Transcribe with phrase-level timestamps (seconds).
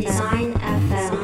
[0.00, 1.19] Design FM.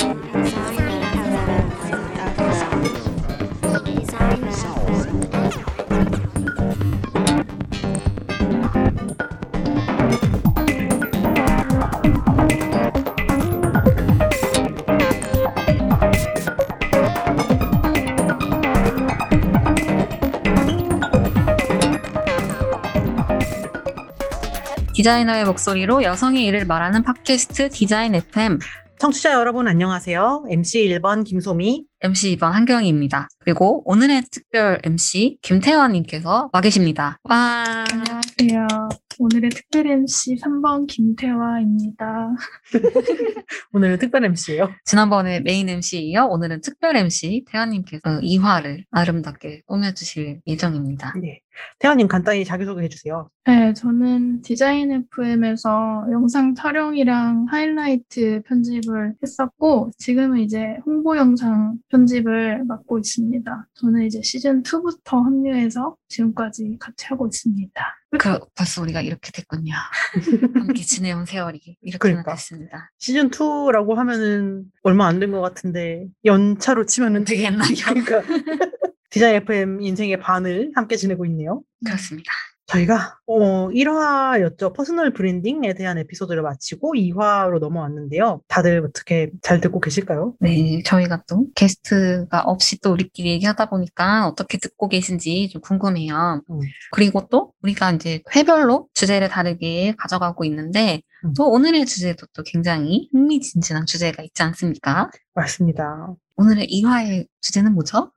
[25.07, 28.59] 디자이너의 목소리로 여성의 일을 말하는 팟캐스트 디자인 FM
[28.99, 30.47] 청취자 여러분 안녕하세요.
[30.51, 31.85] MC 1번 김소미.
[32.01, 33.29] MC 2번 한경희입니다.
[33.39, 37.21] 그리고 오늘의 특별 MC 김태환님께서 와 계십니다.
[37.23, 38.89] 와 안녕하세요.
[39.21, 42.31] 오늘의 특별 MC 3번 김태화입니다.
[43.73, 44.71] 오늘은 특별 MC예요.
[44.85, 51.15] 지난번에 메인 MC에 이어 오늘은 특별 MC 태환님께서 2화를 아름답게 꾸며주실 예정입니다.
[51.21, 51.43] 네.
[51.79, 53.29] 태환님 간단히 자기소개해 주세요.
[53.47, 62.99] 네, 저는 디자인 FM에서 영상 촬영이랑 하이라이트 편집을 했었고, 지금은 이제 홍보 영상 편집을 맡고
[62.99, 63.69] 있습니다.
[63.75, 67.85] 저는 이제 시즌 2부터 합류해서 지금까지 같이 하고 있습니다.
[68.19, 69.75] 그 벌써 우리가 이렇게 됐군요.
[70.55, 72.33] 함께 지내온 세월이 이렇게나 그러니까.
[72.35, 72.91] 됐습니다.
[72.99, 77.69] 시즌 2라고 하면은 얼마 안 된 것 같은데 연차로 치면은 되게 되겠나요?
[77.89, 78.23] 그러니까
[79.17, 81.63] 디자인 FM 인생의 반을 함께 지내고 있네요.
[81.83, 82.31] 그렇습니다.
[82.67, 84.75] 저희가 어 1화였죠.
[84.75, 88.43] personal branding에 대한 에피소드를 마치고 2화로 넘어왔는데요.
[88.47, 90.35] 다들 어떻게 잘 듣고 계실까요?
[90.41, 96.43] 네, 저희가 또 게스트가 없이 또 우리끼리 얘기하다 보니까 어떻게 듣고 계신지 좀 궁금해요.
[96.51, 96.61] 음.
[96.93, 101.33] 그리고 또 우리가 이제 회별로 주제를 다르게 가져가고 있는데 음.
[101.35, 105.11] 또 오늘의 주제도 또 굉장히 흥미진진한 주제가 있지 않습니까?
[105.33, 106.15] 맞습니다.
[106.37, 108.13] 오늘의 2화의 주제는 뭐죠?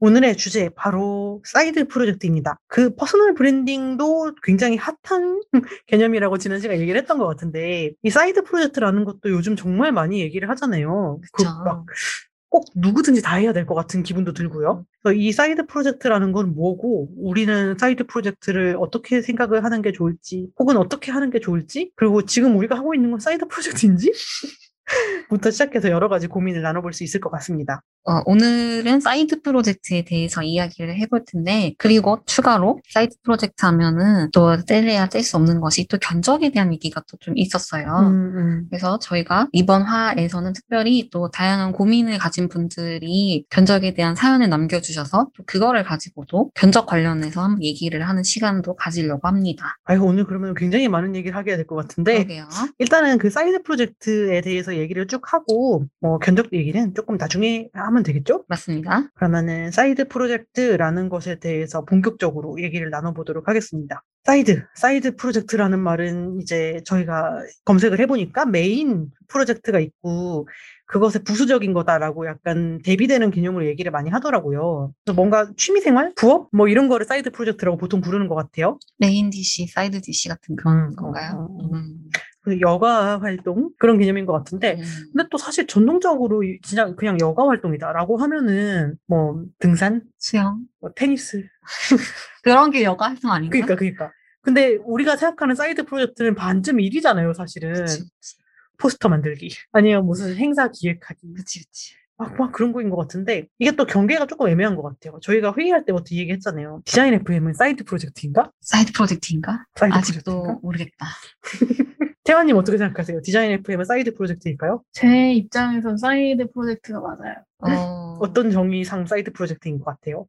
[0.00, 2.58] 오늘의 주제 바로 사이드 프로젝트입니다.
[2.68, 5.40] 그 personal branding도 굉장히 핫한
[5.86, 10.48] 개념이라고 지난 시간 얘기를 했던 것 같은데 이 사이드 프로젝트라는 것도 요즘 정말 많이 얘기를
[10.50, 11.20] 하잖아요.
[11.32, 11.50] 그 그쵸.
[11.64, 14.84] 막꼭 누구든지 다 해야 될 것 같은 기분도 들고요.
[15.02, 20.76] 그래서 이 사이드 프로젝트라는 건 뭐고 우리는 사이드 프로젝트를 어떻게 생각을 하는 게 좋을지 혹은
[20.76, 24.12] 어떻게 하는 게 좋을지 그리고 지금 우리가 하고 있는 건 사이드 프로젝트인지
[25.28, 27.82] 부터 시작해서 여러 가지 고민을 나눠볼 수 있을 것 같습니다.
[28.08, 35.08] 어, 오늘은 사이드 프로젝트에 대해서 이야기를 해볼 텐데, 그리고 추가로 사이드 프로젝트 하면은 또 뗄래야
[35.10, 37.84] 뗄 수 없는 것이 또 견적에 대한 얘기가 또 좀 있었어요.
[38.00, 38.66] 음, 음.
[38.70, 45.42] 그래서 저희가 이번 화에서는 특별히 또 다양한 고민을 가진 분들이 견적에 대한 사연을 남겨주셔서 또
[45.46, 49.76] 그거를 가지고도 견적 관련해서 한번 얘기를 하는 시간도 가지려고 합니다.
[49.84, 52.48] 아이고, 오늘 그러면 굉장히 많은 얘기를 하게 될 것 같은데, 그러게요.
[52.78, 57.68] 일단은 그 사이드 프로젝트에 대해서 얘기를 쭉 하고, 뭐, 견적 얘기는 조금 나중에
[57.98, 58.44] 하면 되겠죠?
[58.48, 59.08] 맞습니다.
[59.14, 64.02] 그러면은, 사이드 프로젝트라는 것에 대해서 본격적으로 얘기를 나눠보도록 하겠습니다.
[64.24, 70.48] 사이드, 사이드 프로젝트라는 말은 이제 저희가 검색을 해보니까 메인 프로젝트가 있고,
[70.86, 74.92] 그것의 부수적인 거다라고 약간 대비되는 개념으로 얘기를 많이 하더라고요.
[75.04, 76.12] 그래서 뭔가 취미생활?
[76.16, 76.48] 부업?
[76.52, 78.78] 뭐 이런 거를 사이드 프로젝트라고 보통 부르는 것 같아요.
[78.96, 81.48] main dish, side dish 같은 그런 음, 건가요?
[81.60, 81.94] 음, 음.
[82.12, 82.20] 그
[82.60, 83.70] 여가 활동?
[83.78, 84.84] 그런 개념인 것 같은데, 음.
[85.12, 90.60] 근데 또 사실 전통적으로 이- 진짜 그냥 여가 활동이다라고 하면은 뭐 등산, 수영.
[90.80, 91.44] 뭐 테니스,
[92.42, 93.52] 그런 게 여가 활동 아닌가?
[93.52, 94.12] 그러니까 그러니까.
[94.42, 97.72] 근데 우리가 생각하는 사이드 프로젝트는 반쯤 일이잖아요, 사실은.
[97.74, 98.36] 그치, 그치.
[98.78, 101.94] 포스터 만들기, 아니면 무슨 행사 기획하기, 그치, 그치.
[102.20, 105.20] 막, 막 그런 거인 것 같은데 이게 또 경계가 조금 애매한 것 같아요.
[105.22, 106.82] 저희가 회의할 때부터 이 얘기했잖아요.
[106.84, 108.50] 디자인 FM은 사이드 프로젝트인가?
[108.60, 109.64] 사이드 프로젝트인가?
[109.76, 110.58] 사이드 아직도 프로젝트인가?
[110.60, 111.06] 모르겠다.
[112.28, 113.22] 태환님 어떻게 생각하세요?
[113.22, 114.82] 디자인 FM은 사이드 프로젝트일까요?
[114.92, 117.36] 제 입장에선 사이드 프로젝트가 맞아요.
[117.60, 120.26] 어, 어떤 정의상 사이드 프로젝트인 것 같아요?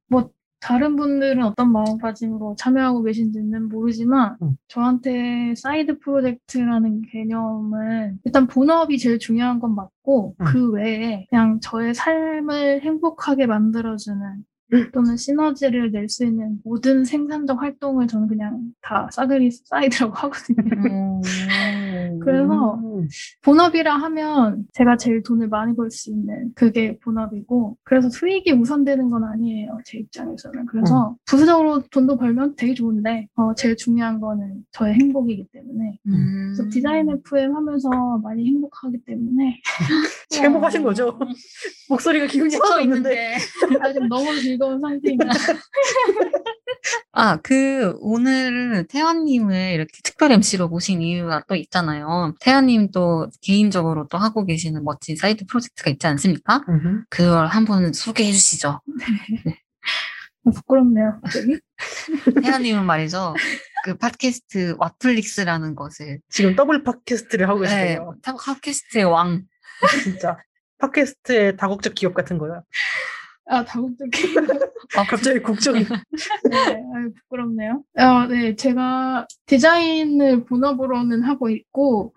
[0.61, 4.55] 다른 분들은 어떤 마음가짐으로 참여하고 계신지는 모르지만 음.
[4.69, 10.45] 저한테 사이드 프로젝트라는 개념은 일단 본업이 제일 중요한 건 맞고 음.
[10.45, 14.21] 그 외에 그냥 저의 삶을 행복하게 만들어주는
[14.73, 14.91] 음.
[14.93, 20.63] 또는 시너지를 낼 수 있는 모든 생산적 활동을 저는 그냥 다 싸그리 사이드라고 하거든요.
[20.63, 21.21] 음.
[22.23, 23.07] 그래서 음.
[23.43, 29.23] 본업이라 하면 제가 제일 돈을 많이 벌 수 있는 그게 본업이고 그래서 수익이 우선되는 건
[29.23, 35.47] 아니에요 제 입장에서는 그래서 부수적으로 돈도 벌면 되게 좋은데 어, 제일 중요한 거는 저의 행복이기
[35.51, 36.53] 때문에 음.
[36.55, 37.89] 그래서 디자인 FM 하면서
[38.23, 39.59] 많이 행복하기 때문에
[40.43, 41.17] 행복하신 거죠?
[41.89, 43.37] 목소리가 기운이 하나도 없는데.
[43.81, 45.29] 아직 너무 즐거운 상태입니다.
[47.11, 51.78] 아, 그, 오늘 태연님을 이렇게 특별 MC로 모신 이유가 또 있잖아요.
[52.39, 56.63] 태연님 또 개인적으로 또 하고 계시는 멋진 사이드 프로젝트가 있지 않습니까?
[56.67, 57.03] 음흠.
[57.09, 58.81] 그걸 한번 소개해 주시죠.
[60.43, 61.19] 부끄럽네요.
[61.21, 61.59] 갑자기.
[62.43, 63.35] 태연님은 말이죠.
[63.83, 68.13] 그 팟캐스트 와플릭스라는 것을 지금 더블 팟캐스트를 하고 네, 계세요.
[68.23, 69.43] 팟캐스트의 왕
[70.03, 70.37] 진짜.
[70.79, 72.61] 팟캐스트의 다국적 기업 같은 거야.
[73.49, 74.11] 아, 다국적인.
[74.95, 75.79] 아, 갑자기 국적이.
[76.49, 76.57] 네,
[76.95, 77.83] 아유, 부끄럽네요.
[77.95, 82.13] 아, 네, 제가 디자인을 본업으로는 하고 있고,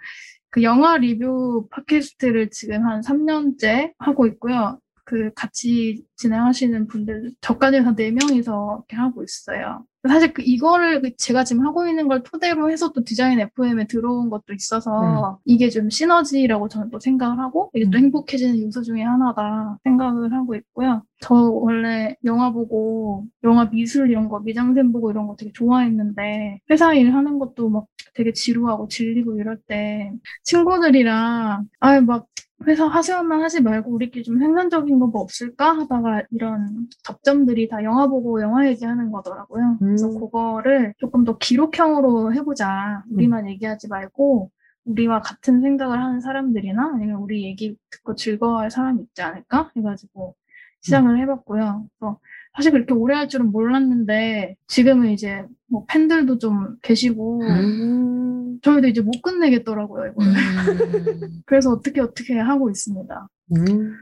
[0.50, 4.78] 그 영화 리뷰 팟캐스트를 지금 한 3년째 하고 있고요.
[5.04, 9.86] 그 같이 진행하시는 분들, 저까지 해서 4명이서 이렇게 하고 있어요.
[10.08, 14.30] 사실 그 이거를 그 제가 지금 하고 있는 걸 토대로 해서 또 디자인 FM에 들어온
[14.30, 18.04] 것도 있어서 이게 좀 시너지라고 저는 또 생각을 하고 이게 또 음.
[18.04, 21.02] 행복해지는 요소 중에 하나다 생각을 하고 있고요.
[21.20, 26.94] 저 원래 영화 보고 영화 미술 이런 거 미장센 보고 이런 거 되게 좋아했는데 회사
[26.94, 30.12] 일 하는 것도 막 되게 지루하고 질리고 이럴 때
[30.42, 32.26] 친구들이랑 아유 막
[32.66, 38.06] 회사 하시만 하지 말고 우리끼리 좀 생산적인 거 뭐 없을까 하다가 이런 접점들이 다 영화
[38.06, 39.76] 보고 영화 얘기하는 거더라고요.
[39.80, 40.18] 그래서 음.
[40.20, 43.02] 그거를 조금 더 기록형으로 해보자.
[43.10, 44.50] 우리만 얘기하지 말고
[44.84, 50.34] 우리와 같은 생각을 하는 사람들이나 아니면 우리 얘기 듣고 즐거워할 사람이 있지 않을까 해가지고
[50.80, 51.86] 시작을 해봤고요.
[51.98, 52.18] 그래서
[52.56, 58.41] 사실 그렇게 오래 할 줄은 몰랐는데 지금은 이제 뭐 팬들도 좀 계시고 음.
[58.62, 60.14] 저희도 이제 못 끝내겠더라고요.
[60.20, 60.32] 음.
[61.46, 63.28] 그래서 어떻게 어떻게 하고 있습니다.
[63.56, 63.94] 음.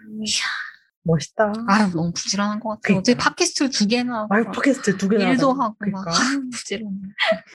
[1.03, 1.53] 멋있다.
[1.67, 2.81] 아유, 너무 부지런한 것 같아요.
[2.83, 3.01] 그러니까.
[3.01, 4.35] 어제 팟캐스트를 두 개나 하고.
[4.35, 5.31] 아유, 막 팟캐스트 두 개나.
[5.31, 5.53] 일도.
[5.55, 6.03] 하고, 그러니까.
[6.03, 6.99] 막, 아유, 부지런해.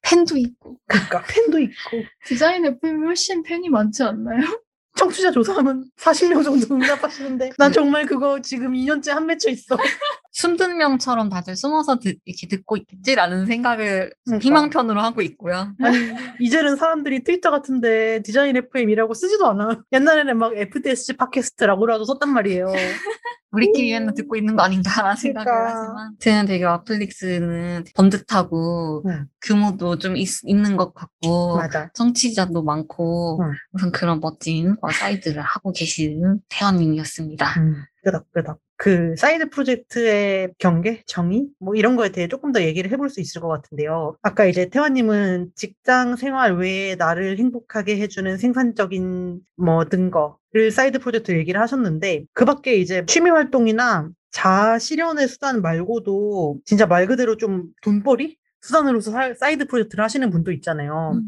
[0.03, 0.79] 팬도 있고.
[0.87, 2.03] 그러니까 팬도 있고.
[2.25, 4.41] 디자인 FM이 훨씬 팬이 많지 않나요?
[4.95, 9.77] 청취자 조사하면 40명 정도 응답하시는데 난 정말 그거 지금 2년째 한 맺혀 있어.
[10.31, 14.45] 숨든 명처럼 다들 숨어서 듣, 이렇게 듣고 있겠지라는 생각을 그러니까.
[14.45, 15.73] 희망편으로 하고 있고요.
[15.81, 15.97] 아니
[16.39, 19.83] 이제는 사람들이 트위터 같은데 디자인 FM이라고 쓰지도 않아.
[19.93, 22.67] 옛날에는 막 FDSC 팟캐스트라고라도 썼단 말이에요.
[23.55, 25.79] 우리끼리 맨날 듣고 있는 거 아닌가라는 생각을 그러니까.
[25.79, 29.25] 하지만 저는 되게 와플릭스는 번듯하고 응.
[29.41, 31.89] 규모도 좀 있, 있는 것 같고 맞아.
[31.93, 33.51] 청취자도 많고 응.
[33.73, 37.59] 우선 그런 멋진 어, 사이드를 하고 계시는 태연님이었습니다.
[37.59, 38.59] 음, 끄덕끄덕.
[38.77, 43.39] 그 사이드 프로젝트의 경계, 정의, 뭐 이런 거에 대해 조금 더 얘기를 해볼 수 있을
[43.41, 44.17] 것 같은데요.
[44.21, 51.61] 아까 이제 태연님은 직장 생활 외에 나를 행복하게 해주는 생산적인 뭐든 거를 사이드 프로젝트 얘기를
[51.61, 58.37] 하셨는데 그 밖에 이제 취미 활동이나 자아 실현의 수단 말고도 진짜 말 그대로 좀 돈벌이
[58.61, 61.13] 수단으로서 사- 사이드 프로젝트를 하시는 분도 있잖아요.
[61.15, 61.25] 음.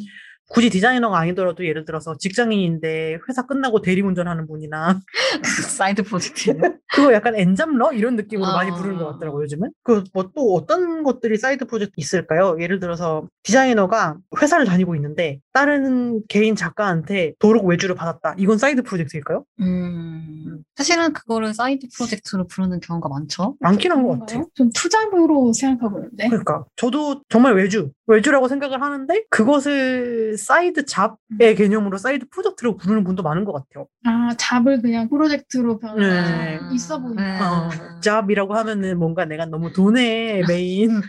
[0.50, 5.00] 굳이 디자이너가 아니더라도 예를 들어서 직장인인데 회사 끝나고 대리운전하는 분이나
[5.68, 6.62] side project예요.
[6.94, 8.76] 그거 약간 N잡러 이런 느낌으로 많이 아.
[8.76, 9.72] 부르는 것 같더라고요 요즘은.
[9.84, 12.58] 그 뭐 또 어떤 것들이 side project 있을까요?
[12.60, 18.36] 예를 들어서 디자이너가 회사를 다니고 있는데 다른 개인 작가한테 도록 외주를 받았다.
[18.38, 19.44] 이건 side project일까요?
[19.62, 23.56] 음, 사실은 그거를 side project로 부르는 경우가 많죠.
[23.60, 24.46] 많긴 한 것 같아요.
[24.56, 26.28] 전 투잡으로 생각하고 있는데.
[26.30, 33.24] 그러니까 저도 정말 외주 외주라고 생각을 하는데 그것을 side job의 개념으로 side project로 부르는 분도
[33.24, 33.88] 많은 것 같아요.
[34.06, 35.88] 아, job을 그냥 프로젝트로 네.
[35.88, 37.22] 변환 있어 보이네.
[37.22, 37.39] 네.
[37.39, 37.69] 어,
[38.02, 41.02] job이라고 하면은 뭔가 내가 너무 돈에 매인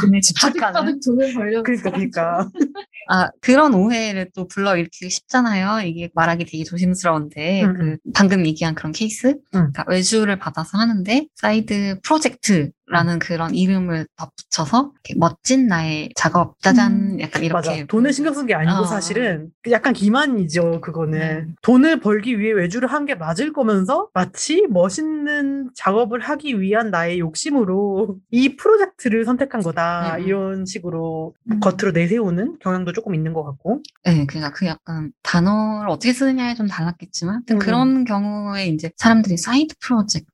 [0.00, 1.00] 돈에 집착하는.
[1.04, 1.62] 돈을 벌려고.
[1.62, 2.48] 그러니까 그러니까
[3.08, 5.86] 아, 그런 오해를 또 불러 일으키기 쉽잖아요.
[5.86, 9.36] 이게 말하기 되게 조심스러운데, 음, 그, 방금 얘기한 그런 케이스?
[9.50, 17.20] 그러니까 외주를 받아서 하는데, side project 라는 그런 이름을 덧붙여서, 멋진 나의 작업, 짜잔, 음.
[17.20, 17.70] 약간 이렇게.
[17.70, 17.84] 맞아.
[17.86, 18.84] 돈을 신경 쓴 게 아니고 어.
[18.84, 21.18] 사실은 약간 기만이죠, 그거는.
[21.18, 21.46] 네.
[21.62, 28.18] 돈을 벌기 위해 외주를 한 게 맞을 거면서 마치 멋있는 작업을 하기 위한 나의 욕심으로
[28.30, 30.16] 이 프로젝트를 선택한 거다.
[30.18, 30.22] 음.
[30.26, 31.60] 이런 식으로 음.
[31.60, 33.82] 겉으로 내세우는 경향도 조금 있는 것 같고.
[34.04, 37.58] 네, 그러니까 그 약간 단어를 어떻게 쓰느냐에 좀 달렸겠지만, 음.
[37.58, 40.26] 그런 경우에 이제 사람들이 side project?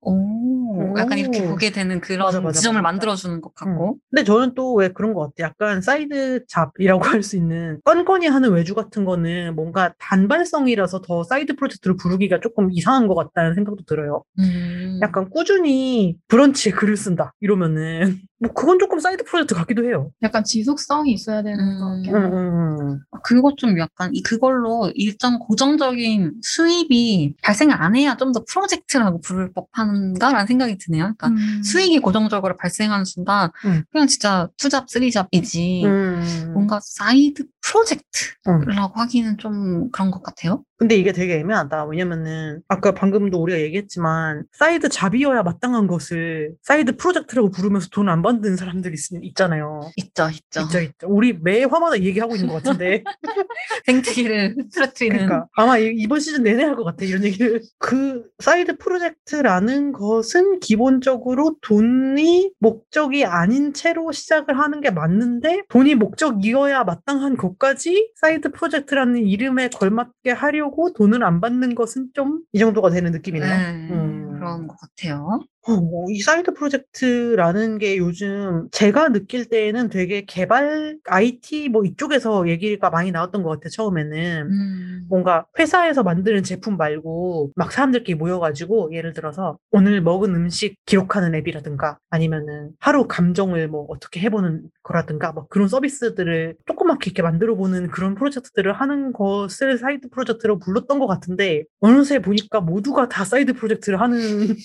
[0.00, 1.48] 오, 약간 이렇게 오.
[1.50, 2.80] 보게 되는 그런 맞아, 맞아, 지점을.
[2.82, 5.48] 만들어주는 것 같고, 근데 저는 또 왜 그런 것 같아.
[5.48, 11.56] 약간 side job이라고 할 수 있는 건건이 하는 외주 같은 거는 뭔가 단발성이라서 더 side
[11.56, 14.24] project로 부르기가 조금 이상한 것 같다는 생각도 들어요.
[14.38, 14.98] 음.
[15.02, 20.10] 약간 꾸준히 브런치에 글을 쓴다 이러면은 뭐 그건 조금 side project 같기도 해요.
[20.22, 21.78] 약간 지속성이 있어야 되는 음.
[21.78, 22.30] 것 같긴 음, 해요.
[22.32, 23.00] 음, 음.
[23.22, 29.52] 그거 좀 약간 이 그걸로 일정 고정적인 수입이 발생을 안 해야 좀 더 프로젝트라고 부를
[29.52, 31.14] 법한가라는 생각이 드네요.
[31.16, 31.62] 그러니까 음.
[31.62, 33.84] 수익이 고정적으로 발생하는 순간 음.
[33.92, 36.50] 그냥 진짜 투잡 쓰리잡이지 음.
[36.54, 37.46] 뭔가 사이드 음.
[37.62, 40.64] project라고 하기는 좀 그런 것 같아요.
[40.78, 41.84] 근데 이게 되게 애매하다.
[41.84, 48.56] 왜냐면은 아까 방금도 우리가 얘기했지만 side job이어야 마땅한 것을 side project라고 부르면서 돈 안 받는
[48.56, 49.90] 사람들이 있, 있잖아요.
[49.96, 50.60] 있죠, 있죠.
[50.62, 51.06] 있죠, 있죠.
[51.08, 53.04] 우리 매 화마다 얘기하고 있는 것 같은데
[53.86, 57.60] 생태계를 흐트러뜨리는 그러니까 아마 이- 이번 시즌 내내 할 것 같아 이런 얘기를.
[57.78, 66.84] 그 side project라는 것은 기본적으로 돈이 목적이 아닌 채로 시작을 하는 게 맞는데 돈이 목적이어야
[66.84, 73.48] 마땅한 것까지 side project라는 이름에 걸맞게 하려고 돈을 안 받는 것은 좀 주객전도가 되는 느낌이네요.
[73.50, 74.32] 네, 음.
[74.34, 75.40] 그런 것 같아요.
[75.64, 82.48] 어, 뭐, 이 side project라는 게 요즘 제가 느낄 때에는 되게 개발 IT 뭐 이쪽에서
[82.48, 83.68] 얘기가 많이 나왔던 것 같아요.
[83.70, 84.48] 처음에는.
[84.50, 85.06] 음.
[85.08, 91.98] 뭔가 회사에서 만드는 제품 말고 막 사람들끼리 모여가지고 예를 들어서 오늘 먹은 음식 기록하는 앱이라든가
[92.10, 98.72] 아니면은 하루 감정을 뭐 어떻게 해보는 거라든가 뭐 그런 서비스들을 조그맣게 이렇게 만들어보는 그런 프로젝트들을
[98.72, 104.56] 하는 것을 side project로 불렀던 것 같은데 어느새 보니까 모두가 다 side project를 하는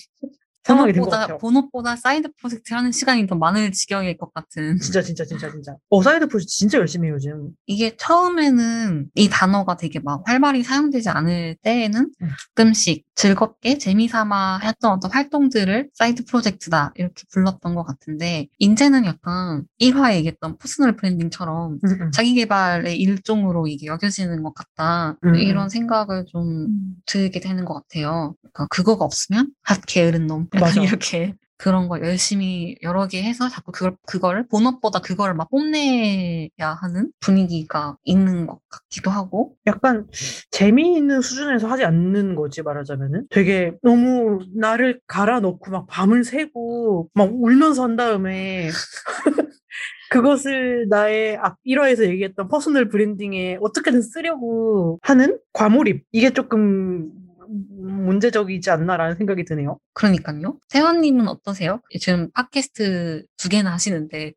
[0.68, 1.38] 상황이 된것 본업보다, 같아요.
[1.38, 4.78] 본업보다 side project 하는 시간이 더 많을 지경일 것 같은.
[4.80, 5.76] 진짜 진짜 진짜 진짜.
[5.88, 7.50] 어 side project 진짜 열심히 해요 요즘.
[7.66, 12.28] 이게 처음에는 이 단어가 되게 막 활발히 사용되지 않을 때에는 음.
[12.54, 20.14] 가끔씩 즐겁게 재미삼아 했던 어떤 활동들을 side project다 이렇게 불렀던 것 같은데 이제는 약간 1화에
[20.16, 22.10] 얘기했던 personal branding처럼 음, 음.
[22.12, 26.94] 자기 개발의 일종으로 이게 여겨지는 것 같다 음, 이런 생각을 좀 음.
[27.06, 28.34] 들게 되는 것 같아요.
[28.40, 30.48] 그러니까 그거가 없으면 핫 게으른 놈
[30.80, 30.82] 맞아.
[30.82, 36.48] 이렇게 그런 거 열심히 여러 개 해서 자꾸 그걸 그거를 본업보다 그거를 막 뽐내야
[36.80, 39.54] 하는 분위기가 있는 것 같기도 하고.
[39.66, 40.06] 약간
[40.52, 43.26] 재미있는 수준에서 하지 않는 거지 말하자면은?
[43.30, 48.68] 되게 너무 나를 갈아 넣고 막 밤을 새고 막 울면서 한 다음에
[50.10, 56.04] 그것을 나의 앞 1화에서 얘기했던 personal branding에 어떻게든 쓰려고 하는 과몰입.
[56.12, 57.10] 이게 조금
[57.48, 59.78] 문제적이지 않나라는 생각이 드네요.
[59.94, 60.58] 그러니까요.
[60.68, 61.80] 세원님은 어떠세요?
[62.00, 64.32] 지금 팟캐스트 두 개나 하시는데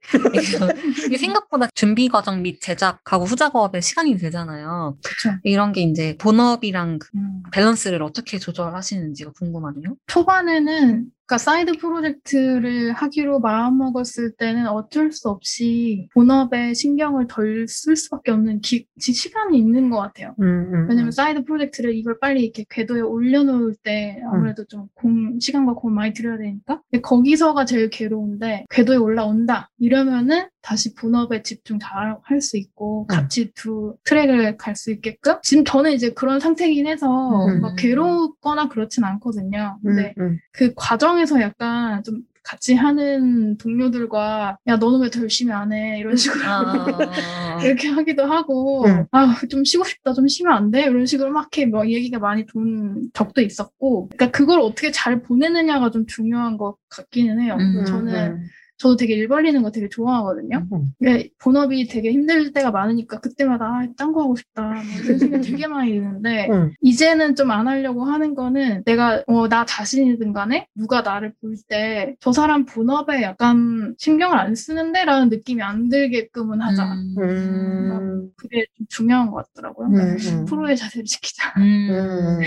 [1.05, 4.97] 이게- 생각보다 준비 과정 및 제작하고 후작업에 시간이 들잖아요.
[5.03, 5.31] 그쵸.
[5.43, 7.43] 이런 게 이제 본업이랑 그 음.
[7.51, 9.95] 밸런스를 어떻게 조절하시는지가 궁금하네요.
[10.07, 18.31] 초반에는 그러니까 side project를 하기로 마음먹었을 때는 어쩔 수 없이 본업에 신경을 덜 쓸 수밖에
[18.31, 20.35] 없는 기, 지- 시간이 있는 것 같아요.
[20.41, 21.11] 음, 음, 왜냐면 음.
[21.11, 26.38] side project를 이걸 빨리 이렇게 궤도에 올려놓을 때 아무래도 좀 공, 시간과 공을 많이 들여야
[26.38, 26.81] 되니까.
[26.91, 33.07] 근데 거기서가 제일 괴로운데 궤도에 올라온다 이러면은 다시 본업에 집중 잘 할 수 있고 음.
[33.07, 37.07] 같이 두 트랙을 갈 수 있게끔 지금 저는 이제 그런 상태이긴 해서
[37.47, 37.61] 음.
[37.61, 39.79] 막 괴롭거나 그렇진 않거든요.
[39.83, 40.37] 근데 음, 음.
[40.51, 46.15] 그 과정에서 약간 좀 같이 하는 동료들과 야 너는 왜 더 열심히 안 해 이런
[46.15, 46.87] 식으로 아,
[47.63, 49.05] 이렇게 하기도 하고 음.
[49.11, 52.45] 아 좀 쉬고 싶다 좀 쉬면 안 돼 이런 식으로 막 이렇게 뭐 얘기가 많이
[52.47, 57.57] 돈 적도 있었고 그러니까 그걸 어떻게 잘 보내느냐가 좀 중요한 것 같기는 해요.
[57.59, 58.43] 음, 저는 음,
[58.81, 60.65] 저도 되게 일 벌리는 거 되게 좋아하거든요.
[60.73, 60.91] 음.
[60.97, 65.67] 근데 본업이 되게 힘들 때가 많으니까 그때마다 아, 딴거 하고 싶다 뭐 이런 생각이 되게
[65.67, 66.71] 많이 드는데 음.
[66.81, 72.15] 이제는 좀 안 하려고 하는 거는 내가 어, 나 자신이든 간에 누가 나를 볼 때
[72.21, 76.83] 저 사람 본업에 약간 신경을 안 쓰는데 라는 느낌이 안 들게끔은 하자.
[76.93, 78.29] 음, 음.
[78.38, 79.88] 그게 좀 중요한 것 같더라고요.
[79.88, 80.45] 음, 그러니까 음.
[80.45, 81.53] 프로의 자세를 지키자.
[81.57, 82.39] 음.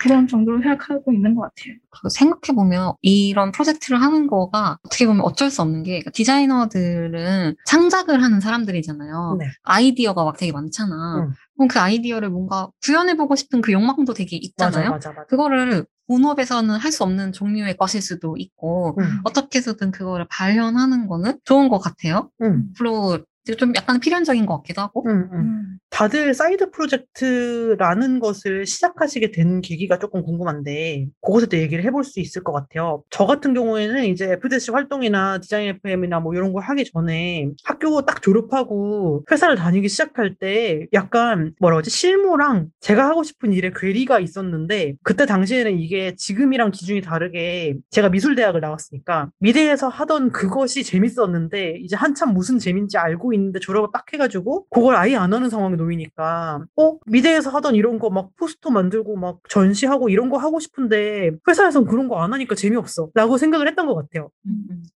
[0.00, 1.74] 그런 정도로 생각하고 있는 것 같아요.
[2.10, 8.40] 생각해보면 이런 프로젝트를 하는 거가 어떻게 보면 어쩔 수 없는 게 그러니까 디자이너들은 창작을 하는
[8.40, 9.36] 사람들이잖아요.
[9.38, 9.46] 네.
[9.62, 11.24] 아이디어가 막 되게 많잖아.
[11.26, 11.32] 음.
[11.56, 14.90] 그럼 그 아이디어를 뭔가 구현해보고 싶은 그 욕망도 되게 맞아, 있잖아요.
[14.90, 15.26] 맞아, 맞아.
[15.26, 21.38] 그거를 본업에서는 할 수 없는 종류의 것일 수도 있고 음, 어떻게 해서든 그거를 발현하는 거는
[21.44, 22.30] 좋은 것 같아요.
[22.42, 23.20] 음, 앞으로
[23.58, 25.04] 좀 약간 필연적인 것 같기도 하고.
[25.08, 25.78] 음, 음.
[25.94, 26.04] 음.
[26.04, 32.42] 다들 사이드 프로젝트라는 것을 시작하시게 된 계기가 조금 궁금한데 그것에 대해 얘기를 해볼 수 있을
[32.42, 33.04] 것 같아요.
[33.10, 38.22] 저 같은 경우에는 이제 FDSC 활동이나 디자인 FM이나 뭐 이런 걸 하기 전에 학교 딱
[38.22, 44.94] 졸업하고 회사를 다니기 시작할 때 약간 뭐라 그러지 실무랑 제가 하고 싶은 일에 괴리가 있었는데
[45.04, 52.34] 그때 당시에는 이게 지금이랑 기준이 다르게 제가 미술대학을 나왔으니까 미대에서 하던 그것이 재밌었는데 이제 한참
[52.34, 57.50] 무슨 재미인지 알고 있는데 졸업을 딱 해가지고 그걸 아예 안 하는 상황에 놓이니까 어 미대에서
[57.50, 62.16] 하던 이런 거 막 포스터 만들고 막 전시하고 이런 거 하고 싶은데 회사에선 그런 거
[62.16, 64.30] 안 하니까 재미없어 라고 생각을 했던 것 같아요.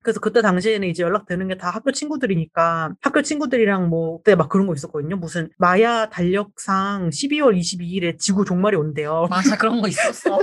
[0.02, 4.66] 그래서 그때 당시에는 이제 연락되는 게 다 학교 친구들이니까 학교 친구들이랑 뭐 그때 막 그런
[4.66, 5.16] 거 있었거든요.
[5.16, 9.26] 무슨 마야 달력상 12월 22일에 지구 종말이 온대요.
[9.30, 10.38] 맞아, 그런 거 있었어.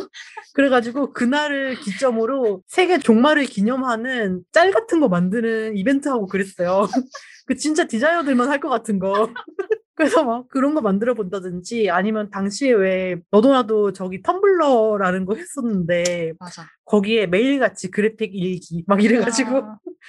[0.54, 6.88] 그래가지고 그날을 기점으로 세계 종말을 기념하는 짤 같은 거 만드는 이벤트 하고 그랬어요.
[7.48, 9.30] 그 진짜 디자이너들만 할 것 같은 거.
[9.96, 16.34] 그래서 막 그런 거 만들어 본다든지 아니면 당시에 왜 너도 나도 저기 텀블러라는 거 했었는데
[16.40, 16.66] 맞아.
[16.86, 19.78] 거기에 매일같이 그래픽 일기 막 이래가지고 아,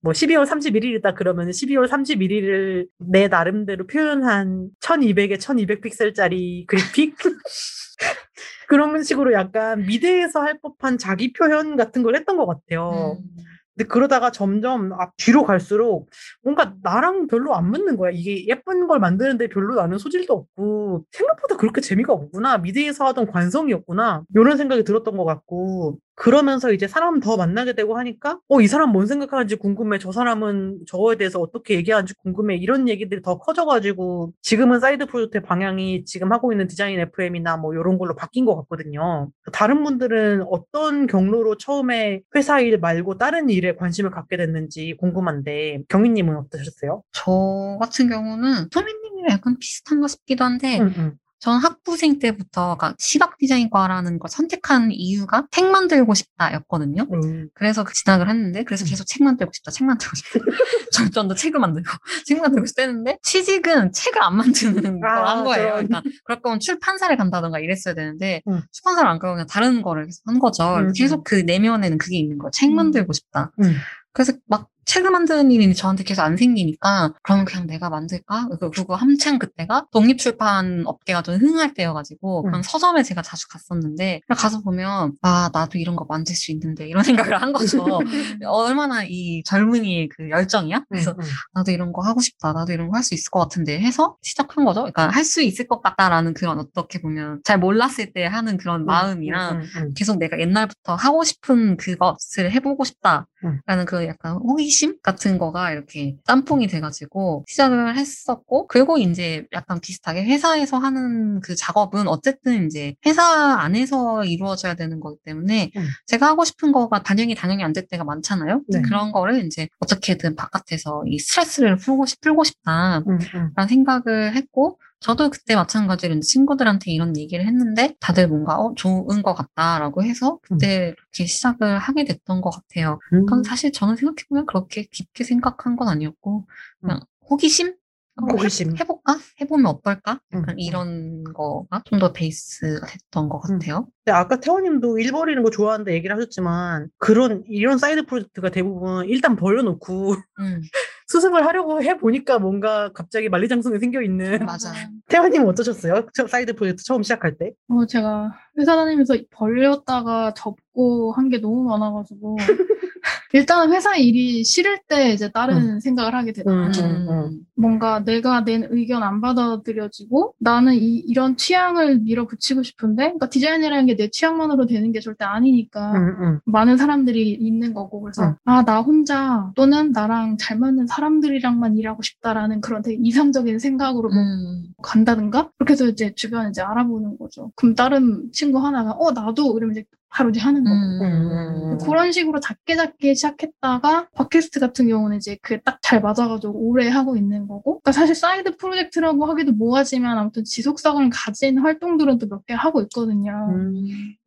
[0.00, 7.16] 뭐 12월 31일이다 그러면 12월 31일을 내 나름대로 표현한 1200에 1200 픽셀짜리 그래픽
[8.68, 13.18] 그런 식으로 약간 미대에서 할 법한 자기 표현 같은 걸 했던 것 같아요.
[13.20, 13.44] 음.
[13.76, 16.08] 근데 그러다가 점점 앞 뒤로 갈수록
[16.42, 18.10] 뭔가 나랑 별로 안 맞는 거야.
[18.12, 22.58] 이게 예쁜 걸 만드는데 별로 나는 소질도 없고 생각보다 그렇게 재미가 없구나.
[22.58, 24.22] 미대에서 하던 관성이었구나.
[24.34, 28.90] 이런 생각이 들었던 것 같고 그러면서 이제 사람 더 만나게 되고 하니까 어 이 사람
[28.92, 29.98] 뭔 생각하는지 궁금해.
[29.98, 32.56] 저 사람은 저거에 대해서 어떻게 얘기하는지 궁금해.
[32.56, 37.98] 이런 얘기들이 더 커져가지고 지금은 사이드 프로젝트의 방향이 지금 하고 있는 디자인 FM이나 뭐 이런
[37.98, 39.30] 걸로 바뀐 것 같거든요.
[39.52, 46.36] 다른 분들은 어떤 경로로 처음에 회사 일 말고 다른 일에 관심을 갖게 됐는지 궁금한데 경희님은
[46.36, 47.02] 어떠셨어요?
[47.12, 51.12] 저 같은 경우는 소민님이랑 약간 비슷한가 싶기도 한데 응, 응.
[51.44, 57.06] 전 학부생 때부터 그러니까 시각 디자인과라는 걸 선택한 이유가 책 만들고 싶다였거든요.
[57.12, 57.50] 음.
[57.52, 60.38] 그래서 그 진학을 했는데 그래서 계속 책 만들고 싶다, 책 만들고 싶다.
[60.92, 61.86] 절전도 책을 만들고
[62.24, 65.72] 책 만들고 싶다 했는데 취직은 책을 안 만드는 걸 아, 한 거예요.
[65.74, 68.62] 그러니까 그럴 거면 출판사를 간다던가 이랬어야 되는데 음.
[68.72, 70.76] 출판사를 안 가고 그냥 다른 거를 한 거죠.
[70.76, 70.92] 음.
[70.96, 72.52] 계속 그 내면에는 그게 있는 거예요.
[72.52, 72.76] 책 음.
[72.76, 73.52] 만들고 싶다.
[73.60, 73.74] 음.
[74.14, 78.48] 그래서 막 책을 만드는 일이 저한테 계속 안 생기니까 그러면 그냥 내가 만들까?
[78.60, 82.62] 그- 그리고 한창 그때가 독립출판 업계가 좀 흥할 때여가지고 그런 음.
[82.62, 87.40] 서점에 제가 자주 갔었는데 가서 보면 아 나도 이런 거 만들 수 있는데 이런 생각을
[87.40, 87.84] 한 거죠.
[88.46, 90.84] 얼마나 이 젊은이의 그 열정이야?
[90.88, 91.26] 그래서 음, 음.
[91.54, 92.52] 나도 이런 거 하고 싶다.
[92.52, 94.80] 나도 이런 거 할 수 있을 것 같은데 해서 시작한 거죠.
[94.80, 99.56] 그러니까 할 수 있을 것 같다라는 그런 어떻게 보면 잘 몰랐을 때 하는 그런 마음이랑
[99.56, 99.94] 음, 음, 음.
[99.94, 103.84] 계속 내가 옛날부터 하고 싶은 그것을 해보고 싶다라는 음.
[103.86, 110.78] 그 약간 호기심 같은 거가 이렇게 짬뽕이 돼가지고 시작을 했었고 그리고 이제 약간 비슷하게 회사에서
[110.78, 113.22] 하는 그 작업은 어쨌든 이제 회사
[113.58, 115.86] 안에서 이루어져야 되는 거기 때문에 음.
[116.06, 118.62] 제가 하고 싶은 거가 반영이 당연히 안 될 때가 많잖아요.
[118.68, 118.80] 네.
[118.82, 122.98] 그런 거를 이제 어떻게든 바깥에서 이 스트레스를 풀고 싶, 풀고 싶다.
[122.98, 123.50] 음, 음.
[123.56, 129.34] 라는 생각을 했고, 저도 그때 마찬가지로 친구들한테 이런 얘기를 했는데, 다들 뭔가, 어, 좋은 것
[129.34, 132.98] 같다라고 해서, 그때 이렇게 시작을 하게 됐던 것 같아요.
[133.12, 133.26] 음.
[133.26, 136.46] 그건 사실 저는 생각해보면 그렇게 깊게 생각한 건 아니었고,
[136.80, 137.74] 그냥 호기심?
[138.16, 138.70] 어, 호기심.
[138.70, 139.18] 해, 해볼까?
[139.42, 140.20] 해보면 어떨까?
[140.32, 140.58] 음, 약간 음.
[140.58, 143.58] 이런 거가 좀 더 베이스가 됐던 것 음.
[143.58, 143.88] 같아요.
[144.04, 149.36] 근데 아까 태원님도 일 벌리는 거 좋아하는데 얘기를 하셨지만 그런 이런 사이드 프로젝트가 대부분 일단
[149.36, 150.62] 벌려놓고 음,
[151.06, 154.72] 수습을 하려고 해 보니까 뭔가 갑자기 만리장성이 생겨 있는 맞아.
[155.08, 156.06] 태원님 어떠셨어요?
[156.14, 157.52] 처- 사이드 프로젝트 처음 시작할 때?
[157.68, 162.36] 어, 제가 회사 다니면서 벌렸다가 접고 한 게 너무 많아가지고.
[163.34, 166.84] 일단은 회사 일이 싫을 때 이제 다른 생각을 하게 되더라고요.
[166.84, 167.40] 음, 음.
[167.56, 173.94] 뭔가 내가 낸 의견 안 받아들여지고 나는 이, 이런 취향을 밀어붙이고 싶은데 그러니까 디자인이라는 게
[173.96, 176.40] 내 취향만으로 되는 게 절대 아니니까 음, 음.
[176.44, 178.34] 많은 사람들이 있는 거고 그래서 음.
[178.44, 184.64] 아나 혼자 또는 나랑 잘 맞는 사람들이랑만 일하고 싶다라는 그런 되게 이상적인 생각으로 뭐 음,
[184.82, 187.50] 간다든가 그렇게 해서 이제 주변에 이제 알아보는 거죠.
[187.56, 190.76] 그럼 다른 친구 하나가 어 나도 이러면 이제 바로 이제 하는 거고.
[190.76, 196.88] 음, 그런 식으로 작게 작게 시작했다가 팟캐스트 같은 경우는 이제 그게 딱 잘 맞아가지고 오래
[196.88, 202.46] 하고 있는 거고 그러니까 사실 사이드 프로젝트라고 하기도 뭐하지만 아무튼 지속성을 가진 활동들은 또 몇
[202.46, 203.32] 개 하고 있거든요.
[203.50, 203.74] 음.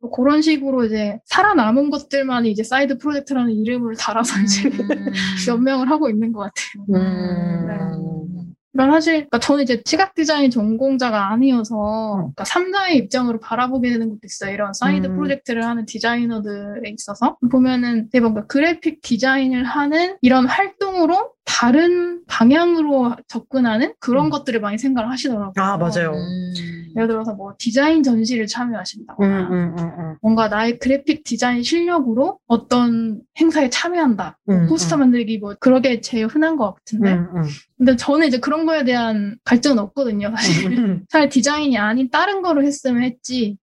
[0.00, 4.72] 뭐 그런 식으로 이제 살아남은 것들만이 이제 사이드 프로젝트라는 이름을 달아서 이제 음.
[5.48, 6.84] 연명을 하고 있는 것 같아요.
[6.94, 8.37] 음.
[8.78, 12.32] 그러니까 사실 그러니까 저는 이제 시각 디자인 전공자가 아니어서 음.
[12.32, 14.54] 그러니까 3자의 입장으로 바라보게 되는 것도 있어요.
[14.54, 15.16] 이런 사이드 음.
[15.16, 23.94] 프로젝트를 하는 디자이너들에 있어서 보면은 이제 뭔가 그래픽 디자인을 하는 이런 활동으로 다른 방향으로 접근하는
[23.98, 24.30] 그런 음.
[24.30, 25.52] 것들을 많이 생각을 하시더라고요.
[25.56, 26.12] 아, 맞아요.
[26.12, 26.77] 음.
[26.98, 30.16] 예를 들어서 뭐 디자인 전시를 음, 참여하신다거나 음, 음, 음.
[30.20, 34.38] 뭔가 나의 그래픽 디자인 실력으로 어떤 행사에 참여한다.
[34.44, 35.00] 뭐 음, 포스터 음.
[35.00, 37.42] 만들기 뭐 그러게 제일 흔한 것 같은데 음, 음.
[37.76, 41.04] 근데 저는 이제 그런 거에 대한 갈증은 없거든요 사실 음.
[41.08, 43.56] 차라리 디자인이 아닌 다른 거를 했으면 했지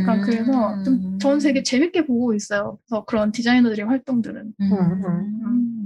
[0.00, 0.84] 약간 그래서 음.
[0.84, 4.72] 좀 저는 되게 재밌게 보고 있어요 그래서 그런 디자이너들의 활동들은 음.
[4.72, 5.79] 음.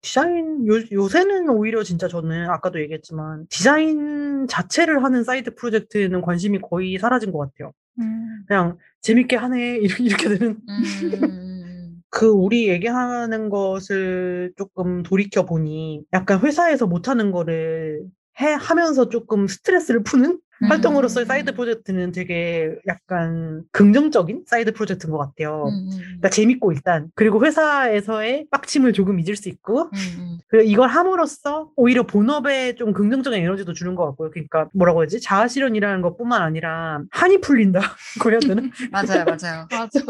[0.00, 6.98] 디자인 요, 요새는 오히려 진짜 저는 아까도 얘기했지만 디자인 자체를 하는 사이드 프로젝트는 관심이 거의
[6.98, 7.72] 사라진 것 같아요.
[8.00, 8.44] 음.
[8.46, 12.02] 그냥 재밌게 하네 이렇게, 이렇게 되는 음.
[12.10, 18.02] 그 우리 얘기하는 것을 조금 돌이켜 보니 약간 회사에서 못하는 거를
[18.40, 20.70] 해 하면서 조금 스트레스를 푸는 음.
[20.70, 25.66] 활동으로서의 사이드 프로젝트는 되게 약간 긍정적인 사이드 프로젝트인 것 같아요.
[25.68, 25.90] 음.
[25.90, 30.38] 그러니까 재밌고 일단 그리고 회사에서의 빡침을 조금 잊을 수 있고 음.
[30.48, 34.30] 그리고 이걸 함으로써 오히려 본업에 좀 긍정적인 에너지도 주는 것 같고요.
[34.30, 37.80] 그러니까 뭐라고 해야지 자아 실현이라는 것뿐만 아니라 한이 풀린다.
[38.22, 38.62] 고 해야 되나?
[38.90, 39.66] 맞아요, 맞아요.
[39.70, 40.00] 맞아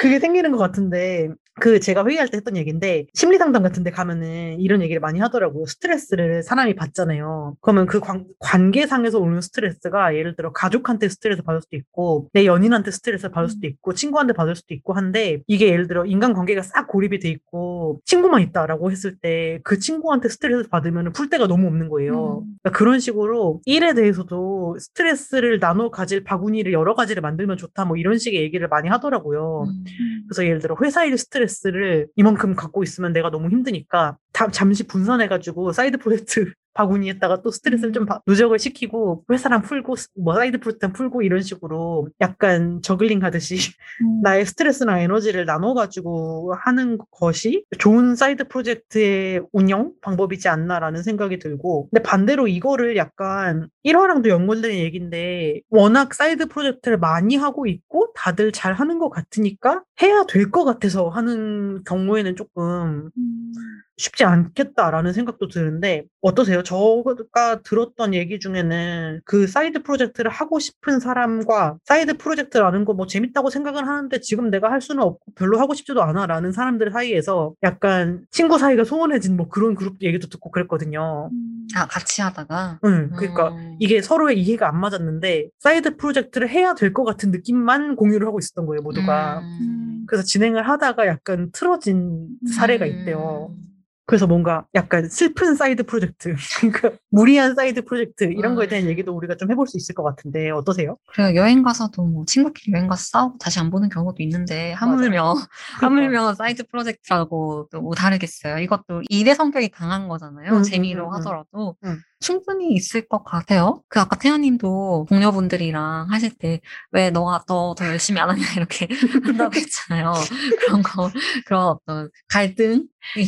[0.00, 1.28] 그게 생기는 것 같은데
[1.60, 5.66] 그 제가 회의할 때 했던 얘기인데 심리 상담 같은 데 가면은 이런 얘기를 많이 하더라고요.
[5.66, 7.56] 스트레스를 사람이 받잖아요.
[7.60, 12.90] 그러면 그 관, 관계상에서 오는 스트레스가 예를 들어 가족한테 스트레스 받을 수도 있고 내 연인한테
[12.90, 16.88] 스트레스 받을 수도 있고 친구한테 받을 수도 있고 한데 이게 예를 들어 인간 관계가 싹
[16.88, 21.88] 고립이 돼 있고 친구만 있다라고 했을 때 그 친구한테 스트레스 받으면 풀 데가 너무 없는
[21.88, 22.40] 거예요.
[22.40, 22.56] 음.
[22.62, 28.18] 그러니까 그런 식으로 일에 대해서도 스트레스를 나눠 가질 바구니를 여러 가지를 만들면 좋다 뭐 이런
[28.18, 29.64] 식의 얘기를 많이 하더라고요.
[29.66, 29.84] 음.
[30.26, 34.86] 그래서 예를 들어 회사 일 스트레스 를 이만큼 갖고 있으면 내가 너무 힘드니까 다- 잠시
[34.86, 40.60] 분산해가지고 사이드 프로젝트 바구니에다가 또 스트레스를 좀 바- 누적을 시키고 회사랑 풀고 스- 뭐 사이드
[40.60, 43.56] 프로젝트 풀고 이런 식으로 약간 저글링 하듯이
[44.02, 44.20] 음.
[44.22, 52.02] 나의 스트레스나 에너지를 나눠가지고 하는 것이 좋은 사이드 프로젝트의 운영 방법이지 않나라는 생각이 들고 근데
[52.02, 58.98] 반대로 이거를 약간 1화랑도 연관되는 얘기인데 워낙 사이드 프로젝트를 많이 하고 있고 다들 잘 하는
[58.98, 63.52] 것 같으니까 해야 될 것 같아서 하는 경우에는 조금 음.
[64.00, 66.62] 쉽지 않겠다라는 생각도 드는데 어떠세요?
[66.62, 73.50] 저가 들었던 얘기 중에는 그 사이드 프로젝트를 하고 싶은 사람과 사이드 프로젝트라는 거 뭐 재밌다고
[73.50, 78.58] 생각을 하는데 지금 내가 할 수는 없고 별로 하고 싶지도 않아라는 사람들 사이에서 약간 친구
[78.58, 81.30] 사이가 소원해진 뭐 그런 그룹 얘기도 듣고 그랬거든요.
[81.32, 81.66] 음.
[81.76, 82.80] 아, 같이 하다가.
[82.84, 83.76] 응, 그러니까 음.
[83.78, 88.66] 이게 서로의 이해가 안 맞았는데 사이드 프로젝트를 해야 될 것 같은 느낌만 공유를 하고 있었던
[88.66, 89.38] 거예요, 모두가.
[89.40, 90.04] 음.
[90.08, 93.50] 그래서 진행을 하다가 약간 틀어진 사례가 있대요.
[93.56, 93.69] 음.
[94.10, 98.90] 그래서 뭔가 약간 슬픈 사이드 프로젝트, 그러니까 무리한 사이드 프로젝트 이런 거에 대한 음.
[98.90, 100.96] 얘기도 우리가 좀 해볼 수 있을 것 같은데 어떠세요?
[101.06, 105.34] 그리고 여행 가서도 뭐 친구끼리 여행 가서 싸우고 다시 안 보는 경우도 있는데 하물며
[105.80, 108.58] 하물며 사이드 프로젝트라고 또 뭐 다르겠어요.
[108.58, 110.58] 이것도 일의 성격이 강한 거잖아요.
[110.58, 111.98] 음, 재미로 음, 음, 하더라도 음.
[112.20, 113.82] 충분히 있을 것 같아요.
[113.88, 116.60] 그 아까 태원님도 동료분들이랑 하실 때
[116.92, 118.86] 왜 너가 더 더 열심히 안 하냐 이렇게
[119.24, 120.12] 한다고 했잖아요.
[120.66, 121.10] 그런 거
[121.46, 122.82] 그런 어떤 갈등이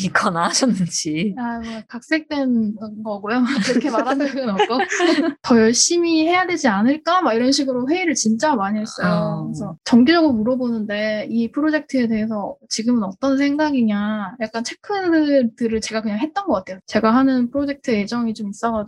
[0.05, 1.35] 있거나 하셨는지.
[1.39, 2.75] 아, 뭐 각색된
[3.05, 3.43] 거고요.
[3.67, 4.79] 그렇게 말한 적은 없고
[5.43, 7.23] 더 열심히 해야 되지 않을까?
[7.23, 9.07] 막 이런 식으로 회의를 진짜 많이 했어요.
[9.07, 9.45] 아.
[9.45, 14.37] 그래서 정기적으로 물어보는데 이 프로젝트에 대해서 지금은 어떤 생각이냐?
[14.41, 16.79] 약간 체크들을 제가 그냥 했던 것 같아요.
[16.87, 18.82] 제가 하는 프로젝트 예정이 좀 있어가지고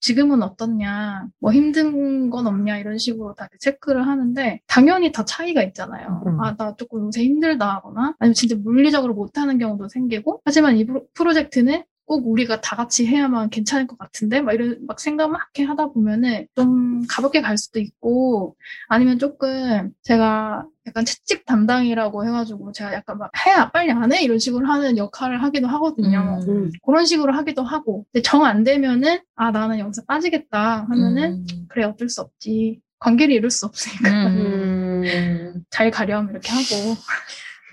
[0.00, 1.26] 지금은 어떻냐?
[1.40, 2.78] 뭐 힘든 건 없냐?
[2.78, 6.22] 이런 식으로 다 체크를 하는데 당연히 다 차이가 있잖아요.
[6.26, 6.40] 음.
[6.40, 11.06] 아, 나 조금 요새 힘들다 하거나 아니면 진짜 물리적으로 못하는 경우도 생기고 하지만 이 프로-
[11.14, 15.88] 프로젝트는 꼭 우리가 다 같이 해야만 괜찮을 것 같은데 막 이런 막 생각 막 하다
[15.88, 18.56] 보면은 좀 가볍게 갈 수도 있고
[18.88, 24.38] 아니면 조금 제가 약간 채찍 담당이라고 해가지고 제가 약간 막 해야 빨리 안 해 이런
[24.38, 26.40] 식으로 하는 역할을 하기도 하거든요.
[26.48, 26.70] 음.
[26.82, 31.66] 그런 식으로 하기도 하고 근데 정안 되면은 아 나는 여기서 빠지겠다 하면은 음.
[31.68, 35.02] 그래 어쩔 수 없지 관계를 이룰 수 없으니까 음.
[35.70, 36.96] 잘 가렴 이렇게 하고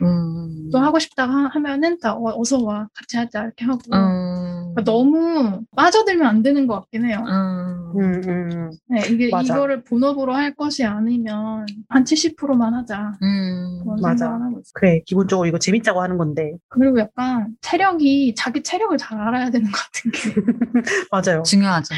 [0.02, 0.70] 음.
[0.72, 4.74] 또 하고 싶다 하- 하면은 다 어, 어서 와 같이 하자 이렇게 하고 음.
[4.76, 7.24] 그러니까 너무 빠져들면 안 되는 것 같긴 해요.
[7.26, 7.92] 음.
[7.98, 8.72] 음, 음.
[8.90, 9.54] 네, 이게 맞아.
[9.56, 13.84] 이거를 본업으로 할 것이 아니면 한 70%만 하자 음.
[14.02, 14.38] 맞아.
[14.74, 19.78] 그래 기본적으로 이거 재밌자고 하는 건데 그리고 약간 체력이 자기 체력을 잘 알아야 되는 것
[19.78, 20.42] 같은 게
[21.12, 21.44] 맞아요.
[21.44, 21.96] 중요하죠.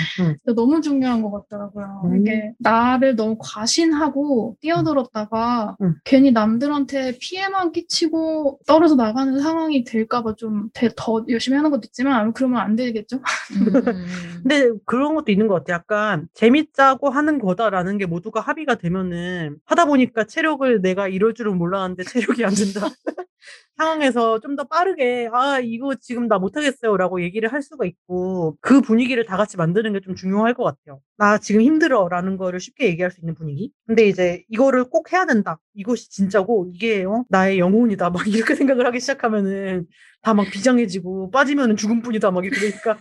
[0.55, 2.01] 너무 중요한 것 같더라고요.
[2.05, 2.21] 음.
[2.21, 5.95] 이게 나를 너무 과신하고 뛰어들었다가 음.
[6.03, 12.33] 괜히 남들한테 피해만 끼 치고 떨어져 나가는 상황이 될까봐 좀 더 열심히 하는 것도 있지만
[12.33, 13.17] 그러면 안 되겠죠?
[13.17, 13.21] 음.
[14.43, 15.73] 근데 그런 것도 있는 것 같아.
[15.73, 22.03] 약간 재밌자고 하는 거다라는 게 모두가 합의가 되면은 하다 보니까 체력을 내가 이럴 줄은 몰랐는데
[22.03, 22.87] 체력이 안 된다.
[23.77, 29.25] 상황에서 좀 더 빠르게 아 이거 지금 나 못하겠어요라고 얘기를 할 수가 있고 그 분위기를
[29.25, 30.99] 다 같이 만드는 게 좀 중요할 것 같아요.
[31.17, 33.71] 나 지금 힘들어라는 거를 쉽게 얘기할 수 있는 분위기.
[33.85, 35.59] 근데 이제 이거를 꼭 해야 된다.
[35.75, 37.23] 이것이 진짜고 이게 어?
[37.29, 38.09] 나의 영혼이다.
[38.09, 39.85] 막 이렇게 생각을 하기 시작하면은
[40.21, 42.31] 다 막 비장해지고 빠지면은 죽음뿐이다.
[42.31, 42.97] 막 이러니까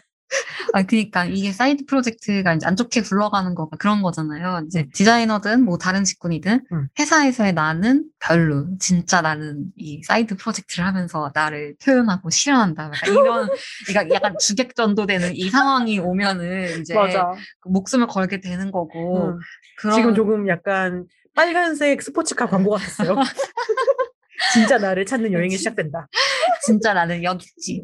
[0.73, 4.63] 아, 그니까 이게 사이드 프로젝트가 이제 안 좋게 굴러가는 거가 그런 거잖아요.
[4.67, 6.89] 이제 디자이너든 뭐 다른 직군이든 음.
[6.99, 8.67] 회사에서의 나는 별로.
[8.79, 12.85] 진짜 나는 이 사이드 프로젝트를 하면서 나를 표현하고 실현한다.
[12.85, 13.49] 약간 이런,
[13.87, 16.95] 그러니까 약간 주객전도되는 이 상황이 오면은 이제
[17.61, 19.29] 그 목숨을 걸게 되는 거고.
[19.29, 19.39] 음.
[19.79, 23.15] 그런 지금 조금 약간 빨간색 스포츠카 광고 같았어요.
[24.53, 26.09] 진짜 나를 찾는 여행이 시작된다.
[26.65, 27.83] 진짜 나는 여기 있지.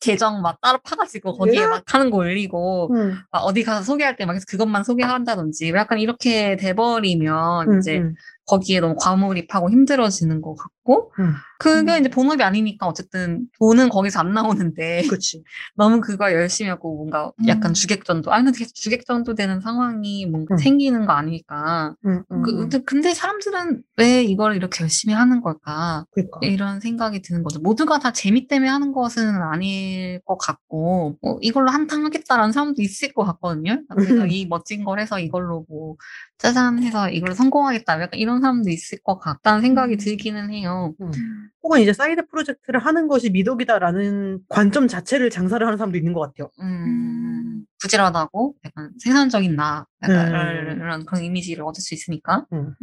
[0.00, 4.24] 계정 막 따로 파가지고 거기에 막 하는 거 올리고 음, 막 어디 가서 소개할 때
[4.24, 8.14] 막 그것만 소개한다든지 약간 이렇게 돼버리면 음, 이제 음.
[8.50, 11.34] 거기에 너무 과몰입하고 힘들어지는 것 같고 음.
[11.60, 12.00] 그게 음.
[12.00, 15.44] 이제 본업이 아니니까 어쨌든 돈은 거기서 안 나오는데 그치.
[15.76, 17.74] 너무 그거 열심히 하고 뭔가 약간 음.
[17.74, 20.58] 주객전도 아니 근데 주객전도 되는 상황이 뭔가 음.
[20.58, 22.84] 생기는 거 아닐까 음, 음, 그, 음.
[22.86, 26.40] 근데, 사람들은 왜 이걸 이렇게 열심히 하는 걸까 그러니까.
[26.42, 31.70] 이런 생각이 드는 거죠 모두가 다 재미 때문에 하는 것은 아닐 것 같고 뭐 이걸로
[31.70, 34.28] 한탕 하겠다라는 사람도 있을 것 같거든요 그래서 음.
[34.32, 35.96] 이 멋진 걸 해서 이걸로 뭐
[36.38, 39.98] 짜잔 해서 이걸로 성공하겠다 약간 이런 사람도 있을 것 같다는 생각이 음.
[39.98, 41.10] 들기는 해요 음.
[41.62, 46.50] 혹은 이제 사이드 프로젝트를 하는 것이 미덕이다라는 관점 자체를 장사를 하는 사람도 있는 것 같아요.
[46.60, 50.80] 음, 부지런하고 약간 생산적인 나 약간 음.
[50.80, 52.74] 이런 그런 이미지를 얻을 수 있으니까 음.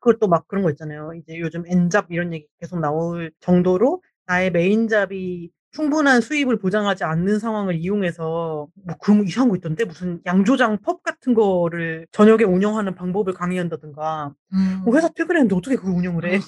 [0.00, 1.12] 그것도 막 그런 거 있잖아요.
[1.14, 7.38] 이제 요즘 N잡 이런 얘기 계속 나올 정도로 나의 main job이 충분한 수입을 보장하지 않는
[7.38, 12.94] 상황을 이용해서 뭐 그런 거 이상한 거 있던데 무슨 양조장 펍 같은 거를 저녁에 운영하는
[12.94, 14.80] 방법을 강의한다든가 음.
[14.84, 16.38] 뭐 회사 퇴근했는데 어떻게 그걸 운영을 해?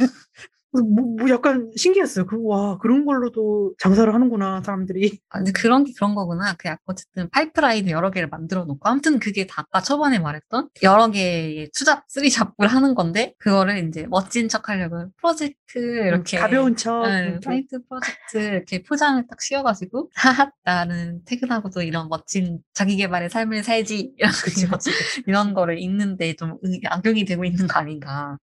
[0.73, 0.83] 뭐,
[1.19, 2.27] 뭐 약간 신기했어요.
[2.27, 5.19] 그, 와, 그런 걸로도 장사를 하는구나, 사람들이.
[5.29, 6.55] 아, 근데 그런 게 그런 거구나.
[6.59, 11.11] 그 약간 어쨌든 파이프라인 여러 개를 만들어 놓고 아무튼 그게 다 아까 초반에 말했던 여러
[11.11, 17.03] 개의 투잡 three job을 하는 건데 그거를 이제 멋진 척 하려고 프로젝트 이렇게 가벼운 척.
[17.07, 17.41] 네, 이렇게.
[17.45, 24.15] 사이드 프로젝트 이렇게 포장을 딱 씌워가지고 하하 나는 퇴근하고도 이런 멋진 자기 개발의 삶을 살지
[24.19, 25.23] 이런, 그치, 그치, 그치.
[25.27, 28.39] 이런 거를 읽는데 좀 의- 악용이 되고 있는 거 아닌가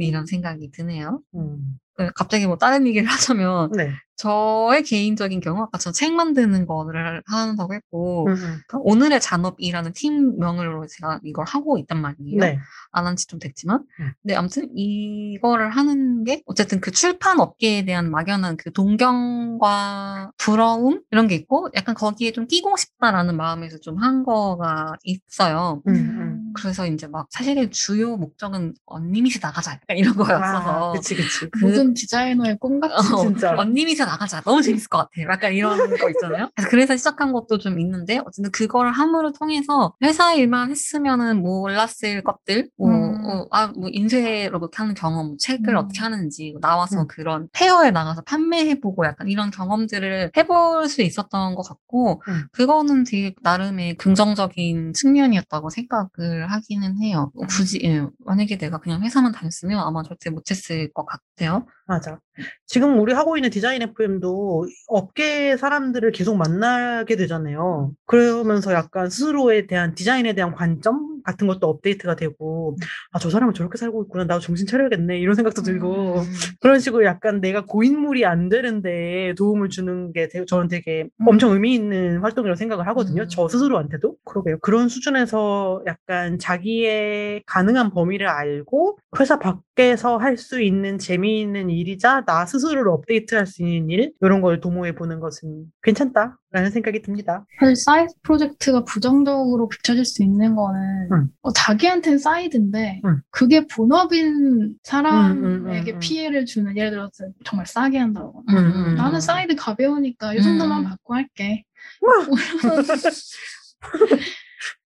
[0.00, 1.22] 이런 생각이 드네요.
[1.34, 1.57] 음.
[1.98, 3.92] 그 갑자기 뭐 다른 얘기를 하자면 네.
[4.18, 11.44] 저의 개인적인 경우 아까 저책 만드는 거를 한다고 했고 음, 오늘의 잔업이라는 팀명으로 제가 이걸
[11.46, 12.40] 하고 있단 말이에요.
[12.40, 12.58] 네.
[12.90, 13.84] 안한 지 좀 됐지만.
[14.00, 14.12] 음.
[14.22, 21.28] 근데 아무튼 이거를 하는 게 어쨌든 그 출판 업계에 대한 막연한 그 동경과 부러움 이런
[21.28, 25.82] 게 있고 약간 거기에 좀 끼고 싶다라는 마음에서 좀 한 거가 있어요.
[25.88, 26.52] 음, 음.
[26.54, 31.48] 그래서 이제 막 사실은 주요 목적은 언니밋이 나가자 약간 이런 거였어서 아, 그치, 그치.
[31.50, 33.54] 그- 모든 디자이너의 꿈 같은 어, 진짜.
[33.56, 34.40] 언니밋에 나가자.
[34.42, 35.10] 너무 재밌을 것 같아.
[35.30, 36.50] 약간 이런 거 있잖아요.
[36.54, 42.70] 그래서, 그래서 시작한 것도 좀 있는데, 어쨌든 그걸 함으로 통해서 회사 일만 했으면은 몰랐을 것들,
[42.76, 43.24] 뭐, 음.
[43.24, 45.76] 어, 아, 뭐, 인쇄로 그렇게 하는 경험, 책을 음.
[45.76, 47.06] 어떻게 하는지, 나와서 음.
[47.08, 52.46] 그런 페어에 나가서 판매해보고 약간 이런 경험들을 해볼 수 있었던 것 같고, 음.
[52.52, 57.30] 그거는 되게 나름의 긍정적인 측면이었다고 생각을 하기는 해요.
[57.40, 57.46] 음.
[57.46, 61.66] 굳이, 예, 만약에 내가 그냥 회사만 다녔으면 아마 절대 못했을 것 같아요.
[61.86, 62.18] 맞아.
[62.66, 67.92] 지금 우리 하고 있는 디자인 FM도 업계 사람들을 계속 만나게 되잖아요.
[68.06, 72.76] 그러면서 약간 스스로에 대한 디자인에 대한 관점 같은 것도 업데이트가 되고,
[73.12, 74.24] 아, 저 사람은 저렇게 살고 있구나.
[74.24, 75.18] 나도 정신 차려야겠네.
[75.18, 76.24] 이런 생각도 들고, 음.
[76.60, 81.28] 그런 식으로 약간 내가 고인물이 안 되는데 도움을 주는 게 저는 되게 음.
[81.28, 83.22] 엄청 의미 있는 활동이라고 생각을 하거든요.
[83.22, 83.28] 음.
[83.28, 84.16] 저 스스로한테도.
[84.24, 84.58] 그러게요.
[84.60, 92.46] 그런 수준에서 약간 자기의 가능한 범위를 알고 회사 밖에서 할 수 있는 재미있는 일이자 나
[92.46, 97.44] 스스로를 업데이트할 수 있는 일 이런 걸 도모해 보는 것은 괜찮다 라는 생각이 듭니다.
[97.60, 101.28] 사실 사이드 프로젝트가 부정적으로 비춰질 수 있는 거는 응.
[101.42, 103.20] 어, 자기한테는 사이드인데 응.
[103.30, 105.98] 그게 본업인 사람에게 응.
[105.98, 109.20] 피해를 주는 예를 들어서 정말 싸게 한다거나 음, 음, 나는 음.
[109.20, 110.84] 사이드 가벼우니까 이 정도만 음.
[110.84, 111.64] 받고 할게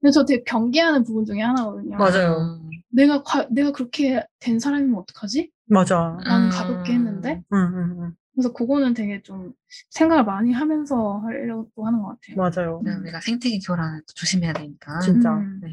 [0.00, 2.60] 근데 저 되게 경계하는 부분 중에 하나거든요 맞아요.
[2.90, 5.50] 내가 과- 내가 그렇게 된 사람이면 어떡하지?
[5.66, 6.18] 맞아.
[6.26, 6.50] 나는 음.
[6.50, 8.12] 가볍게 했는데 응, 응, 응.
[8.34, 9.52] 그래서 그거는 되게 좀
[9.90, 12.80] 생각을 많이 하면서 하려고 하는 것 같아요 맞아요.
[12.84, 14.98] 네, 우리가 생태계 교란을 또 조심해야 되니까.
[15.00, 15.34] 진짜.
[15.34, 15.60] 음.
[15.62, 15.68] 네.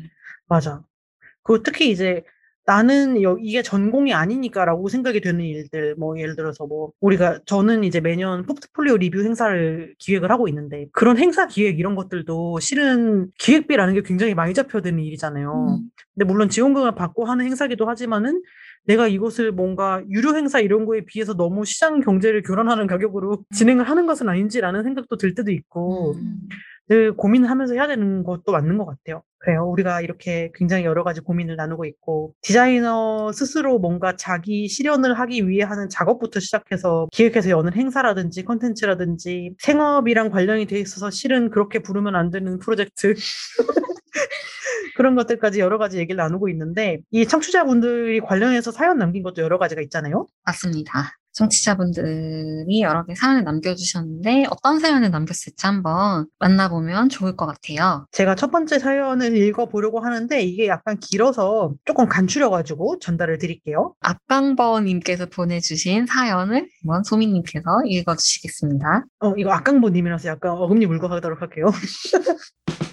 [0.47, 0.83] 맞아.
[1.43, 2.23] 그리고 특히 이제
[2.65, 7.99] 나는 여- 이게 전공이 아니니까라고 생각이 되는 일들, 뭐 예를 들어서 뭐 우리가 저는 이제
[7.99, 14.03] 매년 포트폴리오 리뷰 행사를 기획을 하고 있는데 그런 행사 기획 이런 것들도 실은 기획비라는 게
[14.03, 15.79] 굉장히 많이 잡혀드는 일이잖아요.
[15.81, 15.89] 음.
[16.13, 18.43] 근데 물론 지원금을 받고 하는 행사기도 하지만은
[18.85, 24.05] 내가 이것을 뭔가 유료 행사 이런 거에 비해서 너무 시장 경제를 교란하는 가격으로 진행을 하는
[24.07, 26.39] 것은 아닌지라는 생각도 들 때도 있고 음.
[26.89, 29.21] 늘 고민을 하면서 해야 되는 것도 맞는 것 같아요.
[29.37, 29.69] 그래요.
[29.69, 35.63] 우리가 이렇게 굉장히 여러 가지 고민을 나누고 있고, 디자이너 스스로 뭔가 자기 실현을 하기 위해
[35.63, 42.31] 하는 작업부터 시작해서 기획해서 여는 행사라든지 컨텐츠라든지 생업이랑 관련이 돼 있어서 실은 그렇게 부르면 안
[42.31, 43.13] 되는 프로젝트.
[44.95, 49.81] 그런 것들까지 여러 가지 얘기를 나누고 있는데, 이 청취자분들이 관련해서 사연 남긴 것도 여러 가지가
[49.81, 50.27] 있잖아요.
[50.45, 51.13] 맞습니다.
[51.31, 58.07] 청취자분들이 여러 개 사연을 남겨주셨는데 어떤 사연을 남겼을지 한번 만나보면 좋을 것 같아요.
[58.11, 63.93] 제가 첫 번째 사연을 읽어보려고 하는데, 이게 약간 길어서 조금 간추려가지고 전달을 드릴게요.
[64.01, 69.05] 악강버님께서 보내주신 사연을 한번 소민님께서 읽어주시겠습니다.
[69.19, 71.67] 어, 이거 악강보님이라서 약간 어금니 물고 하도록 할게요.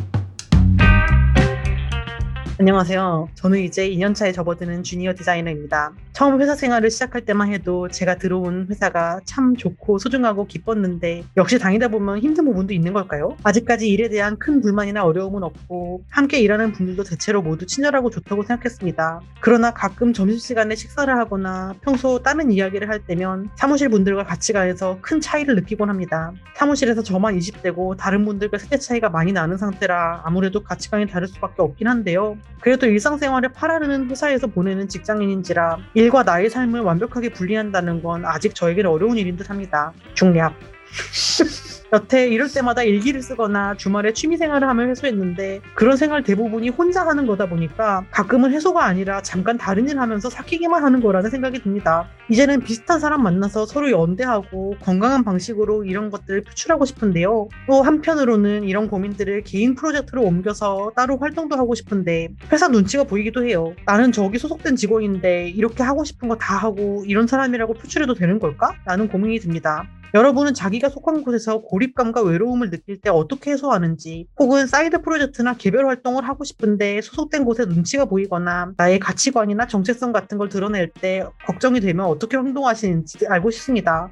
[2.58, 3.28] 안녕하세요.
[3.34, 5.92] 저는 이제 2년차에 접어드는 주니어 디자이너입니다.
[6.14, 11.88] 처음 회사 생활을 시작할 때만 해도 제가 들어온 회사가 참 좋고 소중하고 기뻤는데 역시 다니다
[11.88, 13.36] 보면 힘든 부분도 있는 걸까요?
[13.42, 19.20] 아직까지 일에 대한 큰 불만이나 어려움은 없고 함께 일하는 분들도 대체로 모두 친절하고 좋다고 생각했습니다.
[19.40, 25.20] 그러나 가끔 점심시간에 식사를 하거나 평소 다른 이야기를 할 때면 사무실 분들과 같이 가서 큰
[25.20, 26.32] 차이를 느끼곤 합니다.
[26.54, 31.88] 사무실에서 저만 20대고 다른 분들과 세대 차이가 많이 나는 상태라 아무래도 가치관이 다를 수밖에 없긴
[31.88, 32.38] 한데요.
[32.60, 39.16] 그래도 일상생활에 팔아르는 회사에서 보내는 직장인인지라 일과 나의 삶을 완벽하게 분리한다는 건 아직 저에게는 어려운
[39.18, 39.92] 일인 듯 합니다.
[40.14, 40.54] 중략.
[41.92, 47.26] 여태 이럴 때마다 일기를 쓰거나 주말에 취미 생활을 하며 해소했는데 그런 생활 대부분이 혼자 하는
[47.26, 52.08] 거다 보니까 가끔은 해소가 아니라 잠깐 다른 일 하면서 삭히기만 하는 거라는 생각이 듭니다.
[52.28, 57.48] 이제는 비슷한 사람 만나서 서로 연대하고 건강한 방식으로 이런 것들을 표출하고 싶은데요.
[57.68, 63.74] 또 한편으로는 이런 고민들을 개인 프로젝트로 옮겨서 따로 활동도 하고 싶은데 회사 눈치가 보이기도 해요.
[63.86, 68.72] 나는 저기 소속된 직원인데 이렇게 하고 싶은 거 다 하고 이런 사람이라고 표출해도 되는 걸까?
[68.84, 69.84] 라는 고민이 듭니다.
[70.16, 76.26] 여러분은 자기가 속한 곳에서 고립감과 외로움을 느낄 때 어떻게 해소하는지, 혹은 사이드 프로젝트나 개별 활동을
[76.26, 82.06] 하고 싶은데 소속된 곳에 눈치가 보이거나 나의 가치관이나 정체성 같은 걸 드러낼 때 걱정이 되면
[82.06, 84.10] 어떻게 행동하시는지 알고 싶습니다.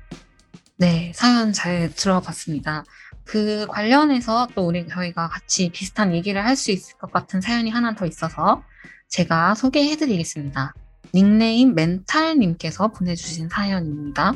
[0.77, 2.85] 네, 사연 잘 들어봤습니다.
[3.25, 7.95] 그 관련해서 또 우리 저희가 같이 비슷한 얘기를 할 수 있을 것 같은 사연이 하나
[7.95, 8.63] 더 있어서
[9.09, 10.75] 제가 소개해 드리겠습니다.
[11.15, 14.35] 닉네임 멘탈님께서 보내주신 사연입니다.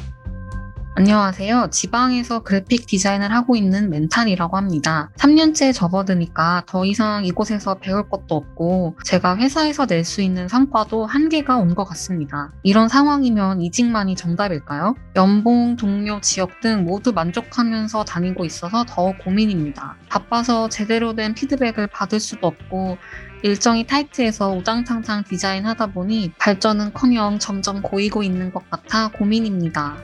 [0.98, 1.68] 안녕하세요.
[1.70, 5.11] 지방에서 그래픽 디자인을 하고 있는 멘탈이라고 합니다.
[5.16, 11.56] 3년째 접어드니까 더 이상 이곳에서 배울 것도 없고 제가 회사에서 낼 수 있는 성과도 한계가
[11.56, 12.50] 온 것 같습니다.
[12.64, 14.96] 이런 상황이면 이직만이 정답일까요?
[15.14, 19.94] 연봉, 동료, 지역 등 모두 만족하면서 다니고 있어서 더 고민입니다.
[20.08, 22.98] 바빠서 제대로 된 피드백을 받을 수도 없고
[23.44, 29.94] 일정이 타이트해서 우당탕탕 디자인하다 보니 발전은커녕 점점 고이고 있는 것 같아 고민입니다.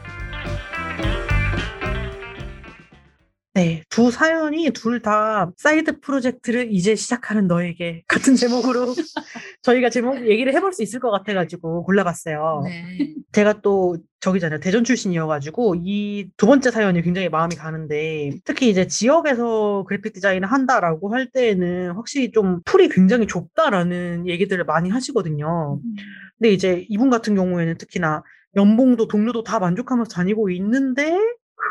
[3.57, 8.87] 네, 두 사연이 둘 다 사이드 프로젝트를 이제 시작하는 너에게 같은 제목으로
[9.63, 12.63] 저희가 제목 얘기를 해볼 수 있을 것 같아가지고 골라봤어요.
[12.65, 13.15] 네.
[13.31, 14.59] 제가 또 저기잖아요.
[14.59, 21.15] 대전 출신이어가지고 이 두 번째 사연이 굉장히 마음이 가는데 특히 이제 지역에서 그래픽 디자인을 한다라고
[21.15, 25.81] 할 때에는 확실히 좀 풀이 굉장히 좁다라는 얘기들을 많이 하시거든요.
[26.39, 28.25] 근데 이제 이분 같은 경우에는 특히나
[28.57, 31.19] 연봉도 동료도 다 만족하면서 다니고 있는데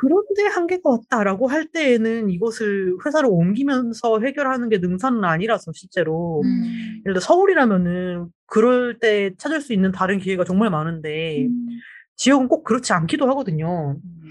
[0.02, 6.64] 그런데 한계가 왔다라고 할 때에는 이것을 회사로 옮기면서 해결하는 게 능사는 아니라서 실제로 음.
[7.06, 11.68] 예를 들어 서울이라면은 그럴 때 찾을 수 있는 다른 기회가 정말 많은데 음.
[12.16, 13.98] 지역은 꼭 그렇지 않기도 하거든요.
[14.04, 14.22] 음.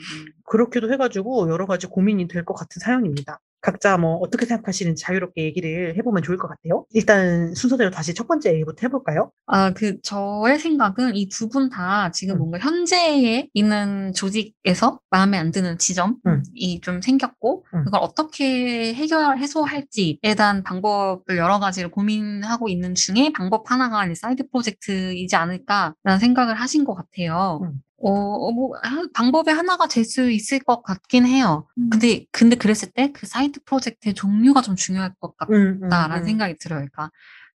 [0.45, 3.41] 그렇기도 해가지고 여러 가지 고민이 될 것 같은 사연입니다.
[3.62, 6.85] 각자 뭐 어떻게 생각하시는지 자유롭게 얘기를 해보면 좋을 것 같아요.
[6.92, 9.31] 일단 순서대로 다시 첫 번째 얘기부터 해볼까요?
[9.46, 12.38] 아, 그, 저의 생각은 이 두 분 다 지금 음.
[12.38, 16.42] 뭔가 현재에 있는 조직에서 마음에 안 드는 지점이 음.
[16.83, 17.85] 좀 생겼고, 음.
[17.85, 24.48] 그걸 어떻게 해결, 해소할지에 대한 방법을 여러 가지를 고민하고 있는 중에 방법 하나가 이제 사이드
[24.51, 27.61] 프로젝트이지 않을까라는 생각을 하신 것 같아요.
[28.03, 28.07] 음.
[28.09, 28.11] 어,
[28.49, 31.69] 어, 뭐, 하- 방법의 하나가 될 수 있을 것 같긴 해요.
[31.79, 31.91] 음.
[31.91, 35.53] 근데, 근데 그랬을 때 그 사이드 프로젝트의 종류가 좀 중요할 것 같다.
[35.53, 36.25] 음, 음, 라는 음.
[36.25, 36.79] 생각이 들어요.
[36.81, 37.11] 그러니까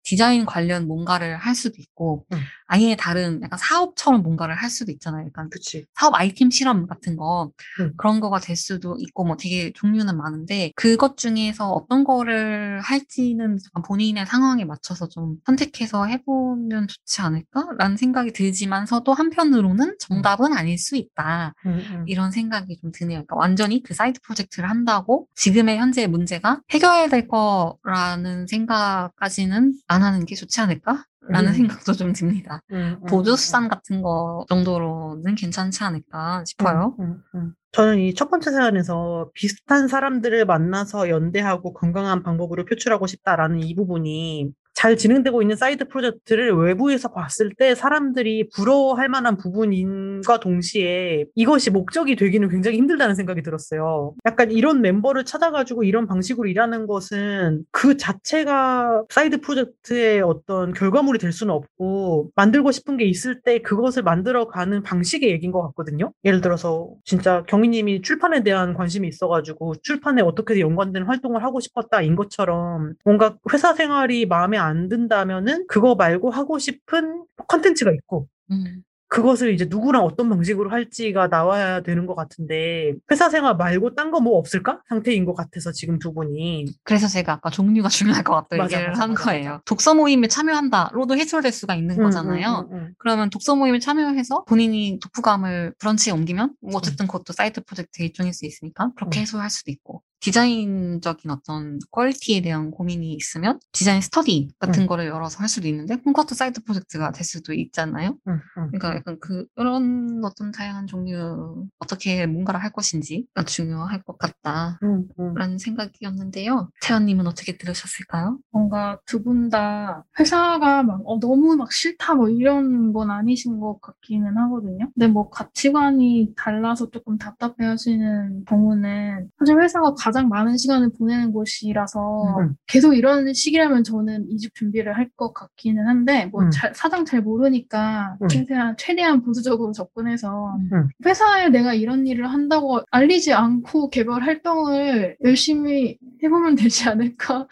[0.04, 2.38] 디자인 관련 뭔가를 할 수도 있고 음.
[2.68, 5.26] 아예 다른 약간 사업처럼 뭔가를 할 수도 있잖아요.
[5.26, 5.84] 약간 그치.
[5.94, 7.50] 사업 아이템 실험 같은 거
[7.80, 7.92] 음.
[7.96, 14.26] 그런 거가 될 수도 있고 뭐 되게 종류는 많은데 그것 중에서 어떤 거를 할지는 본인의
[14.26, 21.54] 상황에 맞춰서 좀 선택해서 해보면 좋지 않을까라는 생각이 들지만서도 한편으로는 정답은 아닐 수 있다.
[21.66, 22.04] 음, 음.
[22.06, 23.18] 이런 생각이 좀 드네요.
[23.18, 30.34] 그러니까 완전히 그 사이드 프로젝트를 한다고 지금의 현재의 문제가 해결될 거라는 생각까지는 안 하는 게
[30.34, 31.54] 좋지 않을까 라는 음.
[31.54, 32.60] 생각도 좀 듭니다.
[32.72, 36.94] 음, 음, 보조수단 같은 거 정도로는 괜찮지 않을까 싶어요.
[37.00, 37.54] 음, 음, 음.
[37.72, 44.50] 저는 이 첫 번째 사연에서 비슷한 사람들을 만나서 연대하고 건강한 방법으로 표출하고 싶다라는 이 부분이
[44.76, 52.14] 잘 진행되고 있는 사이드 프로젝트를 외부에서 봤을 때 사람들이 부러워할 만한 부분인과 동시에 이것이 목적이
[52.14, 54.14] 되기는 굉장히 힘들다는 생각이 들었어요.
[54.26, 61.32] 약간 이런 멤버를 찾아가지고 이런 방식으로 일하는 것은 그 자체가 사이드 프로젝트의 어떤 결과물이 될
[61.32, 66.12] 수는 없고 만들고 싶은 게 있을 때 그것을 만들어가는 방식의 얘기인 것 같거든요.
[66.26, 72.92] 예를 들어서 진짜 경희님이 출판에 대한 관심이 있어가지고 출판에 어떻게든 연관된 활동을 하고 싶었다인 것처럼
[73.06, 78.82] 뭔가 회사 생활이 마음에 안 든다면은 그거 말고 하고 싶은 컨텐츠가 있고 음.
[79.08, 84.18] 그것을 이제 누구랑 어떤 방식으로 할지가 나와야 되는 것 같은데 회사 생활 말고 딴 거
[84.18, 87.88] 뭐 없을까 상태인 것 같아서 지금 두 분이 그래서 제가 아까 종류가
[88.18, 89.60] 중요할 것 같다 맞아, 얘기를 맞아, 한 맞아, 거예요.
[89.64, 92.66] 독서 모임에 참여한다로도 해소될 수가 있는 거잖아요.
[92.68, 92.94] 음, 음, 음, 음.
[92.98, 98.44] 그러면 독서 모임에 참여해서 본인이 독후감을 브런치에 옮기면 뭐 어쨌든 그것도 사이드 프로젝트의 일종일 수
[98.44, 99.22] 있으니까 그렇게 음.
[99.22, 104.86] 해소할 수도 있고 디자인적인 어떤 quality에 대한 고민이 있으면 디자인 스터디 같은 음.
[104.86, 108.16] 거를 열어서 할 수도 있는데 그것도 사이드 프로젝트가 될 수도 있잖아요.
[108.28, 108.70] 음, 음.
[108.72, 114.78] 그러니까 약간 그런 어떤 다양한 종류 어떻게 뭔가를 할 것인지가 중요할 것 같다.
[114.82, 115.34] 음, 음.
[115.34, 116.70] 라는 생각이었는데요.
[116.82, 118.38] 태연님은 어떻게 들으셨을까요?
[118.52, 123.80] 뭔가 두 분 다 회사가 막 어, 너무 막 싫다 뭐 이런 건 아니신 것
[123.80, 124.90] 같기는 하거든요.
[124.94, 132.38] 근데 뭐 가치관이 달라서 조금 답답해 하시는 경우는 사실 회사가 가장 많은 시간을 보내는 곳이라서
[132.38, 132.54] 음.
[132.68, 136.50] 계속 이런 시기라면 저는 이직 준비를 할 것 같기는 한데 뭐 음.
[136.50, 138.28] 잘- 사정 잘 모르니까 음.
[138.28, 140.88] 최대한 최대한 보수적으로 접근해서 음.
[141.04, 147.48] 회사에 내가 이런 일을 한다고 알리지 않고 개발 활동을 열심히 해보면 되지 않을까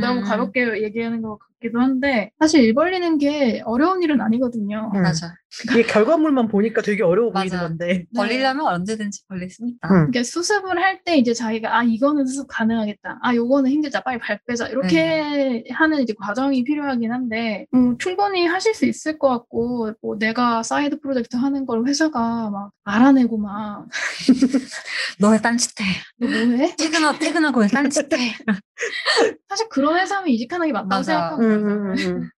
[0.00, 4.92] 너무 가볍게 얘기하는 것 같 기도 한데 사실 일 벌리는 게 어려운 일은 아니거든요.
[4.94, 5.02] 음.
[5.02, 5.34] 맞아.
[5.70, 7.58] 이게 결과물만 보니까 되게 어려워 보이는.
[7.58, 9.88] 건데 벌리려면 언제든지 벌릴 수 있다.
[9.92, 10.06] 음.
[10.08, 13.20] 이게 수습을 할 때 이제 자기가 아 이거는 수습 가능하겠다.
[13.22, 14.02] 아 요거는 힘들다.
[14.02, 14.68] 빨리 발 빼자.
[14.68, 20.62] 이렇게 하는 이제 과정이 필요하긴 한데 음, 충분히 하실 수 있을 것 같고 뭐 내가
[20.62, 23.86] 사이드 프로젝트 하는 걸 회사가 막 알아내고 막너
[25.20, 25.84] 너의 딴짓해.
[26.20, 26.76] 뭐해?
[26.76, 28.34] 퇴근하, 퇴근하고 왜 딴짓해.
[29.48, 31.02] 사실 그런 회사면 이직하는 게 맞다고 맞아.
[31.02, 31.74] 생각하 거든요.
[31.92, 32.30] 음, 음, 음.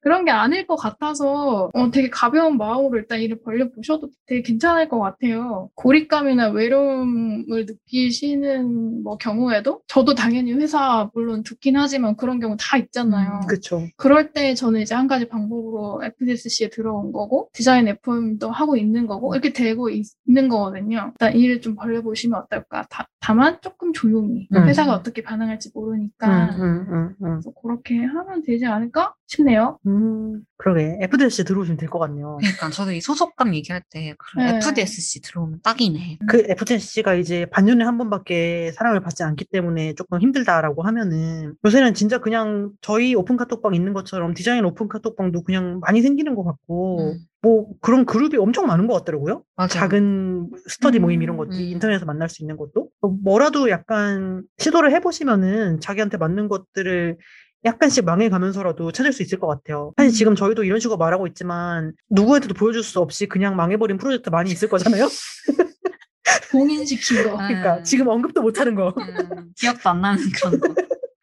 [0.00, 4.98] 그런 게 아닐 것 같아서 어, 되게 가벼운 마음으로 일단 일을 벌려보셔도 되게 괜찮을 것
[4.98, 5.70] 같아요.
[5.74, 13.40] 고립감이나 외로움을 느끼시는 뭐 경우에도 저도 당연히 회사 물론 좋긴 하지만 그런 경우 다 있잖아요.
[13.42, 18.76] 음, 그쵸 그럴 때 저는 이제 한 가지 방법으로 FDSC에 들어온 거고 디자인 FM도 하고
[18.76, 21.12] 있는 거고 이렇게 되고 있, 는 거거든요.
[21.14, 22.86] 일단 일을 좀 벌려보시면 어떨까.
[22.90, 24.68] 다, 다만 조금 조용히 음.
[24.68, 27.30] 회사가 어떻게 반응할지 모르니까 음, 음, 음, 음.
[27.40, 29.78] 그래서 그렇게 하면 되지 않을까 싶네요.
[29.86, 34.56] 음, 그러게 FDSC 들어오시면 될 것 같네요 그러니까 저도 이 소속감 얘기할 때 그런 네.
[34.56, 36.18] FDSC 들어오면 딱이네.
[36.28, 42.18] 그 FDSC가 이제 반년에 한 번밖에 사람을 받지 않기 때문에 조금 힘들다라고 하면은 요새는 진짜
[42.18, 47.18] 그냥 저희 오픈 카톡방 있는 것처럼 디자인 오픈 카톡방도 그냥 많이 생기는 것 같고 음,
[47.42, 49.42] 뭐 그런 그룹이 엄청 많은 것 같더라고요.
[49.56, 49.78] 맞아.
[49.80, 51.72] 작은 스터디 모임 이런 음, 것들이 음.
[51.72, 57.18] 인터넷에서 만날 수 있는 것도 어, 뭐라도 약간 시도를 해보시면은 자기한테 맞는 것들을
[57.64, 59.92] 약간씩 망해가면서라도 찾을 수 있을 것 같아요.
[59.96, 64.50] 사실 지금 저희도 이런 식으로 말하고 있지만 누구한테도 보여줄 수 없이 그냥 망해버린 프로젝트 많이
[64.50, 65.08] 있을 거잖아요.
[66.52, 67.36] 봉인시킨 거.
[67.36, 67.84] 그러니까 음.
[67.84, 68.94] 지금 언급도 못하는 거.
[68.96, 70.74] 음, 기억도 안 나는 그런 거.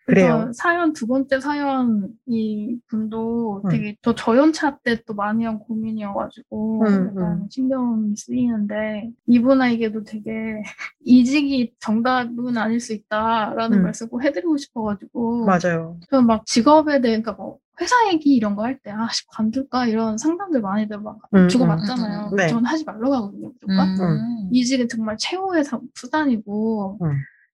[0.06, 0.52] 그래요.
[0.54, 3.70] 사연 두 번째 사연 이 분도 음.
[3.70, 7.48] 되게 저 저연차 때 또 많이 한 고민이어가지고 음, 약간 음.
[7.50, 10.62] 신경 쓰이는데 이분에게도 되게
[11.04, 13.84] 이직이 정답은 아닐 수 있다라는 음.
[13.84, 16.00] 말씀 꼭 해드리고 싶어가지고 맞아요.
[16.10, 19.88] 저는 막 직업에 대해 그러니까 뭐 회사 얘기 이런 거 할 때 아, 씨, 관둘까
[19.88, 22.28] 이런 상담들 많이들 막 음, 주고받잖아요.
[22.28, 22.48] 음, 음, 네.
[22.48, 24.00] 저는 하지 말라고 하거든요, 무조건.
[24.00, 24.50] 음.
[24.52, 27.12] 이직은 정말 최후의 사- 수단이고 음.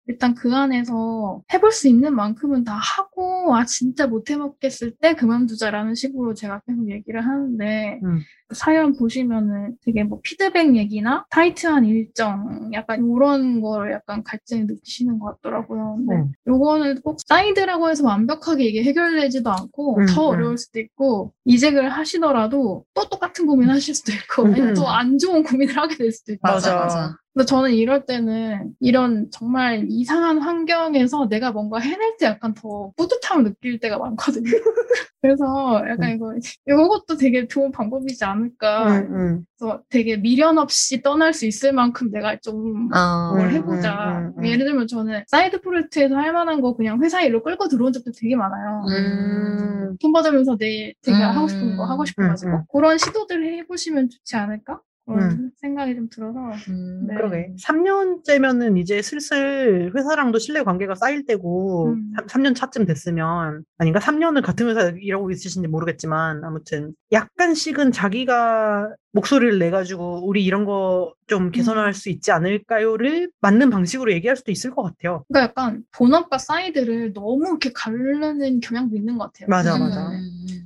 [0.08, 5.96] 일단 그 안에서 해볼 수 있는 만큼은 다 하고 아 진짜 못 해먹겠을 때 그만두자라는
[5.96, 8.20] 식으로 제가 계속 얘기를 하는데 음.
[8.54, 15.42] 사연 보시면은 되게 뭐 피드백 얘기나 타이트한 일정 약간 이런 거를 약간 갈증이 느끼시는 것
[15.42, 15.96] 같더라고요.
[16.00, 16.32] 근데 음.
[16.48, 20.36] 요거는 꼭 사이드라고 해서 완벽하게 이게 해결되지도 않고 음, 더 음.
[20.36, 24.54] 어려울 수도 있고 이직을 하시더라도 또 똑같은 고민 하실 수도 있고 음.
[24.54, 27.18] 아니면 또 안 좋은 고민을 하게 될 수도 있고 맞아, 맞아.
[27.34, 33.46] 근데 저는 이럴 때는 이런 정말 이상한 환경에서 내가 뭔가 해낼 때 약간 더 뿌듯함을
[33.46, 34.44] 느낄 때가 많거든요.
[35.22, 36.34] 그래서 약간 이거,
[36.68, 38.88] 이것도 되게 좋은 방법이지 않을까.
[38.88, 39.46] 음, 음.
[39.58, 43.94] 그래서 되게 미련 없이 떠날 수 있을 만큼 내가 좀 어, 뭘 음, 해보자.
[43.94, 44.46] 음, 음, 음.
[44.46, 48.36] 예를 들면 저는 사이드 프로젝트에서 할 만한 거 그냥 회사 일로 끌고 들어온 적도 되게
[48.36, 48.84] 많아요.
[48.90, 49.98] 음.
[50.02, 51.14] 돈 받으면서 내 음.
[51.14, 52.64] 하고 싶은 거 하고 싶어가지고 음, 음.
[52.74, 54.82] 그런 시도들을 해보시면 좋지 않을까?
[55.12, 55.52] 그런 음.
[55.58, 56.40] 생각이 좀 들어서
[56.70, 57.16] 음, 네.
[57.16, 57.54] 그러게.
[57.60, 62.14] 3년째면은 이제 슬슬 회사랑도 신뢰 관계가 쌓일 때고, 음.
[62.28, 64.00] 3, 년 차쯤 됐으면, 아닌가?
[64.00, 71.50] 3년을 같은 회사에 일하고 있으신지 모르겠지만, 아무튼, 약간씩은 자기가 목소리를 내가지고, 우리 이런 거 좀
[71.50, 71.94] 개선할 음.
[71.94, 75.24] 수 있지 않을까요를 맞는 방식으로 얘기할 수도 있을 것 같아요.
[75.30, 79.48] 그러니까 약간 본업과 사이드를 너무 이렇게 가르는 경향도 있는 것 같아요.
[79.48, 80.12] 맞아, 음, 맞아.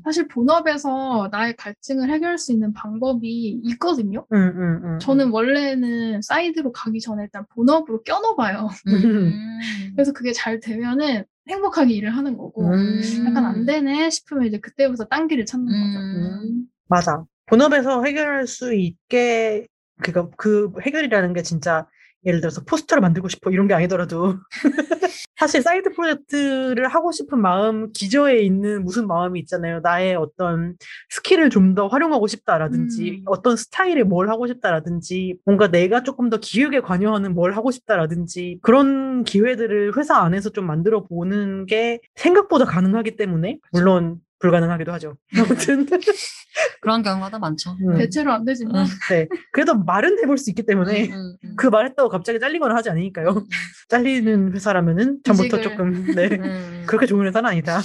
[0.05, 4.25] 음, 사실 본업에서 나의 갈증을 해결할 수 있는 방법이 있거든요.
[4.33, 4.99] 응, 응, 응.
[4.99, 8.69] 저는 원래는 사이드로 가기 전에 일단 본업으로 껴넣어봐요.
[8.87, 9.59] 음.
[9.95, 13.01] 그래서 그게 잘 되면은 행복하게 일을 하는 거고 음.
[13.27, 15.99] 약간 안 되네 싶으면 이제 그때부터 딴 길을 찾는 거죠.
[15.99, 16.65] 음.
[16.87, 17.23] 맞아.
[17.47, 19.67] 본업에서 해결할 수 있게
[20.01, 21.87] 그니까 그 해결이라는 게 진짜
[22.25, 24.37] 예를 들어서 포스터를 만들고 싶어 이런 게 아니더라도
[25.37, 29.81] 사실 사이드 프로젝트를 하고 싶은 마음 기저에 있는 무슨 마음이 있잖아요.
[29.81, 30.75] 나의 어떤
[31.09, 33.23] 스킬을 좀 더 활용하고 싶다라든지 음.
[33.25, 39.23] 어떤 스타일에 뭘 하고 싶다라든지 뭔가 내가 조금 더 기획에 관여하는 뭘 하고 싶다라든지 그런
[39.23, 45.15] 기회들을 회사 안에서 좀 만들어 보는 게 생각보다 가능하기 때문에 물론 불가능하기도 하죠.
[45.37, 45.85] 아무튼
[46.81, 47.75] 그런 경우가 많죠.
[47.87, 47.97] 음.
[47.97, 48.89] 대체로 안 되지만 음.
[49.09, 53.29] 네 그래도 말은 해볼 수 있기 때문에 음, 음, 그 말했다고 갑자기 잘리거나 하지 않으니까요.
[53.29, 53.45] 음,
[53.89, 56.83] 잘리는 회사라면은 전부터 이직을- 조금 네 음.
[56.87, 57.81] 그렇게 좋은 회사는 아니다.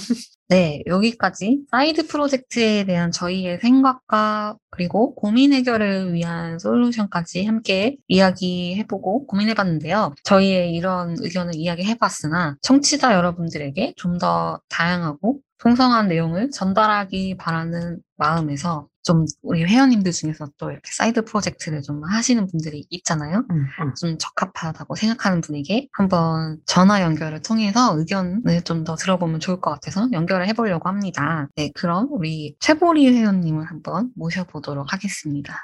[0.49, 10.13] 네, 여기까지 사이드 프로젝트에 대한 저희의 생각과 그리고 고민 해결을 위한 솔루션까지 함께 이야기해보고 고민해봤는데요.
[10.23, 19.25] 저희의 이런 의견을 이야기해봤으나 청취자 여러분들에게 좀 더 다양하고 풍성한 내용을 전달하기 바라는 마음에서 좀
[19.41, 23.45] 우리 회원님들 중에서 또 이렇게 사이드 프로젝트를 좀 하시는 분들이 있잖아요.
[23.49, 23.95] 음, 음.
[23.95, 30.07] 좀 적합하다고 생각하는 분에게 한번 전화 연결을 통해서 의견을 좀 더 들어보면 좋을 것 같아서
[30.11, 31.47] 연결을 해보려고 합니다.
[31.55, 35.55] 네, 그럼 우리 최보리 회원님을 한번 모셔보도록 하겠습니다.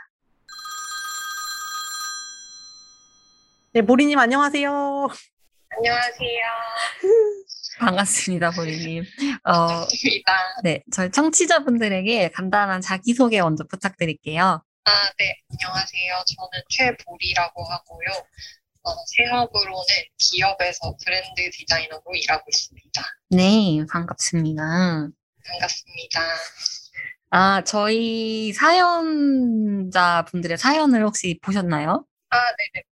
[3.74, 5.08] 네 보리님 안녕하세요.
[5.70, 6.42] 안녕하세요.
[7.80, 9.04] 반갑습니다, 보리님.
[9.46, 9.86] 어.
[10.64, 14.64] 네, 저희 청취자분들에게 간단한 자기소개 먼저 부탁드릴게요.
[14.86, 15.38] 아, 네.
[15.52, 16.24] 안녕하세요.
[16.36, 18.08] 저는 최보리라고 하고요.
[18.84, 19.86] 어, 생업으로는
[20.18, 23.02] 기업에서 브랜드 디자이너로 일하고 있습니다.
[23.32, 24.64] 네, 반갑습니다.
[25.46, 26.22] 반갑습니다.
[27.30, 32.06] 아, 저희 사연자 분들의 사연을 혹시 보셨나요?
[32.30, 32.84] 아, 네네.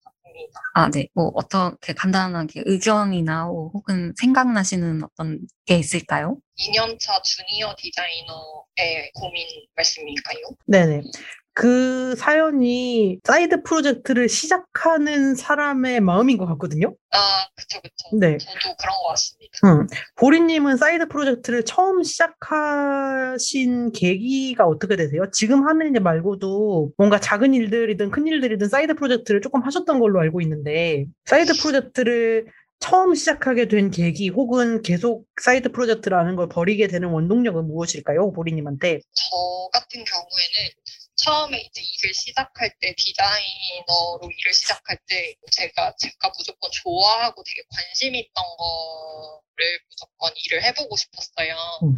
[0.74, 1.08] 아, 네.
[1.14, 6.38] 뭐, 어떻게 간단하게 의견이나 뭐 혹은 생각나시는 어떤 게 있을까요?
[6.58, 10.38] 2년차 주니어 디자이너의 고민 말씀일까요?
[10.68, 11.02] 네네.
[11.56, 16.94] 그 사연이 사이드 프로젝트를 시작하는 사람의 마음인 것 같거든요.
[17.12, 18.18] 아, 그쵸, 그쵸.
[18.20, 18.38] 네.
[18.38, 19.58] 저도 그런 것 같습니다.
[19.64, 19.88] 음.
[20.18, 25.24] 보리님은 사이드 프로젝트를 처음 시작하신 계기가 어떻게 되세요?
[25.32, 30.42] 지금 하는 일 말고도 뭔가 작은 일들이든 큰 일들이든 사이드 프로젝트를 조금 하셨던 걸로 알고
[30.42, 32.48] 있는데, 사이드 프로젝트를
[32.80, 38.34] 처음 시작하게 된 계기 혹은 계속 사이드 프로젝트라는 걸 벌이게 되는 원동력은 무엇일까요?
[38.34, 39.00] 보리님한테.
[39.14, 40.72] 저 같은 경우에는
[41.16, 48.16] 처음에 이제 일을 시작할 때 디자이너로 일을 시작할 때 제가 제가 무조건 좋아하고 되게 관심
[48.16, 51.56] 있던 거를 무조건 일을 해보고 싶었어요.
[51.84, 51.96] 음.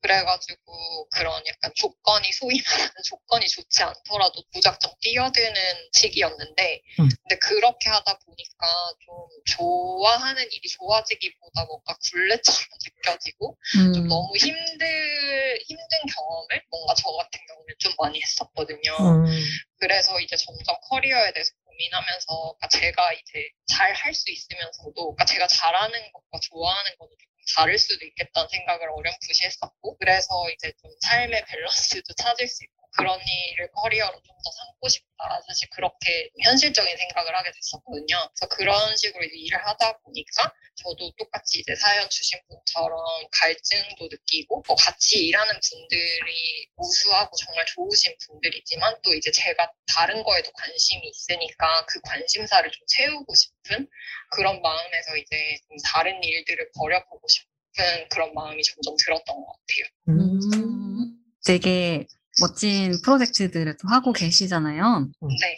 [0.00, 5.52] 그래가지고 그런 약간 조건이 소위 말하는 조건이 좋지 않더라도 무작정 뛰어드는
[5.92, 7.08] 시기였는데 음.
[7.22, 8.66] 근데 그렇게 하다 보니까
[9.04, 9.14] 좀
[9.46, 12.60] 좋아하는 일이 좋아지기보다 뭔가 굴레처럼
[13.02, 18.96] 느껴지고 음, 좀 너무 힘들 힘든 경험을 뭔가 저 같은 경우는 좀 많이 했었거든요.
[19.00, 19.26] 음,
[19.78, 25.46] 그래서 이제 점점 커리어에 대해서 고민하면서 그러니까 제가 이제 잘 할 수 있으면서도 그러니까 제가
[25.46, 27.16] 잘하는 것과 좋아하는 조금
[27.56, 33.18] 다를 수도 있겠다는 생각을 어렴풋이 했었고 그래서 이제 좀 삶의 밸런스도 찾을 수 있고 그런
[33.20, 38.30] 일을 커리어로 좀 더 삼고 싶다 사실 그렇게 현실적인 생각을 하게 됐었거든요.
[38.30, 42.96] 그래서 그런 식으로 일을 하다 보니까 저도 똑같이 이제 사연 주신 분처럼
[43.32, 50.50] 갈증도 느끼고 뭐 같이 일하는 분들이 우수하고 정말 좋으신 분들이지만 또 이제 제가 다른 거에도
[50.52, 53.88] 관심이 있으니까 그 관심사를 좀 채우고 싶은
[54.30, 59.84] 그런 마음에서 이제 좀 다른 일들을 벌여보고 싶은 그런 마음이 점점 들었던 것 같아요.
[60.08, 61.18] 음.
[61.44, 62.06] 되게
[62.40, 65.08] 멋진 프로젝트들을 또 하고 계시잖아요.
[65.40, 65.56] 네.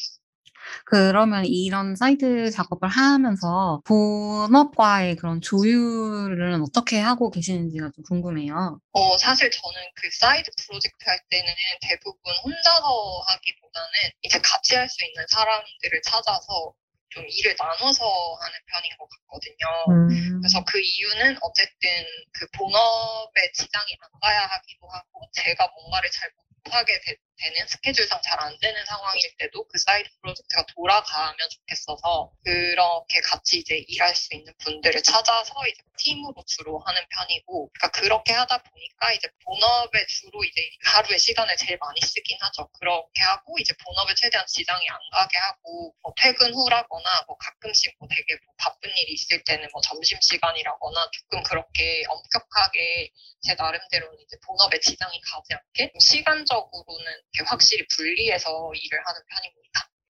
[0.85, 8.79] 그러면 이런 사이드 작업을 하면서 본업과의 그런 조율은 어떻게 하고 계시는지가 좀 궁금해요.
[8.93, 11.47] 어, 사실 저는 그 사이드 프로젝트 할 때는
[11.83, 13.89] 대부분 혼자서 하기보다는
[14.23, 16.75] 이제 같이 할 수 있는 사람들을 찾아서
[17.11, 18.05] 좀 일을 나눠서
[18.41, 19.67] 하는 편인 것 같거든요.
[20.11, 20.41] 음.
[20.41, 21.91] 그래서 그 이유는 어쨌든
[22.33, 27.01] 그 본업에 지장이 안 가야 하기도 하고 제가 뭔가를 잘 못 하게
[27.41, 33.59] 되, 는 스케줄상 잘 안 되는 상황일 때도 그 사이드 프로젝트가 돌아가면 좋겠어서 그렇게 같이
[33.59, 39.13] 이제 일할 수 있는 분들을 찾아서 이제 팀으로 주로 하는 편이고 그러니까 그렇게 하다 보니까
[39.13, 42.69] 이제 본업에 주로 이제 하루에 시간을 제일 많이 쓰긴 하죠.
[42.79, 48.09] 그렇게 하고 이제 본업에 최대한 지장이 안 가게 하고 뭐 퇴근 후라거나 뭐 가끔씩 뭐
[48.09, 53.13] 되게 뭐 바쁜 일이 있을 때는 뭐 점심 시간이라거나 조금 그렇게 엄격하게
[53.43, 59.61] 제 나름대로는 이제 본업에 지장이 가지 않게 시간적으로는 확실히 분리해서 일을 하는 편입니다.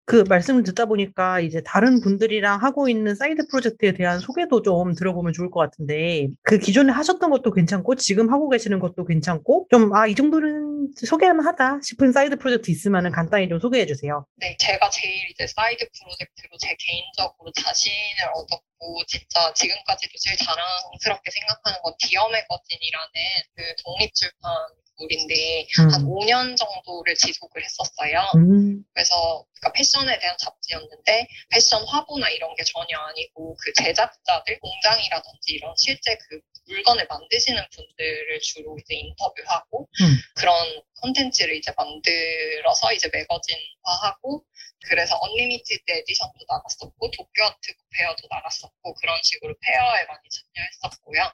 [0.07, 5.33] 그 말씀을 듣다 보니까 이제 다른 분들이랑 하고 있는 사이드 프로젝트에 대한 소개도 좀 들어보면
[5.33, 10.09] 좋을 것 같은데 그 기존에 하셨던 것도 괜찮고 지금 하고 계시는 것도 괜찮고 좀 아
[10.09, 14.27] 이 정도는 소개할 만하다 싶은 사이드 프로젝트 있으면 간단히 좀 소개해 주세요.
[14.37, 21.31] 네, 제가 제일 이제 사이드 프로젝트로 제 개인적으로 자신을 얻었 고 진짜 지금까지도 제일 자랑스럽게
[21.31, 23.13] 생각하는 건 Dear Magazine이라는
[23.55, 24.75] 그 독립 출판물
[25.11, 28.33] 인데 한 5년 정도를 지속을 했었어요.
[28.37, 28.85] 음.
[28.93, 35.75] 그래서 그러니까 패션에 대한 잡지였는데 패션 화보나 이런 게 전혀 아니고 그 제작자들 공장이라든지 이런
[35.77, 40.17] 실제 그 물건을 만드시는 분들을 주로 이제 인터뷰하고 음.
[40.35, 44.45] 그런 콘텐츠를 이제 만들어서 이제 매거진화하고
[44.89, 51.33] 그래서 Unlimited Edition도 나갔었고 Tokyo Art Fair도 나갔었고 그런 식으로 페어에 많이 참여했었고요.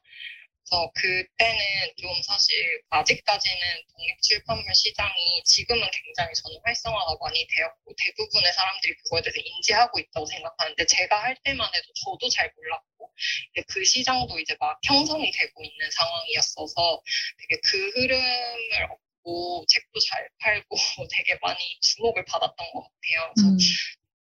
[0.68, 1.60] 그래서 그때는
[1.96, 3.56] 좀 사실 아직까지는
[3.88, 10.86] 독립출판물 시장이 지금은 굉장히 저는 활성화가 많이 되었고 대부분의 사람들이 그거에 대해서 인지하고 있다고 생각하는데
[10.86, 13.12] 제가 할 때만 해도 저도 잘 몰랐고
[13.68, 17.02] 그 시장도 이제 막 형성이 되고 있는 상황이었어서
[17.38, 20.76] 되게 그 흐름을 얻고 책도 잘 팔고
[21.16, 23.32] 되게 많이 주목을 받았던 것 같아요.
[23.34, 23.58] 그래서 음.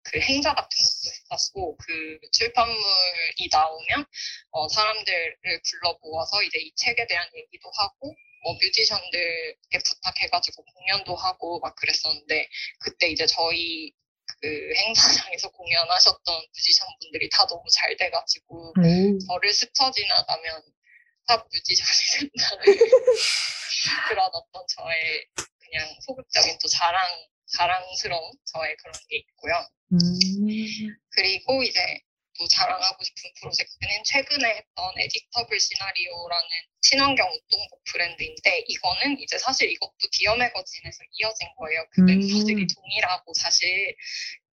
[0.04, 4.04] 그 행사 같은 것도 했었고 그 출판물이 나오면
[4.50, 11.60] 어, 사람들을 불러 모아서 이제 이 책에 대한 얘기도 하고 뭐 뮤지션들께 부탁해가지고 공연도 하고
[11.60, 12.48] 막 그랬었는데
[12.80, 13.92] 그때 이제 저희
[14.40, 19.18] 그 행사장에서 공연하셨던 뮤지션 분들이 다 너무 잘 돼가지고 오.
[19.28, 20.62] 저를 스쳐 지나가면
[21.28, 22.64] 탑 뮤지션이 된다는
[24.08, 27.00] 그런 어떤 저의 그냥 소극적인 또 자랑
[27.46, 29.54] 자랑스러운 저의 그런 게 있고요.
[29.92, 30.96] 음.
[31.10, 31.80] 그리고 이제
[32.38, 36.48] 또 자랑하고 싶은 프로젝트는 최근에 했던 Editable Scenario라는
[36.80, 41.84] 친환경 운동복 브랜드인데 이거는 이제 사실 이것도 Dear Magazine에서 이어진 거예요.
[41.90, 42.06] 그 음.
[42.06, 43.94] 멤버들이 동일하고 사실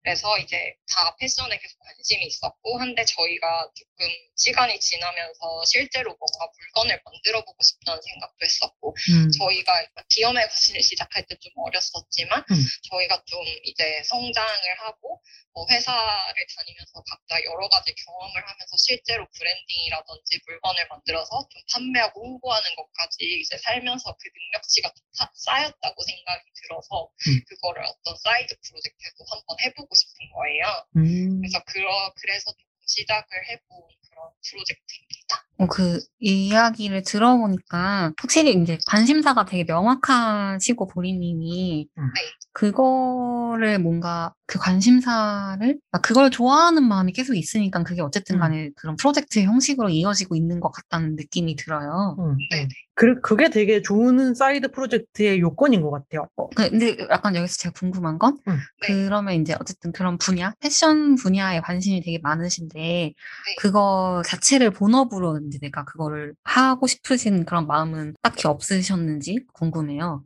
[0.09, 6.99] 그래서 이제 다 패션에 계속 관심이 있었고 한데 저희가 조금 시간이 지나면서 실제로 뭔가 물건을
[7.05, 9.29] 만들어 보고 싶다는 생각도 했었고 음.
[9.37, 12.55] 저희가 Dear Magazine을 시작할 때 좀 어렸었지만 음.
[12.89, 15.21] 저희가 좀 이제 성장을 하고
[15.53, 22.75] 뭐 회사를 다니면서 각자 여러 가지 경험을 하면서 실제로 브랜딩이라든지 물건을 만들어서 좀 판매하고 홍보하는
[22.75, 24.91] 것까지 이제 살면서 그 능력치가
[25.33, 27.41] 쌓였다고 생각이 들어서 음.
[27.47, 30.65] 그거를 어떤 사이드 프로젝트도 한번 해보고 싶은 거예요.
[30.97, 31.41] 음.
[31.41, 33.67] 그래서 그러, 그래서 좀 시작을 해본
[34.09, 35.48] 그런 프로젝트입니다.
[35.59, 42.03] 어, 그 이야기를 들어보니까 확실히 이제 관심사가 되게 명확하시고 보리님이 음.
[42.03, 42.21] 네.
[42.53, 48.39] 그거를 뭔가 그 관심사를 아, 그걸 좋아하는 마음이 계속 있으니까 그게 어쨌든 음.
[48.39, 52.15] 간에 그런 프로젝트 형식으로 이어지고 있는 것 같다는 느낌이 들어요.
[52.19, 52.37] 음.
[52.49, 52.67] 네네.
[52.95, 56.27] 그, 그게 되게 좋은 사이드 프로젝트의 요건인 것 같아요.
[56.35, 58.57] 어, 그- 근데 약간 여기서 제가 궁금한 건 음.
[58.81, 58.87] 네.
[59.05, 63.13] 그러면 이제 어쨌든 그런 분야, 패션 분야에 관심이 되게 많으신데
[63.59, 70.23] 그거 자체를 본업으로 이제 내가 그거를 하고 싶으신 그런 마음은 딱히 없으셨는지 궁금해요.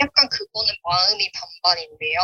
[0.00, 2.20] 약간 그거는 마음이 반반인데요.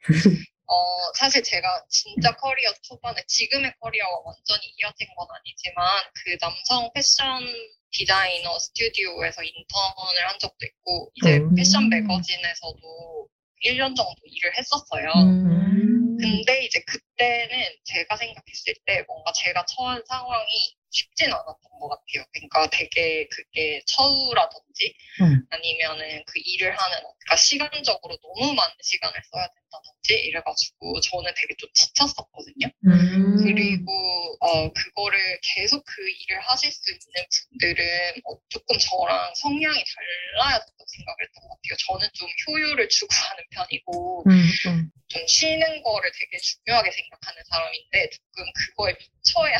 [0.68, 7.46] 어, 사실 제가 진짜 커리어 초반에 지금의 커리어와 완전히 이어진 건 아니지만 그 남성 패션
[7.92, 11.54] 디자이너 스튜디오에서 인턴을 한 적도 있고 이제 음.
[11.54, 13.28] 패션 매거진에서도
[13.64, 15.08] 1년 정도 일을 했었어요.
[15.22, 16.16] 음.
[16.18, 22.24] 근데 이제 그때는 제가 생각했을 때 뭔가 제가 처한 상황이 쉽진 않았던 것 같아요.
[22.32, 25.46] 그러니까 되게 그게 처우라든지 음.
[25.50, 31.68] 아니면은 그 일을 하는 그러니까 시간적으로 너무 많은 시간을 써야 된다든지 이래가지고 저는 되게 좀
[31.74, 32.66] 지쳤었거든요.
[32.86, 33.36] 음.
[33.44, 33.92] 그리고
[34.40, 37.84] 어 그거를 계속 그 일을 하실 수 있는 분들은
[38.24, 41.76] 어, 조금 저랑 성향이 달라야 된다고 생각을 했던 것 같아요.
[41.86, 44.30] 저는 좀 효율을 추구하는 편이고 음.
[44.66, 44.90] 음.
[45.08, 49.56] 좀 쉬는 거를 되게 중요하게 생각하는 사람인데 조금 그거에 미쳐야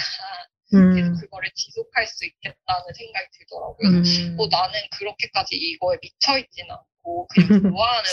[0.70, 1.16] 계속 음.
[1.20, 3.88] 그거를 지속할 수 있겠다는 생각이 들더라고요.
[3.88, 4.36] 음.
[4.36, 8.10] 뭐 나는 그렇게까지 이거에 미쳐있진 않고 그냥 좋아하는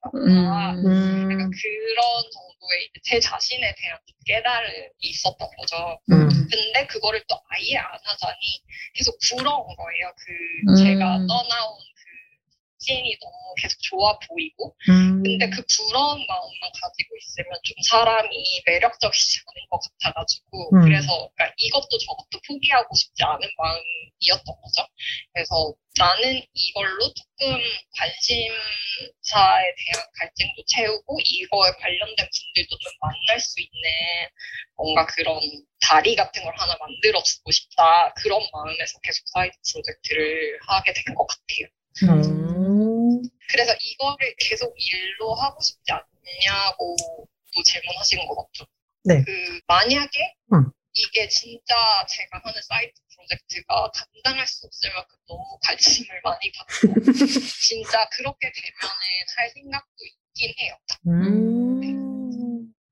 [0.00, 0.72] 보다.
[0.72, 0.86] 음.
[0.86, 1.28] 음.
[1.28, 6.00] 그런 정도의 제 자신에 대한 좀 깨달음이 있었던 거죠.
[6.10, 6.28] 음.
[6.50, 8.62] 근데 그거를 또 아예 안 하자니
[8.94, 10.12] 계속 부러운 거예요.
[10.16, 10.76] 그 음.
[10.76, 11.78] 제가 떠나온
[12.80, 15.22] 그 씬이 너무 계속 좋아 보이고 음.
[15.22, 20.82] 근데 그 부러운 마음만 가지고 있으면 좀 사람이 매력적이지 않은 것 같아가지고 음.
[20.82, 24.86] 그래서 그러니까 이것도 저것도 포기하고 싶지 않은 마음이었던 거죠.
[25.32, 27.60] 그래서 나는 이걸로 조금
[27.98, 33.90] 관심사에 대한 갈증도 채우고 이거에 관련된 분들도 좀 만날 수 있는
[34.76, 35.38] 뭔가 그런
[35.82, 41.68] 다리 같은 걸 하나 만들어주고 싶다 그런 마음에서 계속 사이드 프로젝트를 하게 된 것 같아요.
[42.22, 42.49] 음.
[43.48, 46.96] 그래서 이거를 계속 일로 하고 싶지 않냐고
[47.54, 48.66] 또 질문하신 거 맞죠?
[49.04, 49.22] 네.
[49.24, 50.70] 그 만약에 응.
[50.92, 51.74] 이게 진짜
[52.08, 56.94] 제가 하는 사이드 프로젝트가 감당할 수 없을 만큼 너무 관심을 많이 받고
[57.62, 58.94] 진짜 그렇게 되면은
[59.36, 60.76] 할 생각도 있긴 해요.
[61.06, 62.09] 음.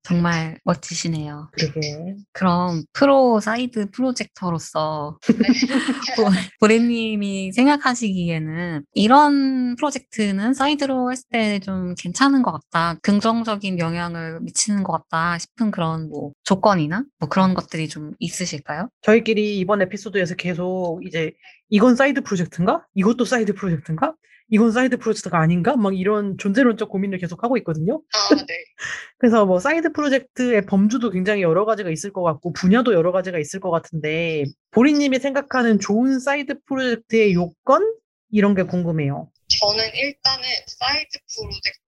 [0.09, 1.49] 정말 멋지시네요.
[1.51, 2.15] 그러게.
[2.33, 6.49] 그럼 프로 사이드 프로젝터로서 네.
[6.59, 14.93] 보리님이 생각하시기에는 이런 프로젝트는 사이드로 했을 때 좀 괜찮은 것 같다, 긍정적인 영향을 미치는 것
[14.93, 18.89] 같다 싶은 그런 뭐 조건이나 뭐 그런 것들이 좀 있으실까요?
[19.01, 21.31] 저희끼리 이번 에피소드에서 계속 이제
[21.69, 22.83] 이건 사이드 프로젝트인가?
[22.95, 24.15] 이것도 사이드 프로젝트인가?
[24.51, 25.75] 이건 사이드 프로젝트가 아닌가?
[25.75, 28.01] 막 이런 존재론적 고민을 계속 하고 있거든요.
[28.13, 28.63] 아, 네.
[29.17, 33.59] 그래서 뭐 사이드 프로젝트의 범주도 굉장히 여러 가지가 있을 것 같고 분야도 여러 가지가 있을
[33.59, 37.93] 것 같은데 보리님이 생각하는 좋은 사이드 프로젝트의 요건
[38.31, 39.29] 이런 게 궁금해요.
[39.59, 41.79] 저는 일단은 사이드 프로젝트는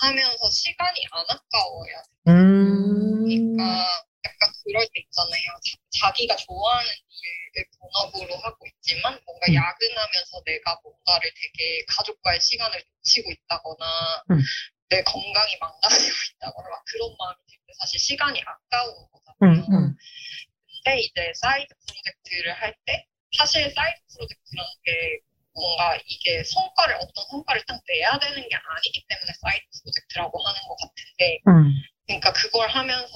[0.00, 2.36] 하면서 시간이 안 아까워야 돼요.
[2.36, 3.24] 음.
[3.24, 3.64] 그러니까
[4.24, 5.42] 약간 그럴 때 있잖아요.
[5.90, 7.37] 자기가 좋아하는 일을
[7.78, 9.54] 본업으로 하고 있지만 뭔가 음.
[9.54, 13.86] 야근하면서 내가 뭔가를 되게 가족과의 시간을 놓치고 있다거나
[14.32, 14.40] 음.
[14.90, 18.94] 내 건강이 망가지고 있다거나 막 그런 마음이 들때 사실 시간이 아까운
[19.42, 19.66] 음, 거잖아요.
[19.70, 19.96] 음.
[20.84, 23.06] 근데 이제 사이드 프로젝트를 할 때
[23.36, 25.20] 사실 사이드 프로젝트라는 게
[25.54, 30.76] 뭔가 이게 성과를 어떤 성과를 딱 내야 되는 게 아니기 때문에 사이드 프로젝트라고 하는 것
[30.76, 31.74] 같은데 음.
[32.08, 33.12] 그러니까 그걸 하면서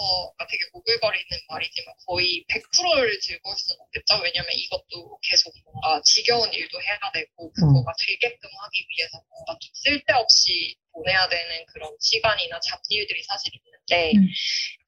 [0.51, 4.21] 되게 오글거리는 말이지만 거의 100%를 즐거울 수는 없겠죠.
[4.23, 10.77] 왜냐면 이것도 계속 뭔가 지겨운 일도 해야 되고 그거가 되게끔 하기 위해서 뭔가 좀 쓸데없이
[10.93, 14.29] 보내야 되는 그런 시간이나 잡일들이 사실 있는데 음.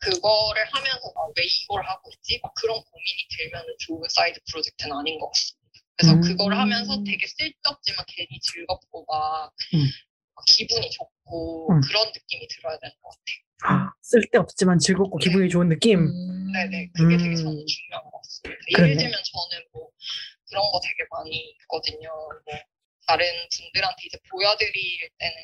[0.01, 2.39] 그거를 하면서 아, 왜 이걸 하고 있지?
[2.43, 5.81] 막 그런 고민이 들면 좋은 사이드 프로젝트는 아닌 것 같습니다.
[5.97, 6.21] 그래서 음.
[6.21, 9.89] 그걸 하면서 되게 쓸데없지만 괜히 즐겁고 막, 음.
[10.35, 11.81] 막 기분이 좋고 음.
[11.81, 13.43] 그런 느낌이 들어야 되는 것 같아요.
[13.63, 16.01] 아, 쓸데없지만 즐겁고 기분이 좋은 느낌.
[16.01, 16.53] 음.
[16.53, 17.37] 네네, 그게 되게 음.
[17.37, 18.61] 저는 중요한 것 같습니다.
[18.75, 18.91] 그러네.
[18.91, 19.89] 예를 들면 저는 뭐
[20.49, 22.09] 그런 거 되게 많이 있거든요.
[22.11, 22.55] 뭐
[23.07, 23.25] 다른
[23.57, 25.35] 분들한테 이제 보여드릴 때는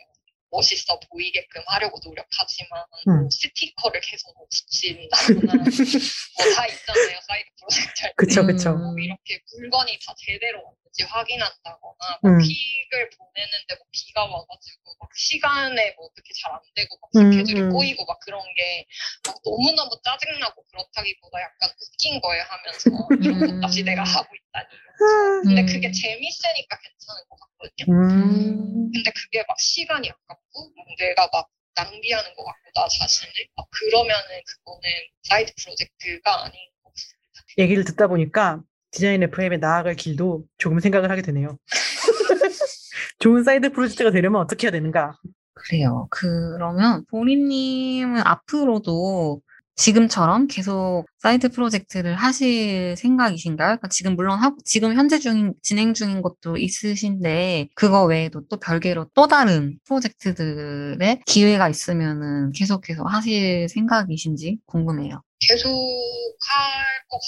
[0.52, 3.20] 멋있어 보이게끔 하려고 노력하지만 음.
[3.20, 8.14] 뭐 스티커를 계속 뭐 붙인다거나 뭐 다 있잖아요 사이드 프로젝트 할 때.
[8.16, 8.70] 그쵸, 그쵸.
[8.74, 8.82] 음.
[8.82, 12.38] 뭐 이렇게 물건이 다 제대로 왔는지 확인한다거나 뭐 음.
[12.38, 17.60] 퀵을 보내는데 뭐 비가 와가지고 막 시간에 뭐 어떻게 잘 안 되고 막 음, 스케줄이
[17.60, 17.70] 음.
[17.70, 18.86] 꼬이고 막 그런 게
[19.26, 22.90] 막 너무너무 짜증나고 그렇다기보다 약간 웃긴 거예요 하면서
[23.22, 23.60] 이런 음.
[23.60, 25.66] 것까지 내가 하고 있다니 아, 근데 음.
[25.66, 28.90] 그게 재밌으니까 괜찮은 것 같거든요 음.
[28.92, 34.42] 근데 그게 막 시간이 아깝고 막 내가 막 낭비하는 것 같고 나 자신을 막 그러면은
[34.44, 34.90] 그거는
[35.22, 41.22] 사이드 프로젝트가 아닌 것 같습니다 얘기를 듣다 보니까 디자인 FM의 나아갈 길도 조금 생각을 하게
[41.22, 41.58] 되네요.
[43.18, 45.12] 좋은 사이드 프로젝트가 되려면 어떻게 해야 되는가?
[45.54, 46.08] 그래요.
[46.10, 49.42] 그러면 보리님은 앞으로도
[49.76, 53.68] 지금처럼 계속 사이드 프로젝트를 하실 생각이신가요?
[53.68, 59.06] 그러니까 지금 물론 하고 지금 현재 중인 진행 중인 것도 있으신데 그거 외에도 또 별개로
[59.14, 65.22] 또 다른 프로젝트들의 기회가 있으면은 계속해서 하실 생각이신지 궁금해요.
[65.40, 67.18] 계속 할 것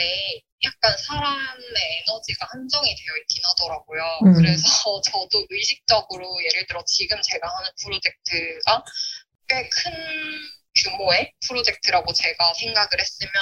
[0.00, 4.02] 같은데 약간 사람의 에너지가 한정이 되어 있긴 하더라고요.
[4.26, 4.32] 음.
[4.34, 8.84] 그래서 저도 의식적으로 예를 들어 지금 제가 하는 프로젝트가
[9.48, 9.92] 꽤 큰
[10.84, 13.32] 규모의 프로젝트라고 제가 생각을 했으면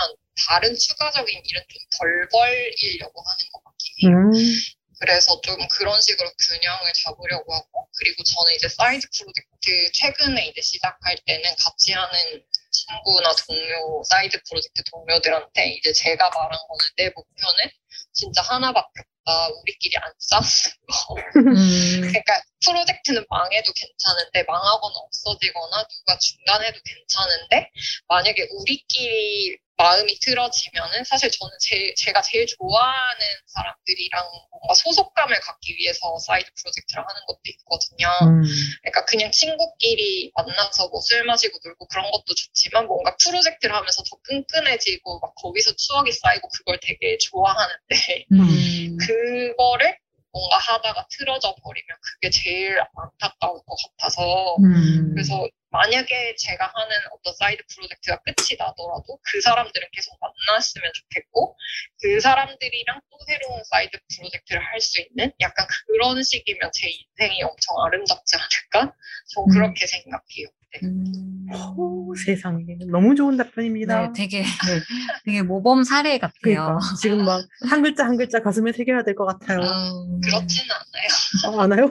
[0.49, 4.17] 다른 추가적인 일은 좀 덜 벌이려고 하는 것 같긴 해요.
[4.17, 4.78] 음.
[5.01, 11.17] 그래서 좀 그런 식으로 균형을 잡으려고 하고 그리고 저는 이제 사이드 프로젝트 최근에 이제 시작할
[11.27, 17.71] 때는 같이 하는 친구나 동료 사이드 프로젝트 동료들한테 이제 제가 말한 거는 내 목표는
[18.13, 19.49] 진짜 하나밖에 없다.
[19.63, 20.49] 우리끼리 안 싸우는
[20.89, 21.15] 거.
[21.37, 27.71] 음, 그러니까 프로젝트는 망해도 괜찮은데 망하거나 없어지거나 누가 중단해도 괜찮은데
[28.09, 36.19] 만약에 우리끼리 마음이 틀어지면은 사실 저는 제, 제가 제일 좋아하는 사람들이랑 뭔가 소속감을 갖기 위해서
[36.19, 38.09] 사이드 프로젝트를 하는 것도 있거든요.
[38.23, 38.43] 음.
[38.83, 44.17] 그러니까 그냥 친구끼리 만나서 뭐 술 마시고 놀고 그런 것도 좋지만 뭔가 프로젝트를 하면서 더
[44.25, 49.97] 끈끈해지고 막 거기서 추억이 쌓이고 그걸 되게 좋아하는데 음, 그거를
[50.33, 55.11] 뭔가 하다가 틀어져 버리면 그게 제일 안타까울 것 같아서 음.
[55.15, 61.57] 그래서 만약에 제가 하는 어떤 사이드 프로젝트가 끝이 나더라도 그 사람들은 계속 만났으면 좋겠고
[62.01, 67.77] 그 사람들이랑 또 새로운 사이드 프로젝트를 할 수 있는 약간 그런 식이면 제 인생이 엄청
[67.85, 68.95] 아름답지 않을까?
[69.35, 69.47] 저 음.
[69.51, 70.47] 그렇게 생각해요.
[70.83, 71.47] 음.
[71.77, 74.09] 오, 세상에 너무 좋은 답변입니다.
[74.09, 74.43] 네, 되게
[75.25, 76.33] 되게 모범 사례 같아요.
[76.43, 79.61] 그러니까 지금 막 한 글자 한 글자 가슴에 새겨야 될 것 같아요.
[79.61, 80.21] 음.
[80.21, 81.59] 그렇지는 않아요.
[81.59, 81.91] 아, 않아요?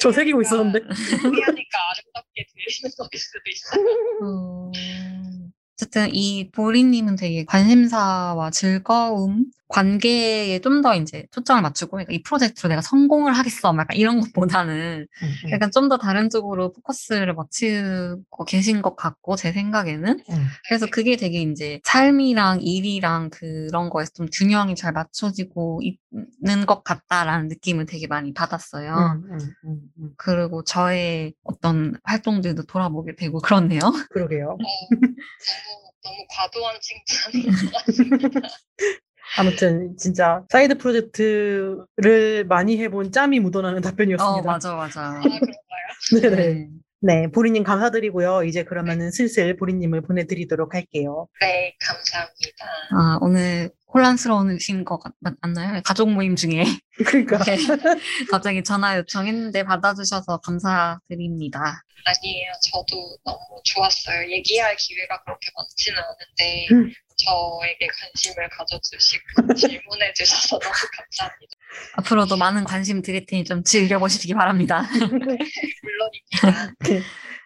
[0.00, 0.78] 저 새기고 있었는데.
[0.80, 0.98] 하니까
[1.42, 3.84] 아름답게 들리는 거일 수도 있어요.
[4.22, 12.22] 음, 어쨌든 이 보리님은 되게 관심사와 즐거움, 관계에 좀 더 이제 초점을 맞추고 그러니까 이
[12.22, 17.34] 프로젝트로 내가 성공을 하겠어, 막 약간 이런 것보다는 음, 약간 좀 더 다른 쪽으로 포커스를
[17.34, 20.46] 맞추고 계신 것 같고 제 생각에는 음.
[20.68, 27.48] 그래서 그게 되게 이제 삶이랑 일이랑 그런 거에서 좀 균형이 잘 맞춰지고 있는 것 같다라는
[27.48, 28.94] 느낌을 되게 많이 받았어요.
[28.94, 30.10] 음, 음, 음, 음.
[30.16, 33.80] 그리고 저의 어떤 활동들도 돌아보게 되고 그렇네요.
[34.10, 34.56] 그러게요.
[34.58, 38.28] 어, 너무 너무 과도한 칭찬인 것 같습니다.
[39.38, 44.38] 아무튼 진짜 사이드 프로젝트를 많이 해본 짬이 묻어나는 답변이었습니다.
[44.38, 45.00] 어, 맞아, 맞아.
[45.00, 46.20] 아 그런가요?
[46.20, 46.36] 네네.
[46.36, 46.68] 네.
[47.04, 48.44] 네, 보리님 감사드리고요.
[48.44, 51.26] 이제 그러면은 슬슬 보리님을 보내드리도록 할게요.
[51.40, 52.64] 네, 감사합니다.
[52.92, 55.82] 아, 오늘 혼란스러우신 것 같, 맞나요?
[55.84, 56.62] 가족 모임 중에
[57.04, 57.38] 그러니까
[58.30, 61.82] 갑자기 전화 요청했는데 받아주셔서 감사드립니다.
[62.04, 62.52] 아니에요.
[62.70, 64.30] 저도 너무 좋았어요.
[64.30, 66.92] 얘기할 기회가 그렇게 많지는 않은데 음.
[67.24, 69.24] 저에게 관심을 가져주시고
[69.56, 71.52] 질문해 주셔서 너무 감사합니다.
[71.94, 74.82] 앞으로도 많은 관심 드릴 테니 좀 즐겨보시기 바랍니다.
[74.92, 76.74] 물론입니다.
[76.80, 77.02] 네.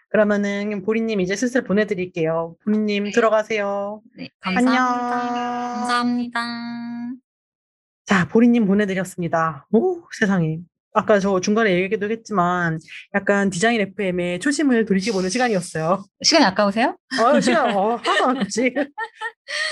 [0.09, 2.57] 그러면은 보리님 이제 슬슬 보내드릴게요.
[2.65, 4.01] 보리님 들어가세요.
[4.17, 4.65] 네, 안녕.
[4.65, 5.75] 감사합니다.
[5.75, 6.41] 감사합니다.
[8.07, 9.67] 자, 보리님 보내드렸습니다.
[9.73, 10.59] 오, 세상에.
[10.97, 12.79] 아까 저 중간에 얘기도 했지만
[13.15, 16.03] 약간 디자인 FM의 초심을 돌이켜보는 시간이었어요.
[16.23, 16.97] 시간이 아까우세요?
[17.21, 18.75] 어, 시간, 어, 하나도 안 아깝지.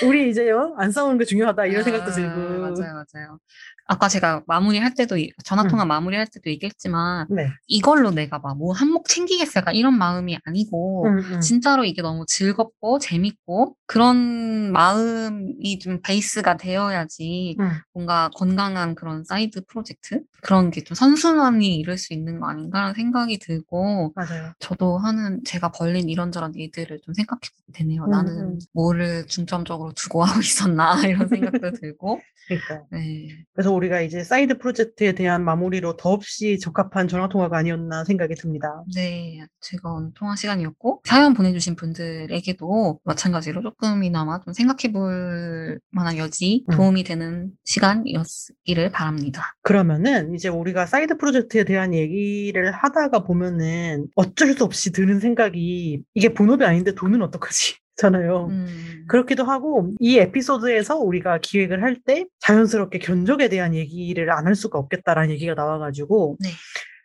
[0.04, 2.40] 우리 이제요, 안 싸우는 게 중요하다, 이런 생각도 아, 들고.
[2.60, 3.38] 맞아요, 맞아요.
[3.86, 7.48] 아까 제가 마무리할 때도, 이- 전화통화 마무리할 때도 얘기했지만, 네.
[7.66, 9.60] 이걸로 내가 막 뭐 한몫 챙기겠어.
[9.60, 11.40] 약간 이런 마음이 아니고, 음, 음.
[11.40, 17.70] 진짜로 이게 너무 즐겁고 재밌고, 그런 마음이 좀 베이스가 되어야지 음.
[17.92, 20.22] 뭔가 건강한 그런 사이드 프로젝트?
[20.42, 24.52] 그런 게 좀 선순환이 이룰 수 있는 거 아닌가라는 생각이 들고, 맞아요.
[24.60, 28.04] 저도 하는 제가 벌린 이런저런 일들을 좀 생각해 보게 되네요.
[28.04, 28.58] 음, 나는 음.
[28.72, 32.20] 뭐를 중점적으로 두고 하고 있었나 이런 생각도 들고.
[32.46, 32.82] 그러니까.
[32.90, 33.28] 네.
[33.54, 38.82] 그래서 우리가 이제 사이드 프로젝트에 대한 마무리로 더없이 적합한 전화 통화가 아니었나 생각이 듭니다.
[38.94, 46.76] 네, 즐거운 통화 시간이었고 사연 보내주신 분들에게도 마찬가지로 조금이나마 좀 생각해 볼 만한 여지 음.
[46.76, 49.54] 도움이 되는 시간이었기를 바랍니다.
[49.62, 56.34] 그러면은 이제 우리가 사이드 프로젝트에 대한 얘기를 하다가 보면은 어쩔 수 없이 드는 생각이 이게
[56.34, 57.83] 본업이 아닌데 돈은 어떡하지?
[57.96, 58.46] 잖아요.
[58.50, 64.54] 음, 그렇기도 하고 이 에피소드에서 우리가 기획을 할 때 자연스럽게 견적에 대한 얘기를 안 할
[64.54, 66.50] 수가 없겠다라는 얘기가 나와가지고 네.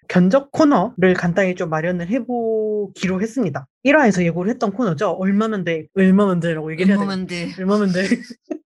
[0.07, 3.67] 견적 코너를 간단히 좀 마련을 해보기로 했습니다.
[3.85, 5.11] 1화에서 예고를 했던 코너죠.
[5.11, 7.01] 얼마면 돼, 얼마면 돼라고 얘기를 해야 돼.
[7.03, 7.49] 얼마면 돼.
[7.59, 8.01] 얼마면 돼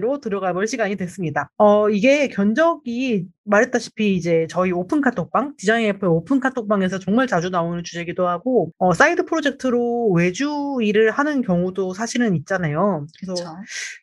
[0.00, 1.50] 로 들어가 볼 시간이 됐습니다.
[1.58, 7.82] 어, 이게 견적이 말했다시피 이제 저희 오픈 카톡방, 디자인 F 오픈 카톡방에서 정말 자주 나오는
[7.82, 13.06] 주제이기도 하고, 어, 사이드 프로젝트로 외주 일을 하는 경우도 사실은 있잖아요.
[13.18, 13.56] 그래서 그렇죠.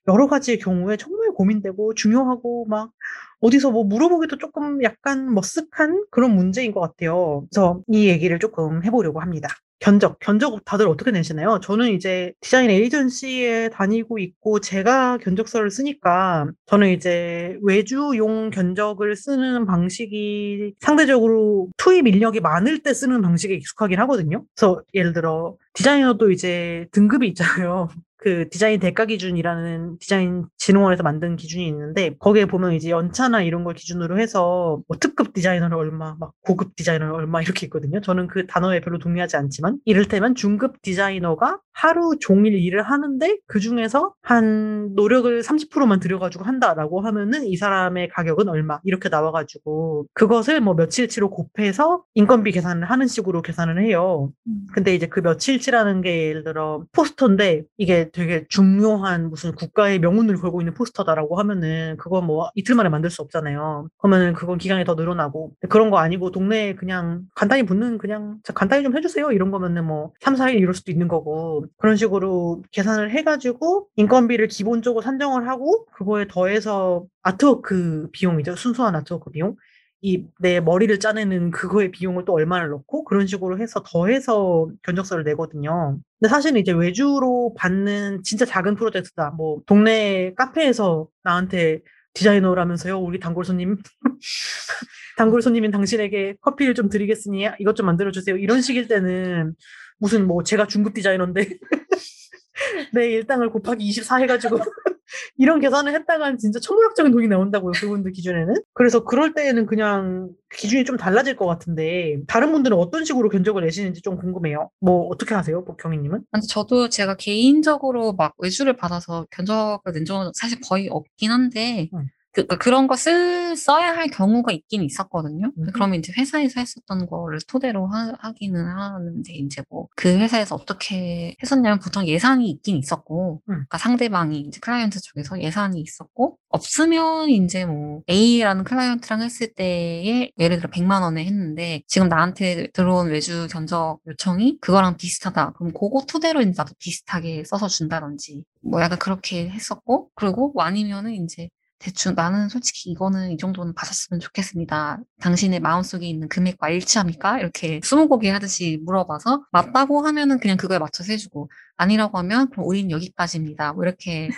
[0.09, 2.91] 여러 가지 경우에 정말 고민되고 중요하고 막
[3.39, 7.45] 어디서 뭐 물어보기도 조금 약간 머쓱한 그런 문제인 것 같아요.
[7.49, 9.49] 그래서 이 얘기를 조금 해보려고 합니다.
[9.79, 11.59] 견적, 견적 다들 어떻게 내시나요?
[11.61, 20.73] 저는 이제 디자인 에이전시에 다니고 있고 제가 견적서를 쓰니까 저는 이제 외주용 견적을 쓰는 방식이
[20.79, 24.43] 상대적으로 투입 인력이 많을 때 쓰는 방식에 익숙하긴 하거든요.
[24.55, 27.89] 그래서 예를 들어 디자이너도 이제 등급이 있잖아요.
[28.27, 33.73] 그 디자인 대가 기준이라는 디자인 진흥원에서 만든 기준이 있는데 거기에 보면 이제 연차나 이런 걸
[33.73, 38.01] 기준으로 해서 뭐 특급 디자이너는 얼마, 막 고급 디자이너는 얼마 이렇게 있거든요.
[38.01, 44.13] 저는 그 단어에 별로 동의하지 않지만 이를테면 중급 디자이너가 하루 종일 일을 하는데 그 중에서
[44.23, 51.29] 한 노력을 30%만 들여가지고 한다라고 하면은 이 사람의 가격은 얼마 이렇게 나와가지고 그것을 뭐 며칠치로
[51.29, 54.31] 곱해서 인건비 계산을 하는 식으로 계산을 해요.
[54.47, 54.65] 음.
[54.73, 60.59] 근데 이제 그 며칠치라는 게 예를 들어 포스터인데 이게 되게 중요한 무슨 국가의 명운을 걸고
[60.59, 63.89] 있는 포스터다라고 하면은 그건 뭐 이틀 만에 만들 수 없잖아요.
[63.97, 68.81] 그러면은 그건 기간이 더 늘어나고 그런 거 아니고 동네에 그냥 간단히 붙는 그냥 자, 간단히
[68.81, 73.87] 좀 해주세요 이런 거면은 뭐 3, 4일 이럴 수도 있는 거고 그런 식으로 계산을 해가지고
[73.97, 78.55] 인건비를 기본적으로 산정을 하고 그거에 더해서 아트워크 비용이죠.
[78.55, 79.57] 순수한 아트워크 비용.
[80.01, 85.97] 이 내 머리를 짜내는 그거의 비용을 또 얼마를 넣고 그런 식으로 해서 더해서 견적서를 내거든요.
[86.19, 89.31] 근데 사실은 이제 외주로 받는 진짜 작은 프로젝트다.
[89.31, 91.81] 뭐 동네 카페에서 나한테
[92.13, 92.99] 디자이너라면서요.
[92.99, 93.77] 우리 단골 손님
[95.17, 98.37] 단골 손님인 당신에게 커피를 좀 드리겠으니 이것 좀 만들어 주세요.
[98.37, 99.55] 이런 식일 때는
[99.99, 101.49] 무슨 뭐 제가 중급 디자이너인데
[102.93, 104.59] 내 일당을 곱하기 24 해가지고
[105.37, 110.97] 이런 계산을 했다간 진짜 천문학적인 돈이 나온다고요 그분들 기준에는 그래서 그럴 때에는 그냥 기준이 좀
[110.97, 116.23] 달라질 것 같은데 다른 분들은 어떤 식으로 견적을 내시는지 좀 궁금해요 뭐 어떻게 하세요 복경이님은?
[116.49, 122.07] 저도 제가 개인적으로 막 외주를 받아서 견적을 낸 적은 사실 거의 없긴 한데, 음.
[122.37, 125.51] 그, 그- 그런 거 쓸, 써야 할 경우가 있긴 있었거든요.
[125.57, 125.65] 음.
[125.73, 131.79] 그러면 이제 회사에서 했었던 거를 토대로 하, 하기는 하는데, 이제 뭐, 그 회사에서 어떻게 했었냐면
[131.79, 133.51] 보통 예산이 있긴 있었고, 음.
[133.53, 140.57] 그러니까 상대방이 이제 클라이언트 쪽에서 예산이 있었고, 없으면 이제 뭐, A라는 클라이언트랑 했을 때에 예를
[140.57, 145.53] 들어 100만 원에 했는데, 지금 나한테 들어온 외주 견적 요청이 그거랑 비슷하다.
[145.53, 151.13] 그럼 그거 토대로 이제 나도 비슷하게 써서 준다든지, 뭐 약간 그렇게 했었고, 그리고 뭐 아니면은
[151.13, 151.49] 이제
[151.79, 154.99] 대충 나는 솔직히 이거는 이 정도는 받았으면 좋겠습니다.
[155.21, 157.39] 당신의 마음속에 있는 금액과 일치합니까?
[157.39, 163.73] 이렇게 스무고개 하듯이 물어봐서 맞다고 하면은 그냥 그거에 맞춰서 해주고 아니라고 하면 그럼 우리는 여기까지입니다.
[163.73, 164.29] 뭐 이렇게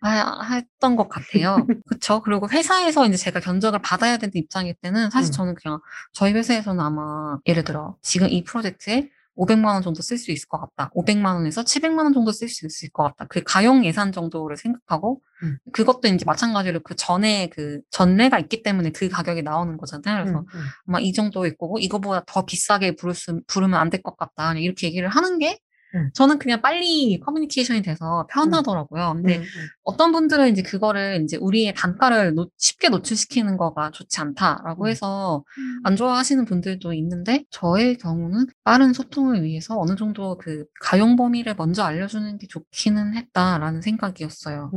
[0.00, 1.66] 하- 했던 것 같아요.
[1.86, 2.22] 그쵸?
[2.22, 5.32] 그리고 회사에서 이제 제가 견적을 받아야 되는 입장일 때는 사실 음.
[5.32, 5.80] 저는 그냥
[6.12, 10.58] 저희 회사에서는 아마 예를 들어 지금 이 프로젝트에 500만 원 정도 쓸 수 있을 것
[10.60, 10.90] 같다.
[10.94, 13.26] 500만 원에서 700만 원 정도 쓸 수 있을 것 같다.
[13.28, 15.58] 그 가용 예산 정도를 생각하고 음.
[15.72, 20.24] 그것도 이제 마찬가지로 그 전에 그 전례가 있기 때문에 그 가격이 나오는 거잖아요.
[20.24, 20.60] 그래서 음, 음.
[20.88, 24.54] 아마 이 정도일 거고 이거보다 더 비싸게 부를 수, 부르면 안 될 것 같다.
[24.54, 25.58] 이렇게 얘기를 하는 게
[25.96, 26.10] 음.
[26.14, 29.14] 저는 그냥 빨리 커뮤니케이션이 돼서 편하더라고요.
[29.16, 29.46] 근데 음, 음.
[29.84, 34.88] 어떤 분들은 이제 그거를 이제 우리의 단가를 노- 쉽게 노출시키는 거가 좋지 않다라고 음.
[34.88, 35.44] 해서
[35.84, 41.82] 안 좋아하시는 분들도 있는데 저의 경우는 빠른 소통을 위해서 어느 정도 그 가용 범위를 먼저
[41.82, 44.70] 알려주는 게 좋기는 했다라는 생각이었어요.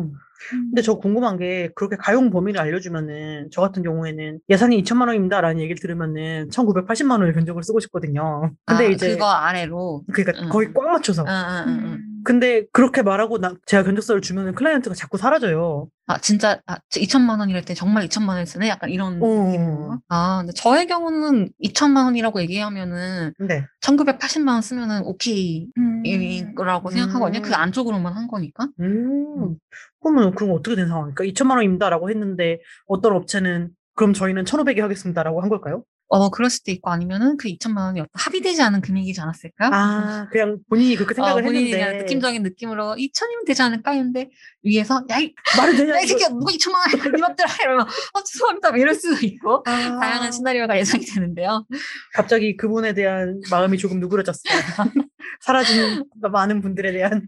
[0.54, 0.70] 음.
[0.70, 5.80] 근데 저 궁금한 게 그렇게 가용 범위를 알려주면은 저 같은 경우에는 예산이 2천만 원입니다라는 얘기를
[5.80, 8.52] 들으면은 1,980만 원의 견적을 쓰고 싶거든요.
[8.66, 10.04] 근데 아, 이제 그거 아래로.
[10.12, 10.50] 그러니까 음.
[10.50, 11.24] 거의 꽉 맞춰서.
[11.24, 12.00] 응, 응, 응, 응.
[12.24, 15.88] 근데 그렇게 말하고 나, 제가 견적서를 주면은 클라이언트가 자꾸 사라져요.
[16.08, 18.68] 아, 진짜, 아, 2천만 원이랄 때 정말 2천만 원을 쓰네?
[18.68, 19.28] 약간 이런 어.
[19.28, 20.00] 느낌인가?
[20.10, 23.66] 아, 근데 저의 경우는 2천만 원이라고 얘기하면은 네.
[23.82, 25.68] 1980만 원 쓰면은 오케이.
[25.78, 26.04] 음.
[26.06, 27.40] 이라고 생각하거든요.
[27.40, 27.42] 음.
[27.44, 28.68] 그 안쪽으로만 한 거니까.
[28.80, 29.56] 음.
[30.02, 31.24] 그러면 그건 어떻게 된 상황입니까?
[31.26, 35.84] 2천만 원입니다라고 했는데 어떤 업체는 그럼 저희는 1,500에 하겠습니다라고 한 걸까요?
[36.10, 39.70] 어, 그럴 수도 있고 아니면은 그 2천만 원이 어떤 합의되지 않은 금액이지 않았을까요?
[39.72, 44.30] 아, 그냥 본인이 그렇게 생각을 어, 본인이 했는데 그냥 느낌적인 느낌으로 2천이면 되지 않을까 했는데
[44.64, 45.96] 위에서 야, 이, 말이 되냐?
[45.96, 46.08] 야, 이.
[46.08, 48.72] 새끼야, 누가 2천만 원이야, 이것들아 이러면 어, 죄송합니다.
[48.72, 51.66] 뭐 이럴 수도 있고 아, 다양한 시나리오가 예상이 되는데요.
[52.14, 54.54] 갑자기 그분에 대한 마음이 조금 누그러졌어요.
[55.42, 57.28] 사라진 많은 분들에 대한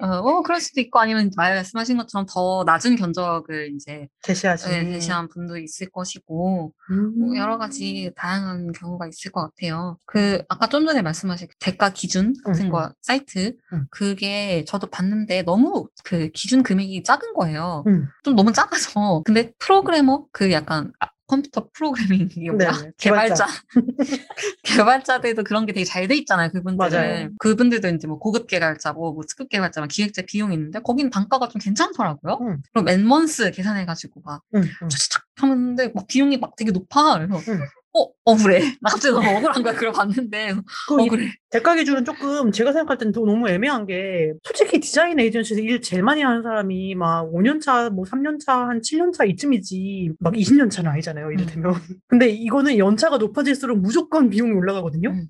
[0.00, 4.70] 어, 어, 그럴 수도 있고 아니면 말씀하신 것처럼 더 낮은 견적을 이제 제시하신.
[4.70, 7.18] 네, 제시한 분도 있을 것이고 음.
[7.18, 9.98] 뭐 여러 가지 다양한 경우가 있을 것 같아요.
[10.06, 13.86] 그 아까 좀 전에 말씀하신 그 대가 기준 같은 음, 거 사이트 음.
[13.90, 17.84] 그게 저도 봤는데 너무 그 기준 금액이 작은 거예요.
[17.86, 18.08] 음.
[18.24, 22.72] 좀 너무 작아서 근데 프로그래머 그 약간 아, 컴퓨터 프로그래밍 뭐야?
[22.72, 23.46] 네네, 개발자 개발자.
[24.64, 26.50] 개발자들도 그런 게 되게 잘 돼 있잖아요.
[26.50, 27.28] 그분들은 맞아요.
[27.38, 31.48] 그분들도 이제 뭐 고급 개발자 뭐, 뭐 특급 개발자 막 기획자 비용이 있는데 거긴 단가가
[31.48, 32.38] 좀 괜찮더라고요.
[32.42, 32.62] 음.
[32.72, 34.88] 그럼 맨먼스 계산해가지고 막 음, 음.
[35.36, 37.18] 하는데 막 비용이 막 되게 높아.
[37.18, 37.60] 그래서 음.
[37.94, 38.60] 어 억울해.
[38.80, 39.74] 나 갑자기 너무 억울한 거야.
[39.74, 40.54] 그걸 봤는데
[40.88, 41.30] 그 이- 억울해.
[41.50, 46.02] 대가 기준은 조금 제가 생각할 때는 또 너무 애매한 게 솔직히 디자인 에이전시에서 일 제일
[46.02, 50.70] 많이 하는 사람이 막 5년 차, 뭐 3년 차, 한 7년 차 이쯤이지 막 20년
[50.70, 51.30] 차는 아니잖아요.
[51.32, 51.74] 이를테면.
[52.08, 55.10] 근데 이거는 연차가 높아질수록 무조건 비용이 올라가거든요.
[55.10, 55.28] 음.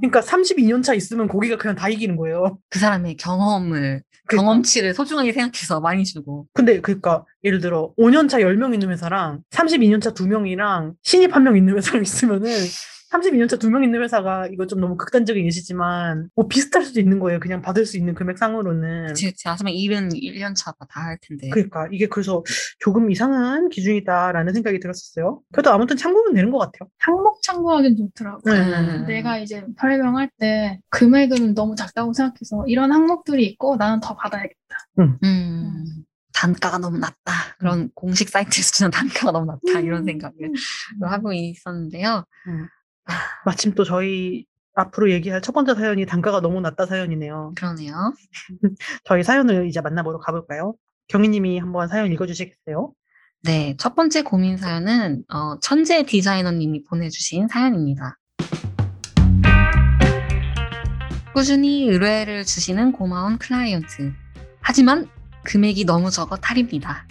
[0.00, 2.58] 그러니까 32년 차 있으면 거기가 그냥 다 이기는 거예요.
[2.70, 4.02] 그 사람의 경험을.
[4.36, 6.46] 경험치를 소중하게 생각해서 많이 주고.
[6.52, 11.56] 근데 그러니까 예를 들어 5년 차 10명 있는 회사랑 32년 차 2명이랑 신입 한 명
[11.56, 12.50] 있는 회사랑 있으면은
[13.10, 17.40] 32년 차 2명 있는 회사가 이거 좀 너무 극단적인 예시지만 뭐 비슷할 수도 있는 거예요.
[17.40, 19.14] 그냥 받을 수 있는 금액상으로는.
[19.14, 21.48] 제, 제 아스면 일은 1년 차가 다할 텐데.
[21.50, 22.44] 그러니까 이게 그래서
[22.78, 25.42] 조금 이상한 기준이다라는 생각이 들었었어요.
[25.52, 26.88] 그래도 아무튼 참고는 되는 것 같아요.
[26.98, 28.54] 항목 참고하긴 좋더라고요.
[28.54, 29.06] 네.
[29.06, 34.56] 내가 이제 설명할 때 금액은 너무 작다고 생각해서 이런 항목들이 있고 나는 더 받아야겠다.
[35.00, 35.84] 음.
[36.32, 37.32] 단가가 너무 낮다.
[37.58, 39.80] 그런 공식 사이트에서 주는 단가가 너무 낮다.
[39.80, 40.52] 이런 생각을
[41.02, 42.24] 하고 있었는데요.
[43.44, 44.44] 마침 또 저희
[44.74, 47.52] 앞으로 얘기할 첫 번째 사연이 단가가 너무 낮다 사연이네요.
[47.56, 48.14] 그러네요.
[49.04, 50.74] 저희 사연을 이제 만나보러 가볼까요?
[51.08, 52.92] 경희님이 한번 사연 읽어주시겠어요?
[53.42, 58.18] 네, 첫 번째 고민 사연은 어, 천재 디자이너님이 보내주신 사연입니다.
[61.32, 64.12] 꾸준히 의뢰를 주시는 고마운 클라이언트.
[64.60, 65.08] 하지만
[65.44, 67.06] 금액이 너무 적어 탈입니다.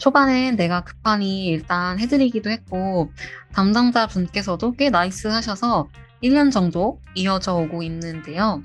[0.00, 3.12] 초반엔 내가 급하니 일단 해드리기도 했고
[3.52, 5.88] 담당자 분께서도 꽤 nice 하셔서
[6.22, 8.62] 1년 정도 이어져 오고 있는데요.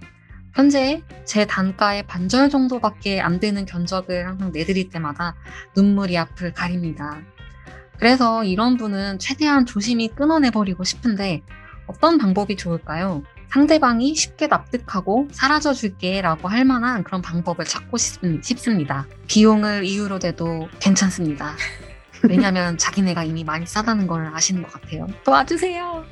[0.54, 5.36] 현재 제 단가의 반절 정도밖에 안 되는 견적을 항상 내드릴 때마다
[5.76, 7.20] 눈물이 앞을 가립니다.
[8.00, 11.42] 그래서 이런 분은 최대한 조심히 끊어내버리고 싶은데
[11.88, 13.24] 어떤 방법이 좋을까요?
[13.56, 19.08] 상대방이 쉽게 납득하고 사라져 줄게 라고 할 만한 그런 방법을 찾고 싶- 싶습니다.
[19.28, 21.54] 비용을 이유로 대도 괜찮습니다.
[22.28, 25.08] 왜냐면 자기네가 이미 많이 싸다는 걸 아시는 것 같아요.
[25.24, 26.04] 도와주세요.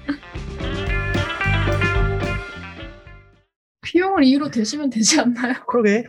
[3.82, 5.54] 비용을 이유로 대시면 되지 않나요?
[5.68, 6.06] 그러게.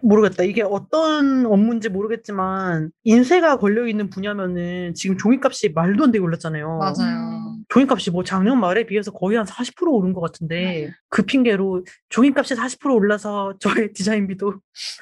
[0.00, 0.44] 모르겠다.
[0.44, 6.78] 이게 어떤 업무인지 모르겠지만 인쇄가 걸려 있는 분야면은 지금 종이값이 말도 안 되게 올랐잖아요.
[6.78, 7.49] 맞아요.
[7.70, 12.94] 종이값이 뭐 작년 말에 비해서 거의 한 40% 오른 것 같은데 그 핑계로 종이값이 40%
[12.94, 14.54] 올라서 저의 디자인비도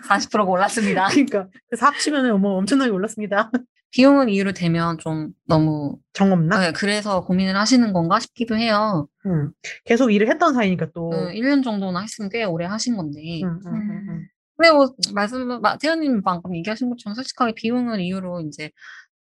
[0.08, 1.06] 40%가 올랐습니다.
[1.08, 3.50] 그러니까 그래서 합치면은 뭐 엄청나게 올랐습니다.
[3.90, 6.60] 비용을 이유로 대면 좀 너무 정없나?
[6.60, 9.08] 네, 그래서 고민을 하시는 건가 싶기도 해요.
[9.24, 9.50] 응.
[9.86, 11.08] 계속 일을 했던 사이니까 또.
[11.08, 13.40] 그 1년 정도나 했으면 꽤 오래 하신 건데.
[13.42, 14.26] 응, 응, 응, 응.
[14.58, 18.70] 근데 뭐 말씀 마- 태연님 방금 얘기하신 것처럼 솔직하게 비용을 이유로 이제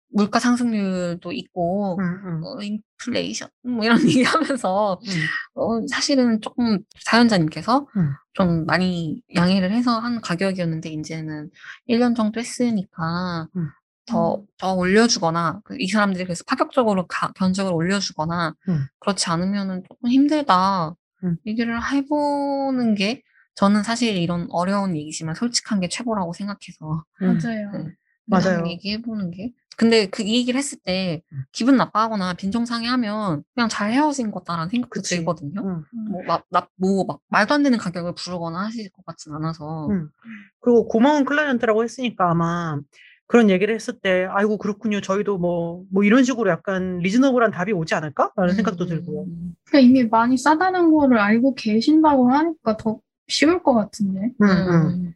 [0.10, 5.12] 물가 상승률도 있고 응, 응, 뭐 인플레이션 뭐 이런 얘기하면서 응.
[5.56, 8.12] 어, 사실은 조금 사연자님께서 음.
[8.34, 11.50] 좀 많이 양해를 해서 한 가격이었는데 이제는
[11.90, 13.70] 1년 정도 했으니까 음.
[14.06, 18.86] 더, 더 올려주거나 그이 사람들이 그래서 파격적으로 가- 견적을 올려주거나 음.
[19.00, 21.38] 그렇지 않으면은 조금 힘들다 음.
[21.46, 23.22] 얘기를 해보는 게
[23.56, 27.28] 저는 사실 이런 어려운 얘기지만 솔직한 게 최고라고 생각해서 응.
[27.42, 27.72] 맞아요.
[27.72, 27.96] 네.
[28.26, 28.66] 맞아요.
[28.68, 29.54] 얘기해보는 게.
[29.78, 31.44] 근데 그이 얘기를 했을 때 음.
[31.52, 35.18] 기분 나빠하거나 빈정상해하면 그냥 잘 헤어진 거다라는 생각도 그치.
[35.18, 35.62] 들거든요.
[35.66, 35.84] 응.
[36.10, 39.90] 뭐, 막, 나, 뭐, 막, 말도 안 되는 가격을 부르거나 하실 것 같진 않아서.
[39.92, 40.08] 응.
[40.62, 42.80] 그리고 고마운 클라이언트라고 했으니까 아마
[43.28, 45.02] 그런 얘기를 했을 때, 아이고, 그렇군요.
[45.02, 48.32] 저희도 뭐, 뭐 이런 식으로 약간 리즈너블한 답이 오지 않을까?
[48.38, 49.26] 라는 생각도 음, 들고요.
[49.66, 54.32] 그러니까 이미 많이 싸다는 거를 알고 계신다고 하니까 더 쉬울 것 같은데.
[54.42, 55.14] 응, 음, 응.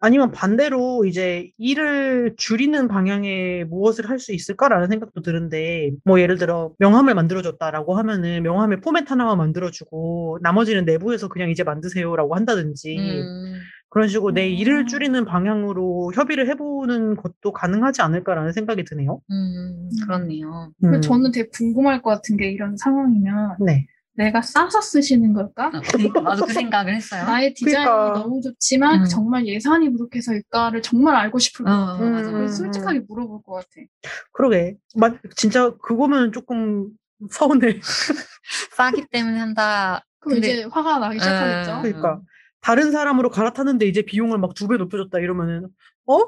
[0.00, 6.72] 아니면 반대로 이제 일을 줄이는 방향에 무엇을 할 수 있을까라는 생각도 드는데, 뭐 예를 들어
[6.78, 14.08] 명함을 만들어줬다라고 하면은 명함의 포맷 하나만 만들어주고 나머지는 내부에서 그냥 이제 만드세요라고 한다든지 음, 그런
[14.08, 14.52] 식으로 내 음.
[14.54, 19.20] 일을 줄이는 방향으로 협의를 해보는 것도 가능하지 않을까라는 생각이 드네요.
[19.30, 20.70] 음, 그렇네요.
[20.84, 21.00] 음.
[21.00, 23.86] 저는 되게 궁금할 것 같은 게 이런 상황이면 네.
[24.20, 25.66] 내가 싸서 쓰시는 걸까?
[25.72, 27.24] 아, 그러니까 나도 그 생각을 했어요.
[27.24, 28.18] 나의 디자인이 그러니까.
[28.20, 29.04] 너무 좋지만 음.
[29.06, 32.06] 정말 예산이 부족해서 일까를 정말 알고 싶을 것 어, 같아요.
[32.06, 32.30] 음, 맞아.
[32.30, 33.68] 그래서 솔직하게 물어볼 것 같아.
[34.32, 34.76] 그러게.
[34.96, 36.88] 마, 진짜 그거면 조금
[37.30, 37.80] 서운해.
[38.76, 40.04] 싸기 때문에 한다.
[40.20, 41.76] 그럼 근데- 이제 화가 나기 시작하겠죠.
[41.78, 41.82] 음.
[41.82, 42.20] 그러니까
[42.60, 45.68] 다른 사람으로 갈아탔는데 이제 비용을 막 두 배 높여줬다 이러면은
[46.06, 46.18] 어?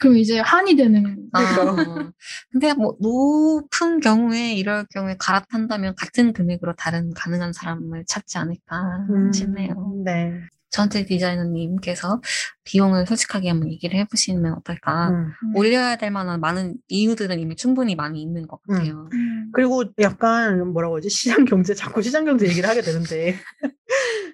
[0.00, 1.28] 그럼 이제 한이 되는.
[1.32, 2.12] 아, 그러니까.
[2.50, 9.32] 근데 뭐 높은 경우에 이럴 경우에 갈아탄다면 같은 금액으로 다른 가능한 사람을 찾지 않을까 음,
[9.32, 10.02] 싶네요.
[10.04, 10.32] 네.
[10.70, 12.20] 전체 디자이너님께서
[12.64, 15.10] 비용을 솔직하게 한번 얘기를 해보시면 어떨까.
[15.10, 15.32] 음.
[15.54, 19.08] 올려야 될 만한 많은 이유들은 이미 충분히 많이 있는 것 같아요.
[19.12, 19.50] 음.
[19.52, 21.08] 그리고 약간 뭐라고 하지?
[21.08, 23.36] 시장 경제 자꾸 시장 경제 얘기를 하게 되는데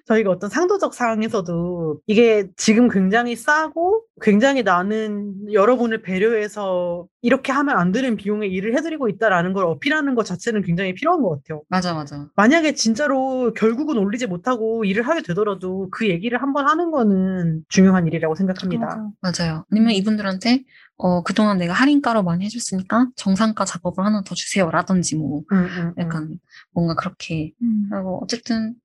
[0.05, 7.91] 저희가 어떤 상도적 상황에서도 이게 지금 굉장히 싸고 굉장히 나는 여러분을 배려해서 이렇게 하면 안
[7.91, 11.63] 되는 비용에 일을 해드리고 있다라는 걸 어필하는 것 자체는 굉장히 필요한 것 같아요.
[11.69, 12.27] 맞아, 맞아.
[12.35, 18.35] 만약에 진짜로 결국은 올리지 못하고 일을 하게 되더라도 그 얘기를 한번 하는 거는 중요한 일이라고
[18.35, 18.85] 생각합니다.
[19.21, 19.43] 맞아.
[19.43, 19.65] 맞아요.
[19.71, 20.63] 아니면 이분들한테
[20.97, 24.69] 어, 그동안 내가 할인가로 많이 해줬으니까 정상가 작업을 하나 더 주세요.
[24.69, 25.93] 라든지 뭐 음, 음, 음.
[25.97, 26.39] 약간
[26.71, 27.89] 뭔가 그렇게 음.
[27.91, 28.75] 하고 어쨌든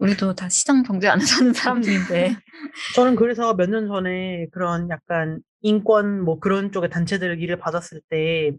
[0.00, 2.36] 우리도 다 시장 경제 안에 사는 사람들인데.
[2.94, 8.52] 저는 그래서 몇 년 전에 그런 약간 인권 뭐 그런 쪽의 단체들 일을 받았을 때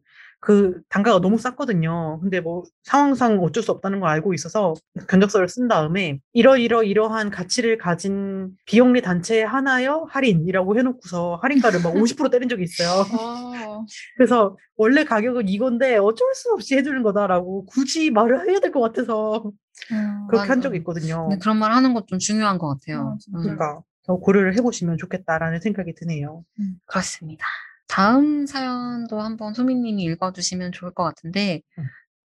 [0.43, 2.19] 그 단가가 너무 쌌거든요.
[2.19, 4.73] 근데 뭐 상황상 어쩔 수 없다는 걸 알고 있어서
[5.07, 12.31] 견적서를 쓴 다음에 이러이러 이러한 가치를 가진 비영리 단체 하나여 할인이라고 해놓고서 할인가를 막 50%
[12.31, 13.05] 때린 적이 있어요.
[13.19, 13.85] 어.
[14.17, 19.43] 그래서 원래 가격은 이건데 어쩔 수 없이 해주는 거다라고 굳이 말을 해야 될 것 같아서
[19.91, 20.27] 음.
[20.27, 20.59] 그렇게 한.
[20.61, 21.29] 적이 있거든요.
[21.39, 23.17] 그런 말 하는 것 좀 중요한 것 같아요.
[23.33, 23.37] 아.
[23.37, 26.43] 음, 그러니까 더 고려를 해보시면 좋겠다라는 생각이 드네요.
[26.87, 27.45] 그렇습니다.
[27.91, 31.83] 다음 사연도 한번 소민님이 읽어주시면 좋을 것 같은데 음.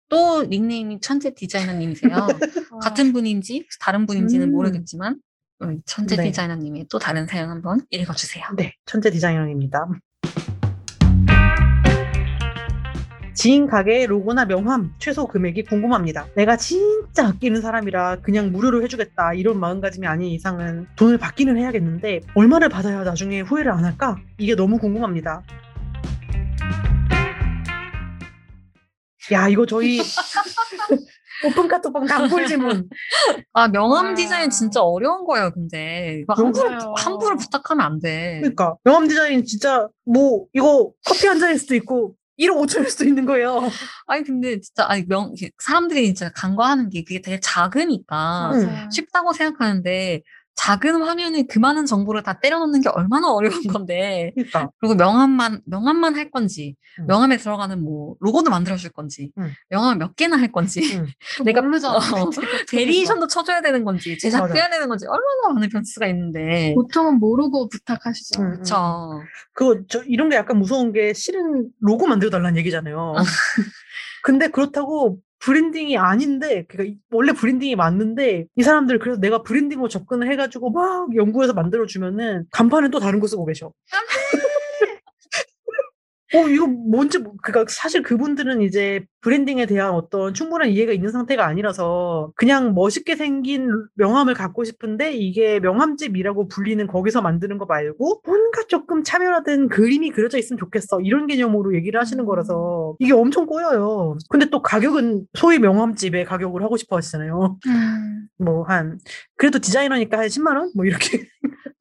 [0.09, 2.15] 또 닉네임이 천재 디자이너님이세요.
[2.15, 2.27] 어.
[2.79, 4.51] 같은 분인지 다른 분인지는 음.
[4.51, 5.19] 모르겠지만
[5.59, 6.25] 우리 천재 네.
[6.25, 8.45] 디자이너님의 또 다른 사연 한번 읽어주세요.
[8.55, 9.87] 네, 천재 디자이너입니다.
[13.35, 16.27] 지인 가게의 로고나 명함, 최소 금액이 궁금합니다.
[16.37, 22.69] 내가 진짜 아끼는 사람이라 그냥 무료로 해주겠다 이런 마음가짐이 아닌 이상은 돈을 받기는 해야겠는데 얼마를
[22.69, 24.15] 받아야 나중에 후회를 안 할까?
[24.37, 25.43] 이게 너무 궁금합니다.
[29.33, 29.99] 야, 이거 저희
[31.45, 32.87] 오픈 카톡방 단골 질문.
[33.51, 34.13] 아, 명함 아.
[34.13, 36.23] 디자인 진짜 어려운 거예요, 근데.
[36.29, 36.95] 함부로.
[36.95, 38.39] 함부로 부탁하면 안 돼.
[38.41, 43.25] 그러니까 명함 디자인 진짜 뭐 이거 커피 한 잔일 수도 있고 1억 5천일 수도 있는
[43.25, 43.61] 거예요.
[44.07, 48.65] 아니, 근데 진짜, 아니, 명, 사람들이 진짜 간과하는 게 그게 되게 작으니까 응.
[48.65, 48.89] 맞아요.
[48.91, 50.21] 쉽다고 생각하는데
[50.55, 54.31] 작은 화면에 그 많은 정보를 다 때려넣는 게 얼마나 어려운 건데.
[54.35, 57.07] 그러니까 그리고 명함만, 명함만 할 건지, 응.
[57.07, 59.51] 명함에 들어가는 뭐, 로고도 만들어 줄 건지, 응.
[59.69, 61.05] 명함 몇 개나 할 건지, 응.
[61.45, 61.97] 내가 모르잖아.
[61.97, 62.29] 어,
[62.71, 66.73] variation도 쳐줘야 되는 건지, 제작 해야 되는 건지, 얼마나 많은 변수가 있는데.
[66.73, 68.41] 보통은 모르고 부탁하시죠.
[68.41, 68.51] 응.
[68.57, 69.21] 그쵸.
[69.53, 73.15] 그거 저 이런 게 약간 무서운 게 실은 로고 만들어 달라는 얘기잖아요.
[74.23, 80.29] 근데 그렇다고 branding이 아닌데 그러니까 이- 원래 branding이 맞는데 이 사람들 그래서 내가 branding으로 접근을
[80.31, 83.71] 해가지고 막 연구해서 만들어 주면은 간판은 또 다른 거 쓰고 계셔.
[86.33, 91.47] 어 이거 뭔지 모- 그러니까 사실 그분들은 이제 branding에 대한 어떤 충분한 이해가 있는 상태가
[91.47, 98.61] 아니라서 그냥 멋있게 생긴 명함을 갖고 싶은데 이게 명함집이라고 불리는 거기서 만드는 거 말고 뭔가
[98.67, 102.27] 조금 차별화된 그림이 그려져 있으면 좋겠어 이런 개념으로 얘기를 하시는 음.
[102.27, 104.15] 거라서 이게 엄청 꼬여요.
[104.29, 107.57] 근데 또 가격은 소위 명함집의 가격을 하고 싶어 하시잖아요.
[107.65, 108.27] 음.
[108.37, 108.99] 뭐한
[109.37, 110.71] 그래도 디자이너니까 한 10만 원?
[110.75, 111.25] 뭐 이렇게.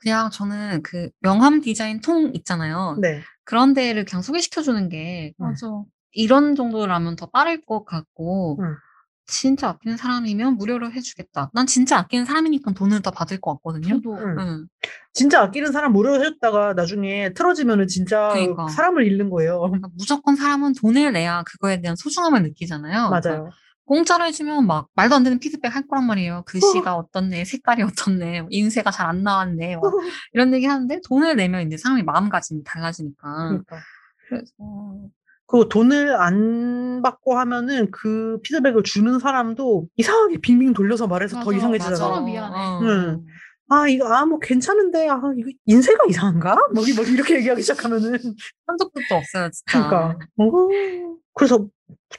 [0.00, 2.96] 그냥 저는 그 명함 디자인 통 있잖아요.
[3.02, 3.20] 네.
[3.44, 5.66] 그런 데를 그냥 소개시켜주는 게 맞아.
[6.14, 8.74] 이런 정도라면 더 빠를 것 같고, 응.
[9.26, 11.50] 진짜 아끼는 사람이면 무료로 해주겠다.
[11.54, 13.94] 난 진짜 아끼는 사람이니까 돈을 더 받을 것 같거든요.
[13.96, 14.16] 저도.
[14.18, 14.36] 응.
[14.38, 14.66] 응.
[15.14, 18.68] 진짜 아끼는 사람 무료로 해줬다가 나중에 틀어지면은 진짜 그러니까.
[18.68, 19.60] 사람을 잃는 거예요.
[19.60, 23.08] 그러니까 무조건 사람은 돈을 내야 그거에 대한 소중함을 느끼잖아요.
[23.08, 23.50] 그러니까 맞아요.
[23.86, 26.42] 공짜로 해주면 막 말도 안 되는 피드백 할 거란 말이에요.
[26.46, 29.82] 글씨가 어떻네, 색깔이 어떻네, 뭐 인쇄가 잘 안 나왔네, 막
[30.32, 33.48] 이런 얘기 하는데 돈을 내면 이제 사람이 마음가짐이 달라지니까.
[33.48, 33.76] 그러니까.
[34.28, 34.52] 그래서
[35.46, 41.56] 그리고 돈을 안 받고 하면은 그 피드백을 주는 사람도 이상하게 빙빙 돌려서 말해서 더 맞아,
[41.58, 41.96] 이상해지잖아.
[41.96, 42.24] 서로 맞아.
[42.24, 42.58] 미안해.
[42.58, 42.78] 어.
[42.82, 43.26] 응.
[43.68, 46.54] 아, 이거, 아, 뭐 괜찮은데, 아, 이거 인쇄가 이상한가?
[46.74, 48.12] 뭐, 이- 뭐 이렇게 얘기하기 시작하면은.
[48.66, 49.88] 한도 끝도 없어요, 진짜.
[49.88, 50.18] 그러니까.
[50.36, 50.46] 어,
[51.34, 51.66] 그래서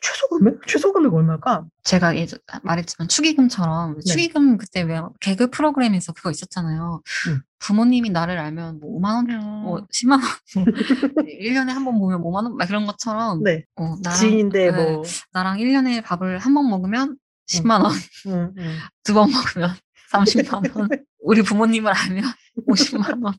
[0.01, 0.59] 최소 금액?
[0.67, 1.65] 최소 금액 얼마일까?
[1.83, 4.01] 제가 예전 말했지만 축의금처럼 네.
[4.11, 7.01] 축의금 그때 왜 개그 프로그램에서 그거 있었잖아요.
[7.29, 7.41] 음.
[7.59, 10.21] 부모님이 나를 알면 뭐 5만 원, 뭐 10만 원,
[11.15, 13.63] 뭐 1년에 한 번 보면 5만 원, 막 그런 것처럼 네.
[13.75, 14.91] 어, 나랑, 지인인데, 네.
[14.93, 15.03] 뭐.
[15.31, 17.17] 나랑 1년에 밥을 한 번 먹으면
[17.49, 17.91] 10만 원,
[18.27, 18.75] 응, 응.
[19.03, 19.71] 두번 먹으면
[20.11, 20.89] 30만 원,
[21.23, 22.23] 우리 부모님을 알면
[22.67, 23.33] 50만 원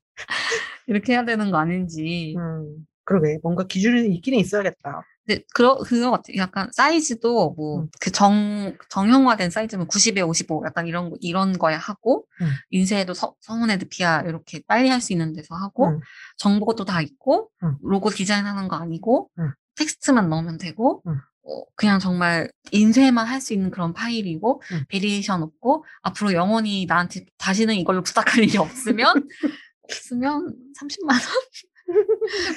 [0.89, 2.35] 이렇게 해야 되는 거 아닌지.
[2.37, 3.39] 음, 그러게.
[3.43, 5.03] 뭔가 기준이 있기는 있어야겠다.
[5.27, 6.25] 근데 그러 그거 같아.
[6.37, 7.89] 약간 사이즈도 뭐 음.
[8.01, 12.49] 그정 정형화된 사이즈면 90에 55 약간 이런 거 이런 거에 하고 음.
[12.71, 16.01] 인쇄도 서, 성원애드피아 이렇게 빨리 할 수 있는 데서 하고 음.
[16.39, 17.77] 정보도 다 있고 음.
[17.83, 19.53] 로고 디자인하는 거 아니고 음.
[19.77, 21.17] 텍스트만 넣으면 되고 음.
[21.49, 24.85] 어, 그냥 정말 인쇄만 할 수 있는 그런 파일이고 음.
[24.89, 29.29] variation 없고 앞으로 영원히 나한테 다시는 이걸로 부탁할 일이 없으면
[29.83, 31.21] 없으면 30만 원.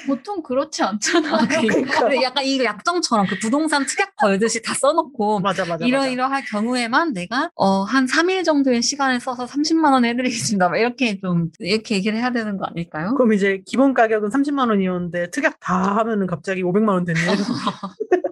[0.06, 1.34] 보통 그렇지 않잖아.
[1.34, 2.10] 아, 그러니까.
[2.22, 5.84] 약간 이거 약정처럼 그 부동산 특약 걸듯이 다 써놓고 맞아, 맞아.
[5.84, 10.68] 이러이러할 경우에만 내가 어, 한 3일 정도의 시간을 써서 30만 원 해드리겠습니다.
[10.68, 13.14] 막 이렇게 좀 이렇게 얘기를 해야 되는 거 아닐까요?
[13.14, 17.20] 그럼 이제 기본 가격은 30만 원이었는데 특약 다 하면은 갑자기 500만 원 됐네.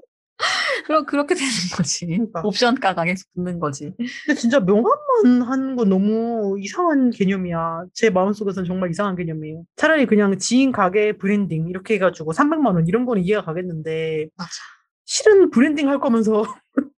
[0.88, 2.06] 그럼 그렇게 되는 거지.
[2.06, 2.40] 그러니까.
[2.42, 3.92] 옵션가가 계속 붙는 거지.
[4.24, 7.84] 근데 진짜 명함만 하는 건 너무 이상한 개념이야.
[7.92, 9.64] 제 마음속에서는 정말 이상한 개념이에요.
[9.76, 14.50] 차라리 그냥 지인 가게 브랜딩 이렇게 해가지고 300만 원 이런 거는 이해가 가겠는데 맞아.
[15.04, 16.42] 실은 브랜딩 할 거면서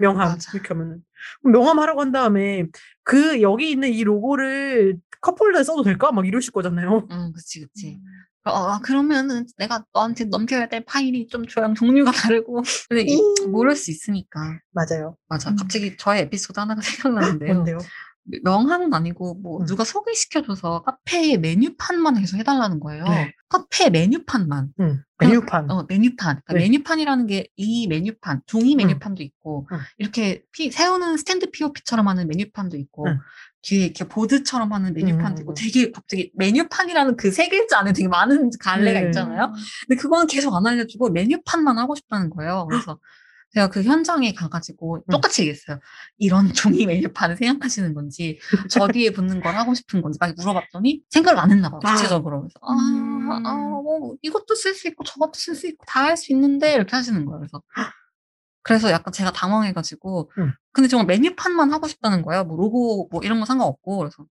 [0.00, 0.52] 명함 맞아.
[0.54, 1.02] 이렇게 하면은
[1.42, 2.66] 명함 하라고 한 다음에
[3.02, 6.12] 그 여기 있는 이 로고를 컵홀더에 써도 될까?
[6.12, 7.08] 막 이러실 거잖아요.
[7.10, 7.98] 응, 그치, 그치.
[8.46, 12.62] 어, 아, 그러면은 내가 너한테 넘겨야 될 파일이 좀 조양 종류가 다르고.
[12.88, 13.50] 근데 이- 음.
[13.52, 14.58] 모를 수 있으니까.
[14.72, 15.16] 맞아요.
[15.28, 15.50] 맞아.
[15.50, 15.56] 음.
[15.56, 16.80] 갑자기 저의 에피소드 하나가
[17.38, 17.54] 생각나는데요.
[17.54, 17.78] 뭔데요?
[18.42, 19.66] 명함은 아니고 뭐 음.
[19.66, 23.04] 누가 소개시켜줘서 카페에 메뉴판만 계속 해달라는 거예요.
[23.04, 23.32] 네.
[23.48, 24.68] 카페 메뉴판만.
[24.80, 25.02] 응.
[25.18, 25.70] 메뉴판.
[25.70, 26.40] 어, 메뉴판.
[26.44, 26.58] 그러니까 네.
[26.60, 29.78] 메뉴판이라는 게 이 메뉴판, 종이 메뉴판도 있고, 음.
[29.98, 33.18] 이렇게 피- 세우는 스탠드 POP처럼 하는 메뉴판도 있고, 음.
[33.64, 35.42] 뒤에 이렇게 보드처럼 하는 메뉴판도 음.
[35.42, 39.06] 있고, 되게 갑자기 메뉴판이라는 그 세 글자 안에 되게 많은 갈래가 네.
[39.06, 39.52] 있잖아요.
[39.88, 42.66] 근데 그거는 계속 안 알려주고 메뉴판만 하고 싶다는 거예요.
[42.70, 42.98] 그래서
[43.54, 45.02] 제가 그 현장에 가가지고 음.
[45.10, 45.78] 똑같이 얘기했어요.
[46.18, 48.38] 이런 종이 메뉴판을 생각하시는 건지,
[48.68, 51.80] 저 뒤에 붙는 걸 하고 싶은 건지 막 물어봤더니 생각을 안 했나 봐요.
[51.84, 51.94] 아.
[51.94, 52.40] 구체적으로.
[52.42, 53.30] 그래서 아, 음.
[53.46, 56.96] 아, 뭐 이것도 쓸 수 있고 저것도 쓸 수 있고 다 할 수 있는데 이렇게
[56.96, 57.38] 하시는 거예요.
[57.40, 57.62] 그래서
[58.64, 60.52] 그래서 약간 제가 당황해가지고 음.
[60.72, 62.44] 근데 정말 메뉴판만 하고 싶다는 거예요.
[62.44, 64.24] 뭐 로고 뭐 이런 거 상관없고 그래서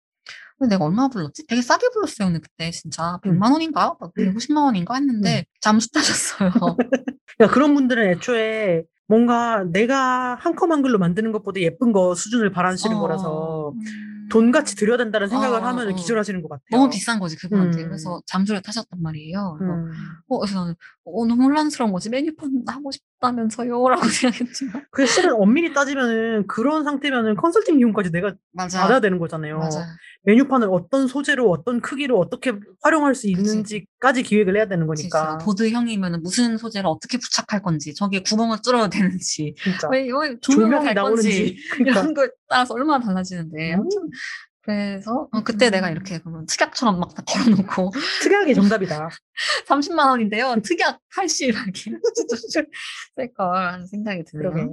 [0.57, 1.45] 근데 내가 얼마 불렀지?
[1.47, 2.27] 되게 싸게 불렀어요.
[2.27, 3.39] 근데 그때 진짜 음.
[3.39, 3.95] 100만 원인가?
[3.99, 6.51] 막 150만 원인가 했는데 잠수 타셨어요.
[7.37, 12.99] 그러니까 그런 분들은 애초에 뭔가 내가 한컴 한글로 만드는 것보다 예쁜 거 수준을 바라시는 어.
[12.99, 14.13] 거라서 음.
[14.31, 15.95] 돈 같이 들여야 된다는 생각을 어, 하면 어.
[15.95, 16.63] 기절하시는 것 같아요.
[16.71, 17.83] 너무 비싼 거지 그분한테.
[17.83, 17.87] 음.
[17.89, 19.57] 그래서 잠수를 타셨단 말이에요.
[19.59, 19.91] 그래서 음.
[20.27, 22.09] 어, 그래서 나는 어, 너무 혼란스러운 거지.
[22.09, 28.81] 메뉴판 하고 싶다면서요 라고 생각했지만 그 실은 엄밀히 따지면은 그런 상태면은 컨설팅 비용까지 내가 맞아.
[28.81, 29.57] 받아야 되는 거잖아요.
[29.59, 29.85] 맞아.
[30.23, 35.37] 메뉴판을 어떤 소재로 어떤 크기로 어떻게 활용할 수 있는지까지 기획을 해야 되는 거니까.
[35.39, 39.89] 보드형이면 무슨 소재를 어떻게 부착할 건지 저기에 구멍을 뚫어야 되는지 진짜.
[39.91, 41.57] 왜, 왜 조명이 나오는지.
[41.73, 41.99] 그러니까.
[42.01, 43.89] 이런 거에 따라서 얼마나 달라지는데 음.
[44.65, 45.71] 그래서 어, 그때 음.
[45.71, 47.91] 내가 이렇게 그러면 특약처럼 막 다 걸어놓고
[48.23, 49.09] 특이하게 정답이다.
[49.67, 51.91] 30만 원인데요 특약 80 이렇게
[53.15, 54.51] 쓸걸 하는 생각이 드네요.
[54.51, 54.71] 그러게.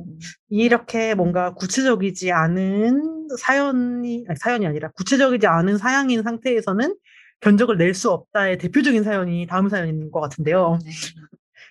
[0.49, 6.95] 이렇게 뭔가 구체적이지 않은 사연이, 아니, 사연이 아니라 구체적이지 않은 사양인 상태에서는
[7.41, 10.79] 견적을 낼 수 없다의 대표적인 사연이 다음 사연인 것 같은데요.
[10.85, 10.91] 네.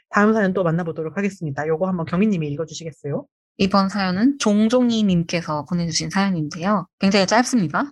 [0.10, 1.68] 다음 사연 또 만나보도록 하겠습니다.
[1.68, 3.26] 요거 한번 경희님이 읽어주시겠어요?
[3.61, 6.88] 이번 사연은 종종이님께서 보내주신 사연인데요.
[6.98, 7.91] 굉장히 짧습니다.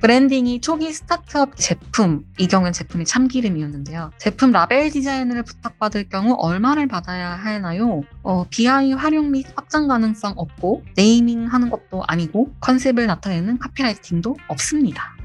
[0.00, 4.12] 브랜딩이 초기 스타트업 제품, 이 경우는 제품이 참기름이었는데요.
[4.16, 8.00] 제품 라벨 디자인을 부탁받을 경우 얼마를 받아야 하나요?
[8.22, 15.19] 어, BI 활용 및 확장 가능성 없고, 네이밍 하는 것도 아니고, 컨셉을 나타내는 카피라이팅도 없습니다.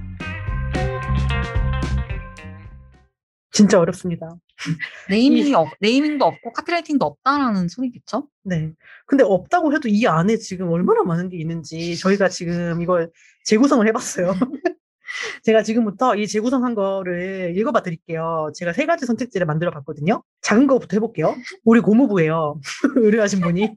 [3.56, 4.36] 진짜 어렵습니다.
[5.10, 8.27] 네이밍이 없, 네이밍도 없고, 카피라이팅도 없다라는 소리겠죠?
[8.44, 8.73] 네.
[9.06, 13.10] 근데 없다고 해도 이 안에 지금 얼마나 많은 게 있는지 저희가 지금 이걸
[13.45, 14.34] 재구성을 해봤어요.
[15.44, 18.52] 제가 지금부터 이 재구성한 거를 읽어봐 드릴게요.
[18.56, 20.22] 제가 세 가지 선택지를 만들어 봤거든요.
[20.41, 21.34] 작은 거부터 해볼게요.
[21.64, 22.60] 우리 고모부예요.
[22.98, 23.73] 의뢰하신 분이.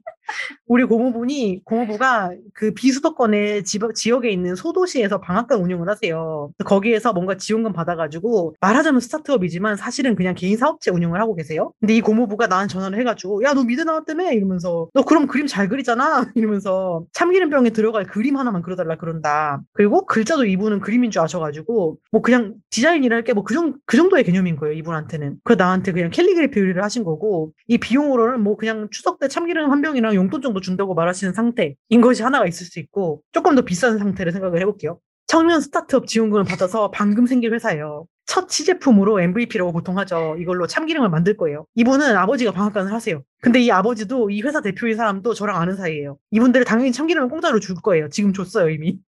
[0.67, 6.51] 우리 고모분이, 고모부가 그 비수도권의 지, 지역에 있는 소도시에서 방앗간 운영을 하세요.
[6.65, 11.71] 거기에서 뭔가 지원금 받아가지고 말하자면 스타트업이지만 사실은 그냥 개인 사업체 운영을 하고 계세요.
[11.79, 14.31] 근데 이 고모부가 나한테 전화를 해가지고 야, 너 미드 나왔다며?
[14.31, 16.25] 이러면서 너 그럼 그림 잘 그리잖아?
[16.35, 19.61] 이러면서 참기름병에 들어갈 그림 하나만 그려달라 그런다.
[19.73, 24.55] 그리고 글자도 이분은 그림인 줄 아셔가지고 뭐 그냥 디자인이랄 게 뭐그 정도, 그 정도의 개념인
[24.55, 24.73] 거예요.
[24.75, 25.37] 이분한테는.
[25.43, 29.81] 그래서 나한테 그냥 캘리그래피 의뢰를 하신 거고 이 비용으로는 뭐 그냥 추석 때 참기름 한
[29.81, 34.31] 병이랑 용돈 정도 준다고 말하시는 상태인 것이 하나가 있을 수 있고 조금 더 비싼 상태를
[34.31, 34.99] 생각을 해볼게요.
[35.27, 38.05] 청년 스타트업 지원금을 받아서 방금 생긴 회사예요.
[38.25, 40.35] 첫 시제품으로 MVP라고 보통 하죠.
[40.39, 41.65] 이걸로 참기름을 만들 거예요.
[41.75, 43.23] 이분은 아버지가 방앗간을 하세요.
[43.41, 46.17] 근데 이 아버지도 이 회사 대표인 사람도 저랑 아는 사이예요.
[46.31, 48.09] 이분들을 당연히 참기름을 공짜로 줄 거예요.
[48.09, 48.99] 지금 줬어요, 이미.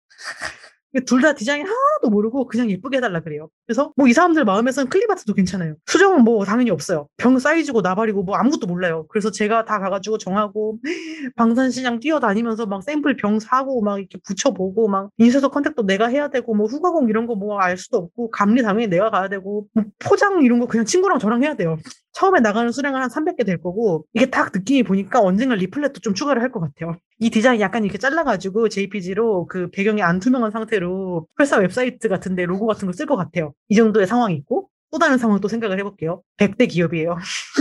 [1.06, 3.50] 둘 다 디자인 하나도 모르고 그냥 예쁘게 해달라 그래요.
[3.66, 5.76] 그래서 뭐 이 사람들 마음에서는 클립아트도 괜찮아요.
[5.86, 7.08] 수정은 뭐 당연히 없어요.
[7.18, 9.06] 병 사이즈고 나발이고 뭐 아무것도 몰라요.
[9.10, 10.80] 그래서 제가 다 가가지고 정하고
[11.36, 16.54] 방산시장 뛰어다니면서 막 샘플 병 사고 막 이렇게 붙여보고 막 인쇄소 contact도 내가 해야 되고
[16.56, 20.44] 뭐 후가공 이런 거 뭐 알 수도 없고 감리 당연히 내가 가야 되고 뭐 포장
[20.44, 21.78] 이런 거 그냥 친구랑 저랑 해야 돼요.
[22.14, 26.42] 처음에 나가는 수량은 한 300개 될 거고 이게 딱 느낌이 보니까 언젠가 리플렛도 좀 추가를
[26.42, 26.98] 할 것 같아요.
[27.22, 32.68] 이 디자인 약간 이렇게 잘라가지고 JPG로 그 배경이 안 투명한 상태로 회사 웹사이트 같은데 로고
[32.68, 33.54] 같은 거 쓸 것 같아요.
[33.70, 36.24] 이 정도의 상황이 있고 또 다른 상황 또 생각을 해볼게요.
[36.38, 37.16] 100대 기업이에요.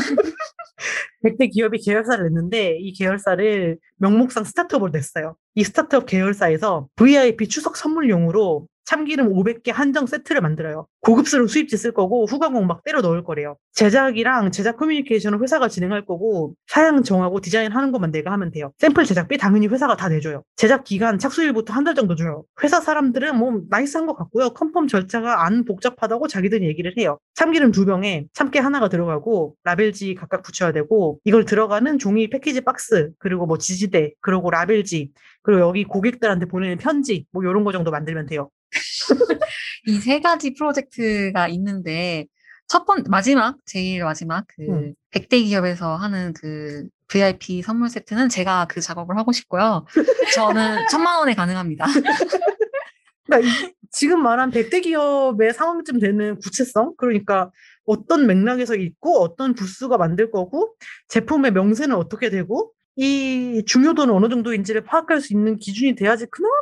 [1.24, 5.36] 100대 기업이 계열사를 냈는데 이 계열사를 명목상 스타트업으로 냈어요.
[5.54, 10.88] 이 스타트업 계열사에서 VIP 추석 선물용으로 참기름 500개 한정 세트를 만들어요.
[11.02, 13.56] 고급스러운 수입지 쓸 거고 후가공 막 때려 넣을 거래요.
[13.72, 18.72] 제작이랑 제작 커뮤니케이션은 회사가 진행할 거고 사양 정하고 디자인 하는 것만 내가 하면 돼요.
[18.78, 20.42] 샘플 제작비 당연히 회사가 다 내줘요.
[20.56, 22.44] 제작 기간 착수일부터 한 달 정도 줘요.
[22.62, 24.50] 회사 사람들은 뭐 나이스한 것 같고요.
[24.50, 27.18] confirm 절차가 안 복잡하다고 자기들이 얘기를 해요.
[27.34, 33.12] 참기름 두 병에 참깨 하나가 들어가고 라벨지 각각 붙여야 되고 이걸 들어가는 종이 패키지 박스
[33.18, 35.12] 그리고 뭐 지지대 그리고 라벨지
[35.42, 38.50] 그리고 여기 고객들한테 보내는 편지 뭐 이런 거 정도 만들면 돼요.
[39.86, 42.26] 이 세 가지 프로젝트가 있는데
[42.68, 44.94] 첫 번 마지막 제일 마지막 그 음.
[45.12, 49.84] 100대 기업에서 하는 그 VIP 선물 세트는 제가 그 작업을 하고 싶고요.
[50.34, 51.86] 저는 천만 원에 가능합니다.
[53.90, 57.50] 지금 말한 100대 기업의 상황쯤 되는 구체성 그러니까
[57.86, 60.74] 어떤 맥락에서 있고 어떤 부스가 만들 거고
[61.08, 66.52] 제품의 명세는 어떻게 되고 이 중요도는 어느 정도인지를 파악할 수 있는 기준이 돼야지 그나마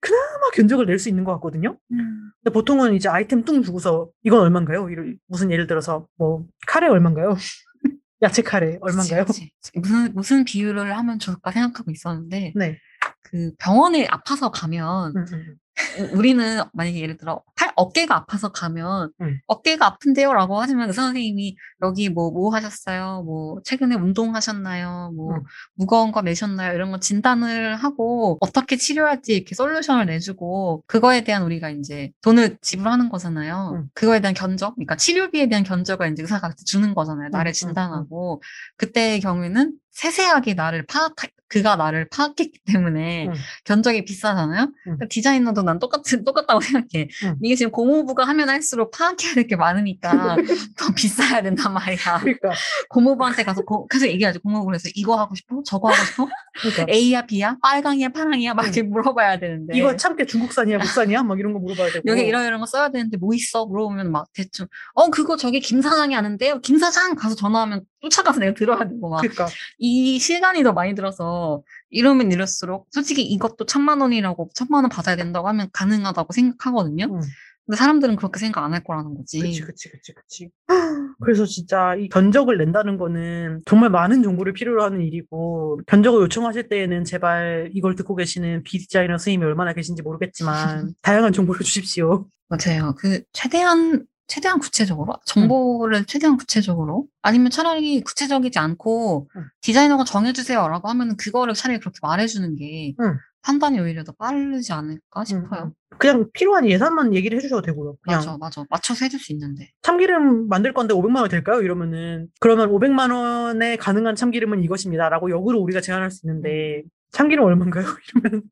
[0.00, 1.76] 그나마 견적을 낼 수 있는 것 같거든요.
[1.88, 4.86] 근데 보통은 이제 아이템 뚱 주고서 이건 얼마인가요?
[5.26, 7.36] 무슨 예를 들어서 뭐 카레 얼마인가요?
[8.22, 9.24] 야채 카레 얼마인가요?
[9.24, 9.78] 그치, 그치.
[9.78, 12.78] 무슨 무슨 비율을 하면 좋을까 생각하고 있었는데 네.
[13.22, 16.10] 그 병원에 아파서 가면 음, 음.
[16.12, 19.38] 우리는 만약에 예를 들어 팔 어깨가 아파서 가면 음.
[19.46, 23.22] 어깨가 아픈데요라고 하시면 의사 선생님이 여기 뭐뭐 하셨어요?
[23.24, 25.12] 뭐 최근에 운동하셨나요?
[25.16, 25.42] 뭐 음.
[25.74, 26.74] 무거운 거 내셨나요?
[26.74, 33.08] 이런 거 진단을 하고 어떻게 치료할지 이렇게 솔루션을 내주고 그거에 대한 우리가 이제 돈을 지불하는
[33.08, 33.72] 거잖아요.
[33.76, 33.88] 음.
[33.94, 37.28] 그거에 대한 견적, 그러니까 치료비에 대한 견적을 이제 의사가 주는 거잖아요.
[37.30, 38.42] 나를 진단하고
[38.76, 41.14] 그때의 경우에는 세세하게 나를 파악,
[41.48, 43.32] 그가 나를 파악했기 때문에 음.
[43.64, 44.70] 견적이 비싸잖아요.
[44.84, 47.08] 그러니까 디자이너도 난 똑같은 똑같다고 생각해.
[47.24, 47.36] 음.
[47.42, 50.36] 이게 지금 고모부가 하면 할수록 파악해야 될 게 많으니까
[50.76, 52.20] 더 비싸야 된단 말이야.
[52.20, 52.50] 그러니까
[52.90, 54.40] 고모부한테 가서 고, 계속 얘기하지.
[54.40, 55.62] 고모부 그래서 이거 하고 싶어?
[55.64, 56.28] 저거 하고 싶어?
[56.60, 57.56] 그러니까 A야 B야?
[57.62, 58.52] 빨강이야 파랑이야?
[58.54, 59.76] 막 이렇게 물어봐야 되는데.
[59.76, 60.78] 이거 참깨 중국산이야
[61.10, 63.64] 국산이야 막 이런 거 물어봐야 되고 여기 이런 이런 거 써야 되는데 뭐 있어?
[63.66, 66.60] 물어보면 막 대충 어 그거 저기 김 사장이 아는데요.
[66.60, 69.48] 김 사장 가서 전화하면 쫓아가서 내가 들어야 되고 막 그러니까
[69.78, 75.48] 이 시간이 더 많이 들어서 이러면 이럴수록 솔직히 이것도 천만 원이라고 천만 원 받아야 된다고
[75.48, 77.06] 하면 가능하다고 생각하거든요.
[77.06, 77.20] 음.
[77.66, 79.40] 근데 사람들은 그렇게 생각 안 할 거라는 거지.
[79.40, 80.50] 그치 그치 그치 그치
[81.20, 87.04] 그래서 진짜 이 견적을 낸다는 거는 정말 많은 정보를 필요로 하는 일이고 견적을 요청하실 때에는
[87.04, 92.94] 제발 이걸 듣고 계시는 비디자이너 선생님이 얼마나 계신지 모르겠지만 다양한 정보를 주십시오 맞아요.
[92.96, 99.44] 그 최대한 최대한 구체적으로 정보를 최대한 구체적으로 아니면 차라리 구체적이지 않고 음.
[99.62, 103.16] 디자이너가 정해주세요라고 하면 그거를 차라리 그렇게 말해주는 게 음.
[103.42, 105.72] 판단이 오히려 더 빠르지 않을까 싶어요.
[105.96, 108.64] 그냥 필요한 예산만 얘기를 해주셔도 되고요 그냥 맞아, 맞아.
[108.68, 109.70] 맞춰서 해줄 수 있는데.
[109.82, 111.62] 참기름 만들 건데 500만 원 될까요?
[111.62, 116.82] 이러면은 그러면 500만 원에 가능한 참기름은 이것입니다라고 역으로 우리가 제안할 수 있는데
[117.12, 117.86] 참기름 얼마인가요?
[118.14, 118.42] 이러면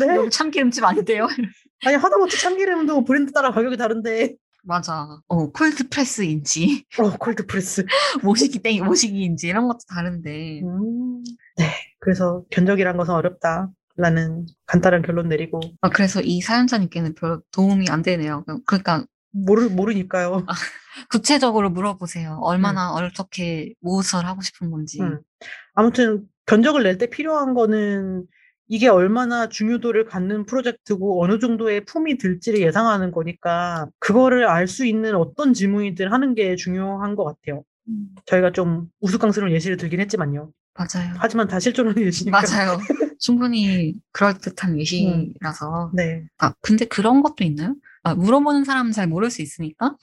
[0.00, 0.16] 네?
[0.16, 1.28] 여기 참기름집 아닌데요?
[1.84, 4.34] 아니 하다못해 참기름도 브랜드 따라 가격이 다른데
[4.64, 5.08] 맞아.
[5.26, 7.84] 어, cold press인지, 어 cold press
[8.22, 10.60] 모시기 땡, 모시기인지 이런 것도 다른데.
[10.62, 11.24] 음,
[11.56, 11.64] 네
[11.98, 18.02] 그래서 견적이란 것은 어렵다 라는 간단한 결론 내리고 아, 그래서 이 사연자님께는 별 도움이 안
[18.02, 18.44] 되네요.
[18.66, 20.46] 그러니까 모르 모르니까요.
[21.10, 22.38] 구체적으로 물어보세요.
[22.42, 25.00] 얼마나 어떻게 무엇을 하고 싶은 건지.
[25.02, 25.20] 음.
[25.74, 28.26] 아무튼 견적을 낼 때 필요한 거는
[28.72, 35.14] 이게 얼마나 중요도를 갖는 프로젝트고 어느 정도의 품이 들지를 예상하는 거니까 그거를 알 수 있는
[35.14, 37.64] 어떤 질문이든 하는 게 중요한 것 같아요.
[37.88, 38.06] 음.
[38.24, 40.50] 저희가 좀 우스꽝스러운 예시를 들긴 했지만요.
[40.72, 41.12] 맞아요.
[41.18, 42.40] 하지만 다 실존하는 예시니까.
[42.40, 42.78] 맞아요.
[43.20, 45.90] 충분히 그럴듯한 예시라서.
[45.92, 46.24] 네.
[46.38, 47.74] 아, 근데 그런 것도 있나요?
[48.04, 49.96] 아, 물어보는 사람은 잘 모를 수 있으니까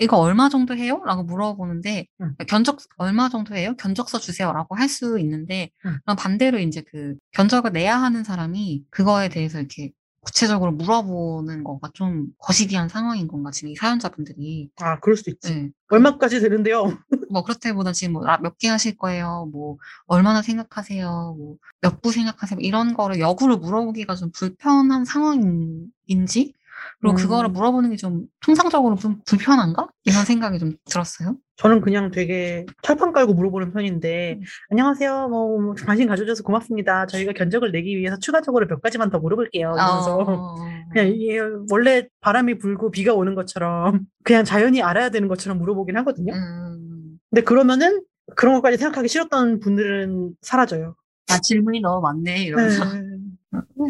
[0.00, 1.02] 이거 얼마 정도 해요?
[1.06, 2.34] 라고 물어보는데 음.
[2.48, 3.74] 견적 얼마 정도 해요?
[3.78, 5.98] 견적서 주세요 라고 할 수 있는데 음.
[6.04, 12.26] 그럼 반대로 이제 그 견적을 내야 하는 사람이 그거에 대해서 이렇게 구체적으로 물어보는 거가 좀
[12.38, 15.54] 거시기한 상황인 건가 지금 이 사연자분들이 아, 그럴 수도 있지.
[15.54, 15.70] 네.
[15.88, 16.98] 얼마까지 되는데요?
[17.32, 19.48] 뭐 그렇다기보다 지금 뭐 몇 개 하실 거예요?
[19.52, 21.36] 뭐 얼마나 생각하세요?
[21.38, 22.58] 뭐 몇 부 생각하세요?
[22.60, 26.54] 이런 거를 역으로 물어보기가 좀 불편한 상황인지
[27.00, 27.16] 그리고 음.
[27.16, 29.88] 그거를 물어보는 게 좀 통상적으로 좀 불편한가?
[30.04, 31.36] 이런 생각이 좀 들었어요.
[31.56, 34.42] 저는 그냥 되게 철판 깔고 물어보는 편인데, 음.
[34.70, 35.28] 안녕하세요.
[35.28, 37.06] 뭐, 관심 가져줘서 고맙습니다.
[37.06, 39.72] 저희가 견적을 내기 위해서 추가적으로 몇 가지만 더 물어볼게요.
[39.74, 40.16] 이러면서.
[40.18, 40.54] 어,
[40.92, 41.38] 그냥 이게
[41.70, 46.32] 원래 바람이 불고 비가 오는 것처럼 그냥 자연히 알아야 되는 것처럼 물어보긴 하거든요.
[46.34, 48.02] 음, 근데 그러면은
[48.36, 50.94] 그런 것까지 생각하기 싫었던 분들은 사라져요.
[51.30, 53.02] 아 질문이 너무 많네 이러면서 네.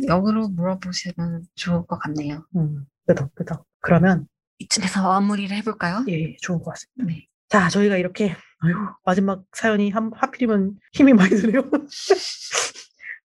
[0.08, 2.46] 역으로 물어보시면 좋을 것 같네요.
[2.56, 3.64] 음, 끄덕, 끄덕.
[3.80, 4.26] 그러면,
[4.58, 6.04] 이쯤에서 마무리를 해볼까요?
[6.08, 7.04] 예, 예, 좋은 것 같습니다.
[7.04, 7.26] 네.
[7.48, 8.74] 자, 저희가 이렇게, 아유,
[9.04, 11.62] 마지막 사연이 한, 하필이면 힘이 많이 드네요.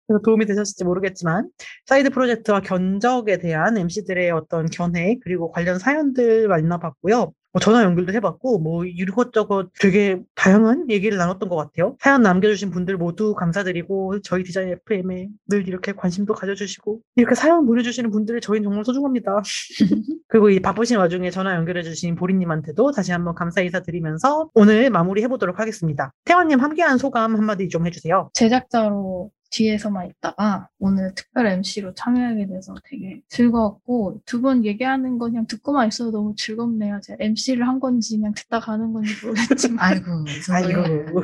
[0.07, 1.49] 그래서 도움이 되셨을지 모르겠지만,
[1.85, 7.31] 사이드 프로젝트와 견적에 대한 MC들의 어떤 견해, 그리고 관련 사연들 만나봤고요.
[7.51, 11.95] 뭐 전화 연결도 해봤고, 뭐 이것저것 되게 다양한 얘기를 나눴던 것 같아요.
[11.99, 18.11] 사연 남겨주신 분들 모두 감사드리고, 저희 디자인 FM에 늘 이렇게 관심도 가져주시고, 이렇게 사연 보내주시는
[18.11, 19.41] 분들이 저희는 정말 소중합니다.
[20.27, 26.13] 그리고 이 바쁘신 와중에 전화 연결해주신 보리님한테도 다시 한번 감사 인사드리면서 오늘 마무리 해보도록 하겠습니다.
[26.25, 28.29] 태환님 함께한 소감 한마디 좀 해주세요.
[28.33, 35.87] 제작자로 뒤에서만 있다가 오늘 특별 MC로 참여하게 돼서 되게 즐거웠고 두분 얘기하는 거 그냥 듣고만
[35.87, 36.99] 있어도 너무 즐겁네요.
[37.01, 41.23] 제가 MC를 한 건지 그냥 듣다 가는 건지 모르겠지만 아이고, 아이고.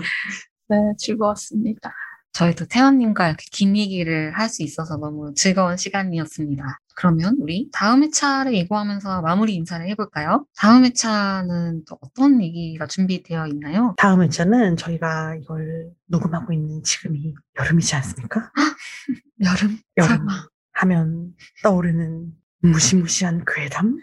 [0.70, 1.94] 네 즐거웠습니다.
[2.34, 6.80] 저희도 태원님과 이렇게 긴 얘기를 할 수 있어서 너무 즐거운 시간이었습니다.
[6.96, 10.46] 그러면 우리 다음 회차를 예고하면서 마무리 인사를 해볼까요?
[10.58, 13.94] 다음 회차는 또 어떤 얘기가 준비되어 있나요?
[13.98, 18.52] 다음 회차는 저희가 이걸 녹음하고 있는 지금이 여름이지 않습니까?
[19.44, 19.78] 여름?
[19.98, 20.48] 여름 설마.
[20.74, 22.32] 하면 떠오르는
[22.62, 23.98] 무시무시한 괴담?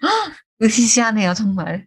[0.62, 1.86] 으시시하네요, 정말.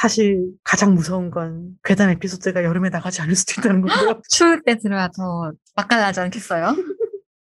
[0.00, 4.20] 사실 가장 무서운 건 괴담 에피소드가 여름에 나가지 않을 수도 있다는 거고요.
[4.28, 6.76] 추울 때 들어야 더 맛깔나지 않겠어요?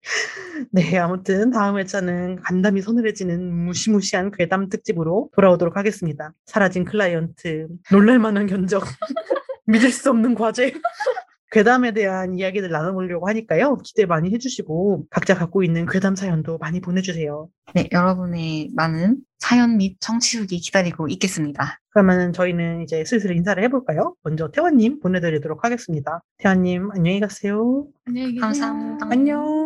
[0.72, 6.34] 네, 아무튼 다음 회차는 간담이 서늘해지는 무시무시한 괴담 특집으로 돌아오도록 하겠습니다.
[6.46, 8.84] 사라진 클라이언트, 놀랄만한 견적,
[9.66, 10.74] 믿을 수 없는 과제.
[11.52, 13.78] 괴담에 대한 이야기를 나눠보려고 하니까요.
[13.84, 17.50] 기대 많이 해주시고 각자 갖고 있는 괴담 사연도 많이 보내주세요.
[17.74, 21.82] 네, 여러분의 많은 사연 및 청취 후기 기다리고 있겠습니다.
[21.90, 24.16] 그러면 저희는 이제 슬슬 인사를 해볼까요?
[24.24, 26.22] 먼저 태환님 보내드리도록 하겠습니다.
[26.38, 27.86] 태환님 안녕히 가세요.
[28.06, 28.42] 안녕히 계세요.
[28.42, 29.08] 감사합니다.
[29.10, 29.61] 안녕.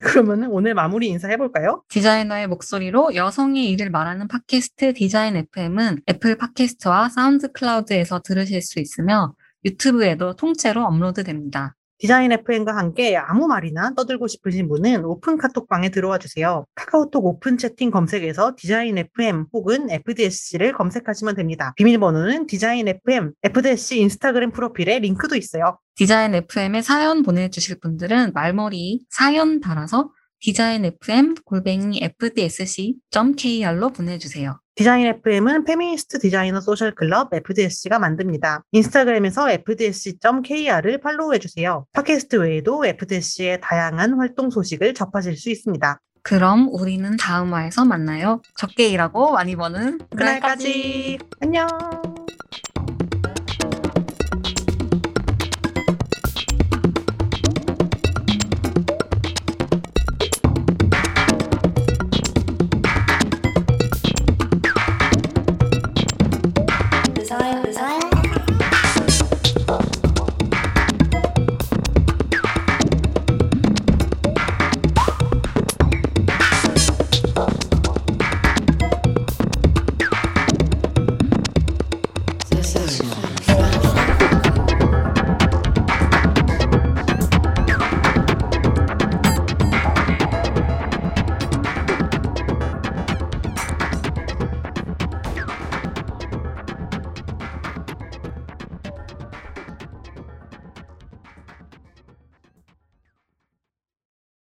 [0.00, 1.82] 그러면 오늘 마무리 인사 해볼까요?
[1.88, 9.34] 디자이너의 목소리로 여성의 일을 말하는 팟캐스트 디자인 FM은 애플 팟캐스트와 사운드 클라우드에서 들으실 수 있으며
[9.64, 11.74] 유튜브에도 통째로 업로드됩니다.
[11.98, 16.64] 디자인 FM과 함께 아무 말이나 떠들고 싶으신 분은 오픈 카톡방에 들어와 주세요.
[16.76, 21.72] 카카오톡 오픈 채팅 검색에서 디자인 FM 혹은 FDSC를 검색하시면 됩니다.
[21.76, 25.78] 비밀번호는 디자인 FM, FDSC 인스타그램 프로필에 링크도 있어요.
[25.96, 34.60] 디자인 FM에 사연 보내주실 분들은 말머리 사연 달아서 디자인 FM 골뱅이 fdsc.kr로 보내주세요.
[34.78, 38.62] 디자인 FM은 페미니스트 디자이너 소셜 클럽 FDSC가 만듭니다.
[38.70, 41.84] 인스타그램에서 fdsc.kr을 팔로우해 주세요.
[41.94, 46.00] 팟캐스트 외에도 FDSC의 다양한 활동 소식을 접하실 수 있습니다.
[46.22, 48.40] 그럼 우리는 다음 화에서 만나요.
[48.56, 51.66] 적게 일하고 많이 버는 그날까지 안녕.